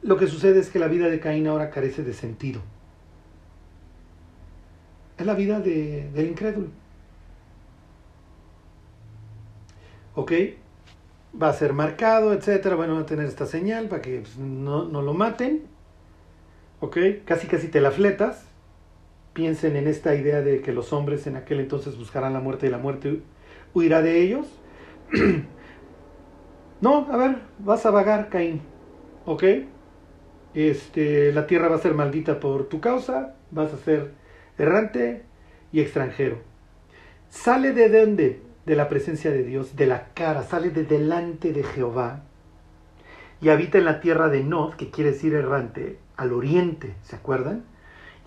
Lo 0.02 0.16
que 0.16 0.28
sucede 0.28 0.60
es 0.60 0.70
que 0.70 0.78
la 0.78 0.86
vida 0.86 1.08
de 1.08 1.20
Caín 1.20 1.46
ahora 1.48 1.70
carece 1.70 2.02
de 2.02 2.14
sentido. 2.14 2.62
Es 5.20 5.26
la 5.26 5.34
vida 5.34 5.60
del 5.60 6.26
incrédulo. 6.26 6.68
¿Ok? 10.14 10.32
Va 11.40 11.50
a 11.50 11.52
ser 11.52 11.74
marcado, 11.74 12.32
etcétera. 12.32 12.74
Bueno, 12.74 12.94
va 12.94 13.02
a 13.02 13.06
tener 13.06 13.26
esta 13.26 13.44
señal 13.44 13.88
para 13.88 14.00
que 14.00 14.20
pues, 14.20 14.38
no, 14.38 14.84
no 14.84 15.02
lo 15.02 15.12
maten. 15.12 15.64
¿ok? 16.80 16.96
Casi 17.26 17.46
casi 17.48 17.68
te 17.68 17.82
la 17.82 17.90
fletas. 17.90 18.46
Piensen 19.34 19.76
en 19.76 19.88
esta 19.88 20.14
idea 20.14 20.40
de 20.40 20.62
que 20.62 20.72
los 20.72 20.92
hombres 20.94 21.26
en 21.26 21.36
aquel 21.36 21.60
entonces 21.60 21.98
buscarán 21.98 22.32
la 22.32 22.40
muerte 22.40 22.66
y 22.66 22.70
la 22.70 22.78
muerte 22.78 23.20
huirá 23.74 24.00
de 24.00 24.22
ellos. 24.22 24.46
no, 26.80 27.06
a 27.12 27.16
ver, 27.18 27.36
vas 27.58 27.84
a 27.84 27.90
vagar, 27.90 28.30
Caín, 28.30 28.62
¿ok? 29.26 29.44
Este, 30.54 31.30
la 31.34 31.46
tierra 31.46 31.68
va 31.68 31.76
a 31.76 31.80
ser 31.80 31.92
maldita 31.92 32.40
por 32.40 32.70
tu 32.70 32.80
causa, 32.80 33.36
vas 33.50 33.72
a 33.74 33.76
ser 33.76 34.19
errante 34.58 35.22
y 35.72 35.80
extranjero. 35.80 36.38
Sale 37.28 37.72
de 37.72 37.88
dónde? 37.88 38.42
De 38.66 38.76
la 38.76 38.88
presencia 38.88 39.30
de 39.30 39.42
Dios, 39.42 39.76
de 39.76 39.86
la 39.86 40.08
cara, 40.14 40.42
sale 40.42 40.70
de 40.70 40.84
delante 40.84 41.52
de 41.52 41.62
Jehová 41.62 42.22
y 43.40 43.48
habita 43.48 43.78
en 43.78 43.86
la 43.86 44.00
tierra 44.00 44.28
de 44.28 44.44
Nod, 44.44 44.74
que 44.74 44.90
quiere 44.90 45.12
decir 45.12 45.34
errante, 45.34 45.98
al 46.16 46.32
oriente, 46.32 46.94
¿se 47.02 47.16
acuerdan? 47.16 47.64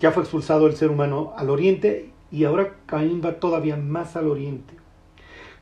Ya 0.00 0.10
fue 0.10 0.22
expulsado 0.24 0.66
el 0.66 0.74
ser 0.74 0.90
humano 0.90 1.32
al 1.36 1.50
oriente 1.50 2.10
y 2.32 2.44
ahora 2.44 2.74
Caín 2.86 3.22
va 3.24 3.38
todavía 3.38 3.76
más 3.76 4.16
al 4.16 4.28
oriente. 4.28 4.74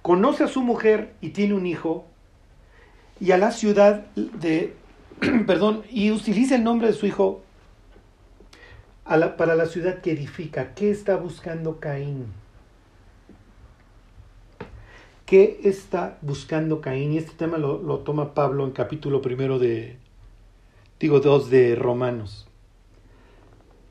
conoce 0.01 0.43
a 0.43 0.49
su 0.49 0.63
mujer 0.63 1.13
y 1.21 1.29
tiene 1.29 1.55
un 1.55 1.65
hijo, 1.67 2.07
y 3.21 3.31
a 3.31 3.39
la 3.39 3.53
ciudad 3.53 4.07
de, 4.17 4.75
perdón, 5.47 5.83
y 5.91 6.11
utiliza 6.11 6.57
el 6.57 6.65
nombre 6.65 6.89
de 6.89 6.95
su 6.95 7.07
hijo 7.07 7.43
para 9.05 9.55
la 9.55 9.67
ciudad 9.67 10.01
que 10.01 10.13
edifica. 10.13 10.75
¿Qué 10.75 10.91
está 10.91 11.17
buscando 11.17 11.81
Caín? 11.81 12.27
¿Qué 15.27 15.61
está 15.65 16.19
buscando 16.23 16.81
Caín? 16.81 17.13
Y 17.13 17.19
este 17.19 17.33
tema 17.33 17.59
lo, 17.59 17.83
lo 17.83 17.99
toma 18.01 18.35
Pablo 18.35 18.65
en 18.65 18.73
capítulo 18.73 19.23
primero 19.23 19.59
de, 19.59 19.97
digo, 21.01 21.21
dos 21.21 21.51
de 21.51 21.75
Romanos. 21.75 22.47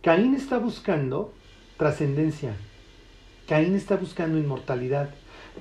Caín 0.02 0.36
está 0.36 0.58
buscando 0.58 1.34
trascendencia. 1.78 2.56
Caín 3.48 3.76
está 3.76 3.98
buscando 3.98 4.38
inmortalidad. 4.38 5.10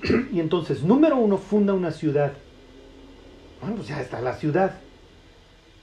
Y 0.31 0.39
entonces, 0.39 0.83
número 0.83 1.17
uno, 1.17 1.37
funda 1.37 1.73
una 1.73 1.91
ciudad. 1.91 2.33
Bueno, 3.59 3.75
pues 3.75 3.89
ya 3.89 4.01
está 4.01 4.21
la 4.21 4.35
ciudad. 4.35 4.79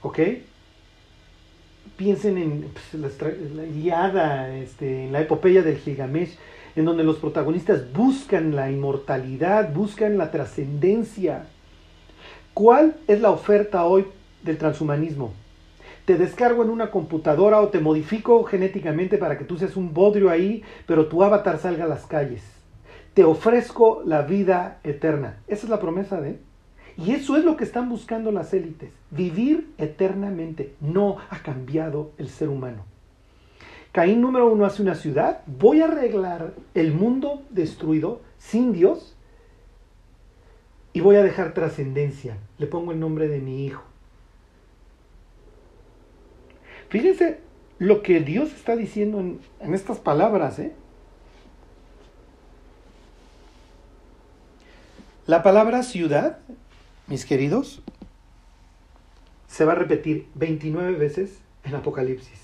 ¿Ok? 0.01 0.19
Piensen 1.97 2.37
en 2.37 2.61
pues, 2.71 3.19
la, 3.55 3.65
Iliada, 3.65 4.55
este, 4.55 5.05
en 5.05 5.11
la 5.11 5.21
epopeya 5.21 5.61
del 5.61 5.77
Gilgamesh, 5.77 6.37
en 6.75 6.85
donde 6.85 7.03
los 7.03 7.17
protagonistas 7.17 7.91
buscan 7.91 8.55
la 8.55 8.71
inmortalidad, 8.71 9.73
buscan 9.73 10.17
la 10.17 10.31
trascendencia. 10.31 11.45
¿Cuál 12.53 12.95
es 13.07 13.21
la 13.21 13.31
oferta 13.31 13.85
hoy 13.85 14.05
del 14.43 14.57
transhumanismo? 14.57 15.33
te 16.09 16.17
descargo 16.17 16.63
en 16.63 16.71
una 16.71 16.89
computadora 16.89 17.61
o 17.61 17.67
te 17.67 17.79
modifico 17.79 18.43
genéticamente 18.43 19.19
para 19.19 19.37
que 19.37 19.45
tú 19.45 19.59
seas 19.59 19.77
un 19.77 19.93
bodrio 19.93 20.31
ahí, 20.31 20.63
pero 20.87 21.05
tu 21.05 21.21
avatar 21.23 21.59
salga 21.59 21.85
a 21.85 21.87
las 21.87 22.07
calles. 22.07 22.41
Te 23.13 23.23
ofrezco 23.23 24.01
la 24.03 24.23
vida 24.23 24.79
eterna. 24.83 25.43
Esa 25.47 25.65
es 25.65 25.69
la 25.69 25.79
promesa 25.79 26.19
de 26.19 26.39
Y 26.99 27.13
eso 27.13 27.37
es 27.37 27.45
lo 27.45 27.55
que 27.55 27.63
están 27.63 27.87
buscando 27.87 28.29
las 28.29 28.53
élites, 28.53 28.91
vivir 29.09 29.71
eternamente. 29.77 30.75
No 30.81 31.17
ha 31.29 31.39
cambiado 31.39 32.11
el 32.17 32.27
ser 32.27 32.49
humano. 32.49 32.83
Caín 33.93 34.19
número 34.19 34.51
uno 34.51 34.65
hace 34.65 34.81
una 34.81 34.95
ciudad, 34.95 35.41
voy 35.47 35.79
a 35.79 35.85
arreglar 35.85 36.53
el 36.73 36.91
mundo 36.91 37.41
destruido 37.51 38.21
sin 38.37 38.73
Dios 38.73 39.15
y 40.91 40.99
voy 40.99 41.15
a 41.15 41.23
dejar 41.23 41.53
trascendencia. 41.53 42.37
Le 42.57 42.67
pongo 42.67 42.91
el 42.91 42.99
nombre 42.99 43.29
de 43.29 43.39
mi 43.39 43.65
hijo. 43.65 43.83
Fíjense 46.89 47.39
lo 47.77 48.03
que 48.03 48.19
Dios 48.19 48.51
está 48.51 48.75
diciendo 48.75 49.19
en, 49.19 49.39
estas 49.73 49.99
palabras. 49.99 50.59
¿eh? 50.59 50.73
La 55.27 55.43
palabra 55.43 55.83
ciudad, 55.83 56.39
mis 57.09 57.25
queridos, 57.25 57.81
se 59.47 59.65
va 59.65 59.73
a 59.73 59.75
repetir 59.75 60.27
29 60.35 60.93
veces 60.93 61.39
en 61.63 61.75
Apocalipsis. 61.75 62.39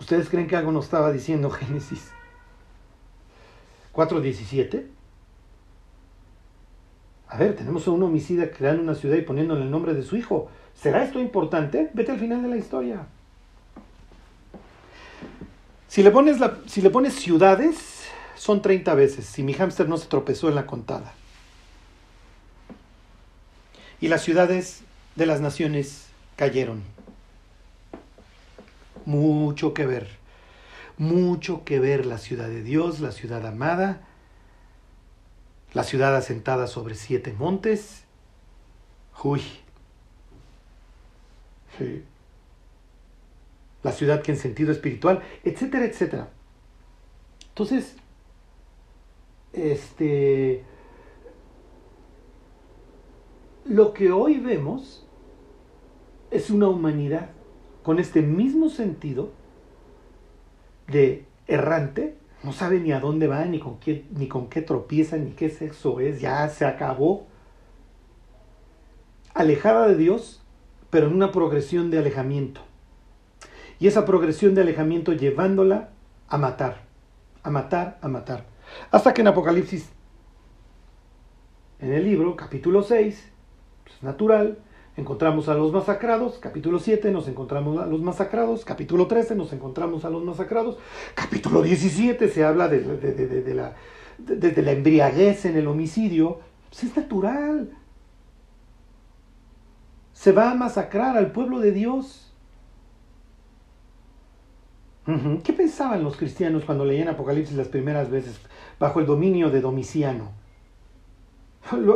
¿Ustedes 0.00 0.28
creen 0.28 0.48
que 0.48 0.56
algo 0.56 0.72
nos 0.72 0.86
estaba 0.86 1.12
diciendo 1.12 1.50
Génesis 1.50 2.10
4.17? 3.94 4.86
A 7.28 7.36
ver, 7.36 7.54
tenemos 7.54 7.86
a 7.86 7.90
un 7.90 8.02
homicida 8.02 8.50
creando 8.50 8.82
una 8.82 8.94
ciudad 8.94 9.16
y 9.16 9.22
poniéndole 9.22 9.62
el 9.62 9.70
nombre 9.70 9.94
de 9.94 10.02
su 10.02 10.16
hijo. 10.16 10.50
¿Será 10.74 11.04
esto 11.04 11.20
importante? 11.20 11.90
Vete 11.94 12.12
al 12.12 12.18
final 12.18 12.42
de 12.42 12.48
la 12.48 12.56
historia. 12.56 13.06
Si 15.88 16.02
le 16.02 16.10
pones, 16.10 16.38
si 16.66 16.80
le 16.80 16.90
pones 16.90 17.14
ciudades, 17.14 18.06
son 18.34 18.62
30 18.62 18.94
veces, 18.94 19.26
si 19.26 19.42
mi 19.42 19.52
hámster 19.52 19.88
no 19.88 19.96
se 19.96 20.08
tropezó 20.08 20.48
en 20.48 20.54
la 20.54 20.66
contada. 20.66 21.12
Y 24.00 24.08
las 24.08 24.22
ciudades 24.22 24.82
de 25.16 25.26
las 25.26 25.40
naciones 25.40 26.06
cayeron. 26.36 26.82
Mucho 29.04 29.74
que 29.74 29.86
ver. 29.86 30.08
Mucho 30.96 31.64
que 31.64 31.80
ver 31.80 32.06
la 32.06 32.18
ciudad 32.18 32.48
de 32.48 32.62
Dios, 32.62 33.00
la 33.00 33.12
ciudad 33.12 33.46
amada, 33.46 34.02
la 35.72 35.84
ciudad 35.84 36.16
asentada 36.16 36.66
sobre 36.66 36.94
siete 36.94 37.32
montes. 37.32 38.04
Uy, 39.22 39.42
la 43.82 43.92
ciudad 43.92 44.22
que 44.22 44.32
en 44.32 44.38
sentido 44.38 44.72
espiritual, 44.72 45.22
etcétera, 45.44 45.84
etcétera. 45.84 46.28
Entonces, 47.48 47.96
este, 49.52 50.64
lo 53.68 53.92
que 53.92 54.10
hoy 54.10 54.38
vemos 54.38 55.06
es 56.30 56.50
una 56.50 56.68
humanidad 56.68 57.30
con 57.82 57.98
este 57.98 58.22
mismo 58.22 58.70
sentido 58.70 59.30
de 60.86 61.26
errante, 61.46 62.16
no 62.42 62.52
sabe 62.52 62.80
ni 62.80 62.92
a 62.92 63.00
dónde 63.00 63.26
va, 63.26 63.44
ni 63.44 63.60
con 63.60 63.78
qué, 63.78 64.06
ni 64.10 64.26
con 64.26 64.48
qué 64.48 64.62
tropieza, 64.62 65.16
ni 65.16 65.32
qué 65.32 65.50
sexo 65.50 66.00
es, 66.00 66.20
ya 66.20 66.48
se 66.48 66.64
acabó. 66.64 67.26
Alejada 69.34 69.86
de 69.86 69.96
Dios, 69.96 70.42
pero 70.90 71.06
en 71.06 71.14
una 71.14 71.30
progresión 71.30 71.90
de 71.90 71.98
alejamiento. 71.98 72.62
Y 73.78 73.86
esa 73.86 74.06
progresión 74.06 74.54
de 74.54 74.62
alejamiento 74.62 75.12
llevándola 75.12 75.90
a 76.28 76.38
matar, 76.38 76.82
a 77.42 77.50
matar, 77.50 77.98
a 78.00 78.08
matar. 78.08 78.46
Hasta 78.90 79.12
que 79.12 79.20
en 79.20 79.28
Apocalipsis, 79.28 79.90
en 81.80 81.92
el 81.92 82.04
libro, 82.04 82.34
capítulo 82.34 82.82
6, 82.82 83.32
pues 83.88 84.02
natural, 84.02 84.58
encontramos 84.96 85.48
a 85.48 85.54
los 85.54 85.72
masacrados, 85.72 86.38
capítulo 86.38 86.78
7 86.78 87.10
nos 87.10 87.28
encontramos 87.28 87.78
a 87.78 87.86
los 87.86 88.00
masacrados, 88.00 88.64
capítulo 88.64 89.06
13 89.06 89.34
nos 89.34 89.52
encontramos 89.52 90.04
a 90.04 90.10
los 90.10 90.24
masacrados, 90.24 90.78
capítulo 91.14 91.62
17 91.62 92.28
se 92.28 92.44
habla 92.44 92.68
de, 92.68 92.80
de, 92.80 93.54
la, 93.54 93.74
de, 94.18 94.62
la 94.62 94.72
embriaguez 94.72 95.44
en 95.44 95.56
el 95.56 95.68
homicidio, 95.68 96.40
pues 96.68 96.84
es 96.84 96.96
natural, 96.96 97.70
se 100.12 100.32
va 100.32 100.50
a 100.50 100.54
masacrar 100.54 101.16
al 101.16 101.32
pueblo 101.32 101.60
de 101.60 101.72
Dios. 101.72 102.24
¿Qué 105.42 105.54
pensaban 105.54 106.02
los 106.04 106.18
cristianos 106.18 106.64
cuando 106.66 106.84
leían 106.84 107.08
Apocalipsis 107.08 107.56
las 107.56 107.68
primeras 107.68 108.10
veces 108.10 108.38
bajo 108.78 109.00
el 109.00 109.06
dominio 109.06 109.48
de 109.48 109.62
Domiciano? 109.62 110.37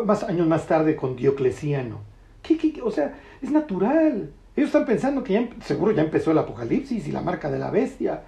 Más 0.05 0.23
años 0.25 0.47
más 0.47 0.67
tarde 0.67 0.97
con 0.97 1.17
Diocleciano. 1.17 2.01
¿Qué, 2.43 2.81
O 2.83 2.91
sea, 2.91 3.19
es 3.41 3.51
natural. 3.51 4.33
Ellos 4.57 4.69
están 4.69 4.85
pensando 4.85 5.25
que 5.25 5.33
ya, 5.33 5.41
em, 5.41 5.61
seguro 5.63 5.93
ya 5.93 6.03
empezó 6.03 6.33
el 6.33 6.39
Apocalipsis 6.39 7.07
y 7.07 7.13
la 7.13 7.23
marca 7.23 7.51
de 7.51 7.59
la 7.59 7.71
bestia. 7.71 8.23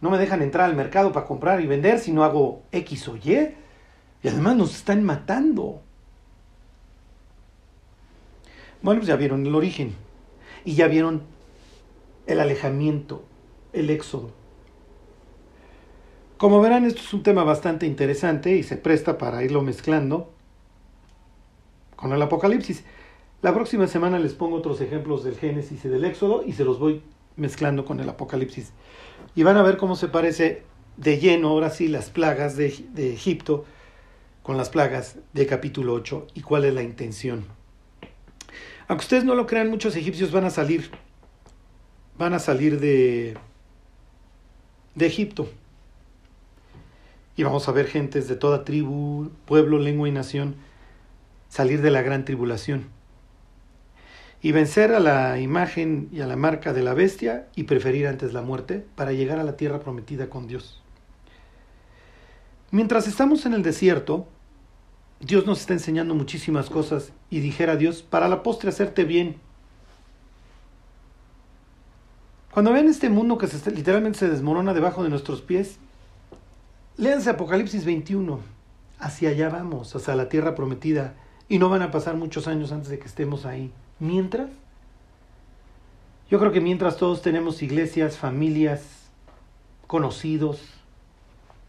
No 0.00 0.10
me 0.10 0.18
dejan 0.18 0.42
entrar 0.42 0.68
al 0.68 0.76
mercado 0.76 1.12
para 1.12 1.26
comprar 1.26 1.60
y 1.60 1.66
vender 1.66 1.98
si 1.98 2.12
no 2.12 2.24
hago 2.24 2.62
X 2.72 3.08
o 3.08 3.16
Y. 3.16 3.54
Y 4.22 4.28
además 4.28 4.56
nos 4.56 4.74
están 4.74 5.04
matando. 5.04 5.80
Bueno, 8.82 9.00
pues 9.00 9.08
ya 9.08 9.16
vieron 9.16 9.46
el 9.46 9.54
origen 9.54 9.94
y 10.64 10.74
ya 10.74 10.88
vieron 10.88 11.22
el 12.26 12.40
alejamiento, 12.40 13.24
el 13.72 13.90
éxodo. 13.90 14.41
Como 16.42 16.60
verán, 16.60 16.84
esto 16.86 17.00
es 17.00 17.14
un 17.14 17.22
tema 17.22 17.44
bastante 17.44 17.86
interesante 17.86 18.56
y 18.56 18.64
se 18.64 18.76
presta 18.76 19.16
para 19.16 19.44
irlo 19.44 19.62
mezclando 19.62 20.28
con 21.94 22.12
el 22.12 22.20
Apocalipsis. 22.20 22.82
La 23.42 23.54
próxima 23.54 23.86
semana 23.86 24.18
les 24.18 24.32
pongo 24.32 24.56
otros 24.56 24.80
ejemplos 24.80 25.22
del 25.22 25.36
Génesis 25.36 25.84
y 25.84 25.88
del 25.88 26.04
Éxodo 26.04 26.42
y 26.44 26.54
se 26.54 26.64
los 26.64 26.80
voy 26.80 27.00
mezclando 27.36 27.84
con 27.84 28.00
el 28.00 28.08
Apocalipsis. 28.08 28.72
Y 29.36 29.44
van 29.44 29.56
a 29.56 29.62
ver 29.62 29.76
cómo 29.76 29.94
se 29.94 30.08
parece 30.08 30.64
de 30.96 31.18
lleno 31.20 31.50
ahora 31.50 31.70
sí 31.70 31.86
las 31.86 32.10
plagas 32.10 32.56
de, 32.56 32.74
Egipto 32.96 33.64
con 34.42 34.56
las 34.56 34.68
plagas 34.68 35.18
de 35.32 35.46
capítulo 35.46 35.92
8 35.92 36.26
y 36.34 36.40
cuál 36.40 36.64
es 36.64 36.74
la 36.74 36.82
intención. 36.82 37.44
Aunque 38.88 39.04
ustedes 39.04 39.22
no 39.22 39.36
lo 39.36 39.46
crean, 39.46 39.70
muchos 39.70 39.94
egipcios 39.94 40.32
van 40.32 40.46
a 40.46 40.50
salir, 40.50 40.90
van 42.18 42.34
a 42.34 42.40
salir 42.40 42.80
de, 42.80 43.38
de 44.96 45.06
Egipto. 45.06 45.48
Y 47.36 47.42
vamos 47.42 47.68
a 47.68 47.72
ver 47.72 47.86
gentes 47.86 48.28
de 48.28 48.36
toda 48.36 48.64
tribu, 48.64 49.30
pueblo, 49.46 49.78
lengua 49.78 50.08
y 50.08 50.12
nación 50.12 50.56
salir 51.48 51.82
de 51.82 51.90
la 51.90 52.00
gran 52.00 52.24
tribulación. 52.24 52.86
Y 54.40 54.52
vencer 54.52 54.94
a 54.94 55.00
la 55.00 55.38
imagen 55.38 56.08
y 56.10 56.22
a 56.22 56.26
la 56.26 56.34
marca 56.34 56.72
de 56.72 56.82
la 56.82 56.94
bestia 56.94 57.46
y 57.54 57.64
preferir 57.64 58.06
antes 58.06 58.32
la 58.32 58.40
muerte 58.40 58.84
para 58.96 59.12
llegar 59.12 59.38
a 59.38 59.44
la 59.44 59.56
tierra 59.56 59.80
prometida 59.80 60.30
con 60.30 60.46
Dios. 60.46 60.82
Mientras 62.70 63.06
estamos 63.06 63.44
en 63.44 63.52
el 63.52 63.62
desierto, 63.62 64.26
Dios 65.20 65.46
nos 65.46 65.60
está 65.60 65.74
enseñando 65.74 66.14
muchísimas 66.14 66.70
cosas 66.70 67.12
y 67.28 67.40
dijera 67.40 67.76
Dios, 67.76 68.02
para 68.02 68.28
la 68.28 68.42
postre 68.42 68.70
hacerte 68.70 69.04
bien. 69.04 69.36
Cuando 72.50 72.72
vean 72.72 72.88
este 72.88 73.10
mundo 73.10 73.36
que 73.36 73.46
se, 73.46 73.70
literalmente 73.70 74.18
se 74.18 74.30
desmorona 74.30 74.72
debajo 74.72 75.04
de 75.04 75.10
nuestros 75.10 75.42
pies, 75.42 75.78
léanse 77.02 77.30
Apocalipsis 77.30 77.84
21 77.84 78.38
hacia 79.00 79.30
allá 79.30 79.48
vamos, 79.48 79.96
hacia 79.96 80.14
la 80.14 80.28
tierra 80.28 80.54
prometida. 80.54 81.14
Y 81.48 81.58
no 81.58 81.68
van 81.68 81.82
a 81.82 81.90
pasar 81.90 82.16
muchos 82.16 82.46
años 82.46 82.70
antes 82.70 82.88
de 82.88 82.98
que 82.98 83.06
estemos 83.06 83.44
ahí. 83.44 83.72
Mientras, 83.98 84.48
yo 86.30 86.38
creo 86.38 86.52
que 86.52 86.60
mientras 86.60 86.96
todos 86.96 87.20
tenemos 87.20 87.62
iglesias, 87.62 88.16
familias, 88.16 89.10
conocidos, 89.86 90.60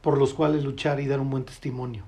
por 0.01 0.17
los 0.17 0.33
cuales 0.33 0.63
luchar 0.63 0.99
y 0.99 1.07
dar 1.07 1.19
un 1.19 1.31
buen 1.31 1.43
testimonio. 1.43 2.03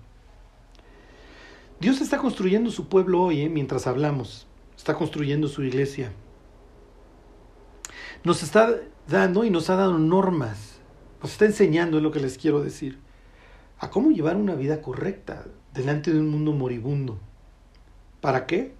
Dios 1.79 2.01
está 2.01 2.19
construyendo 2.19 2.69
su 2.69 2.87
pueblo 2.87 3.23
hoy, 3.23 3.41
¿eh? 3.41 3.49
mientras 3.49 3.87
hablamos. 3.87 4.47
Está 4.77 4.93
construyendo 4.93 5.47
su 5.47 5.63
iglesia. 5.63 6.11
Nos 8.23 8.43
está 8.43 8.75
dando 9.07 9.43
y 9.43 9.49
nos 9.49 9.69
ha 9.69 9.75
dado 9.75 9.97
normas. 9.97 10.79
Nos 11.21 11.31
está 11.31 11.45
enseñando, 11.45 11.97
es 11.97 12.03
lo 12.03 12.11
que 12.11 12.19
les 12.19 12.37
quiero 12.37 12.61
decir, 12.61 12.99
a 13.79 13.89
cómo 13.89 14.11
llevar 14.11 14.35
una 14.35 14.55
vida 14.55 14.81
correcta 14.81 15.45
delante 15.73 16.11
de 16.11 16.19
un 16.19 16.29
mundo 16.29 16.53
moribundo. 16.53 17.19
¿Para 18.21 18.45
qué? 18.45 18.73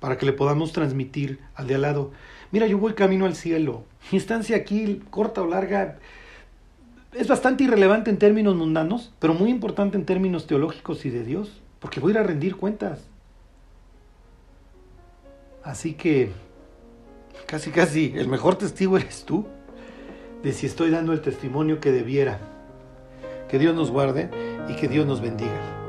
Para 0.00 0.16
que 0.18 0.26
le 0.26 0.32
podamos 0.32 0.72
transmitir 0.72 1.40
al 1.54 1.66
de 1.66 1.74
al 1.74 1.82
lado. 1.82 2.12
Mira, 2.50 2.66
yo 2.66 2.78
voy 2.78 2.94
camino 2.94 3.26
al 3.26 3.36
cielo. 3.36 3.84
Mi 4.10 4.18
instancia 4.18 4.56
aquí, 4.56 5.02
corta 5.10 5.42
o 5.42 5.46
larga, 5.46 5.98
es 7.12 7.28
bastante 7.28 7.64
irrelevante 7.64 8.10
en 8.10 8.18
términos 8.18 8.56
mundanos, 8.56 9.12
pero 9.18 9.34
muy 9.34 9.50
importante 9.50 9.96
en 9.96 10.06
términos 10.06 10.46
teológicos 10.46 11.04
y 11.04 11.10
de 11.10 11.24
Dios 11.24 11.60
porque 11.80 11.98
voy 11.98 12.12
a 12.12 12.14
ir 12.14 12.18
a 12.18 12.22
rendir 12.22 12.56
cuentas. 12.56 13.00
Así 15.64 15.94
que 15.94 16.30
casi, 17.46 17.70
casi, 17.70 18.12
el 18.16 18.28
mejor 18.28 18.56
testigo 18.56 18.96
eres 18.96 19.24
tú 19.24 19.46
de 20.42 20.52
si 20.52 20.66
estoy 20.66 20.90
dando 20.90 21.12
el 21.12 21.20
testimonio 21.20 21.80
que 21.80 21.90
debiera. 21.90 22.38
Que 23.50 23.58
Dios 23.58 23.74
nos 23.74 23.90
guarde 23.90 24.30
y 24.68 24.74
que 24.74 24.86
Dios 24.86 25.04
nos 25.06 25.20
bendiga. 25.20 25.79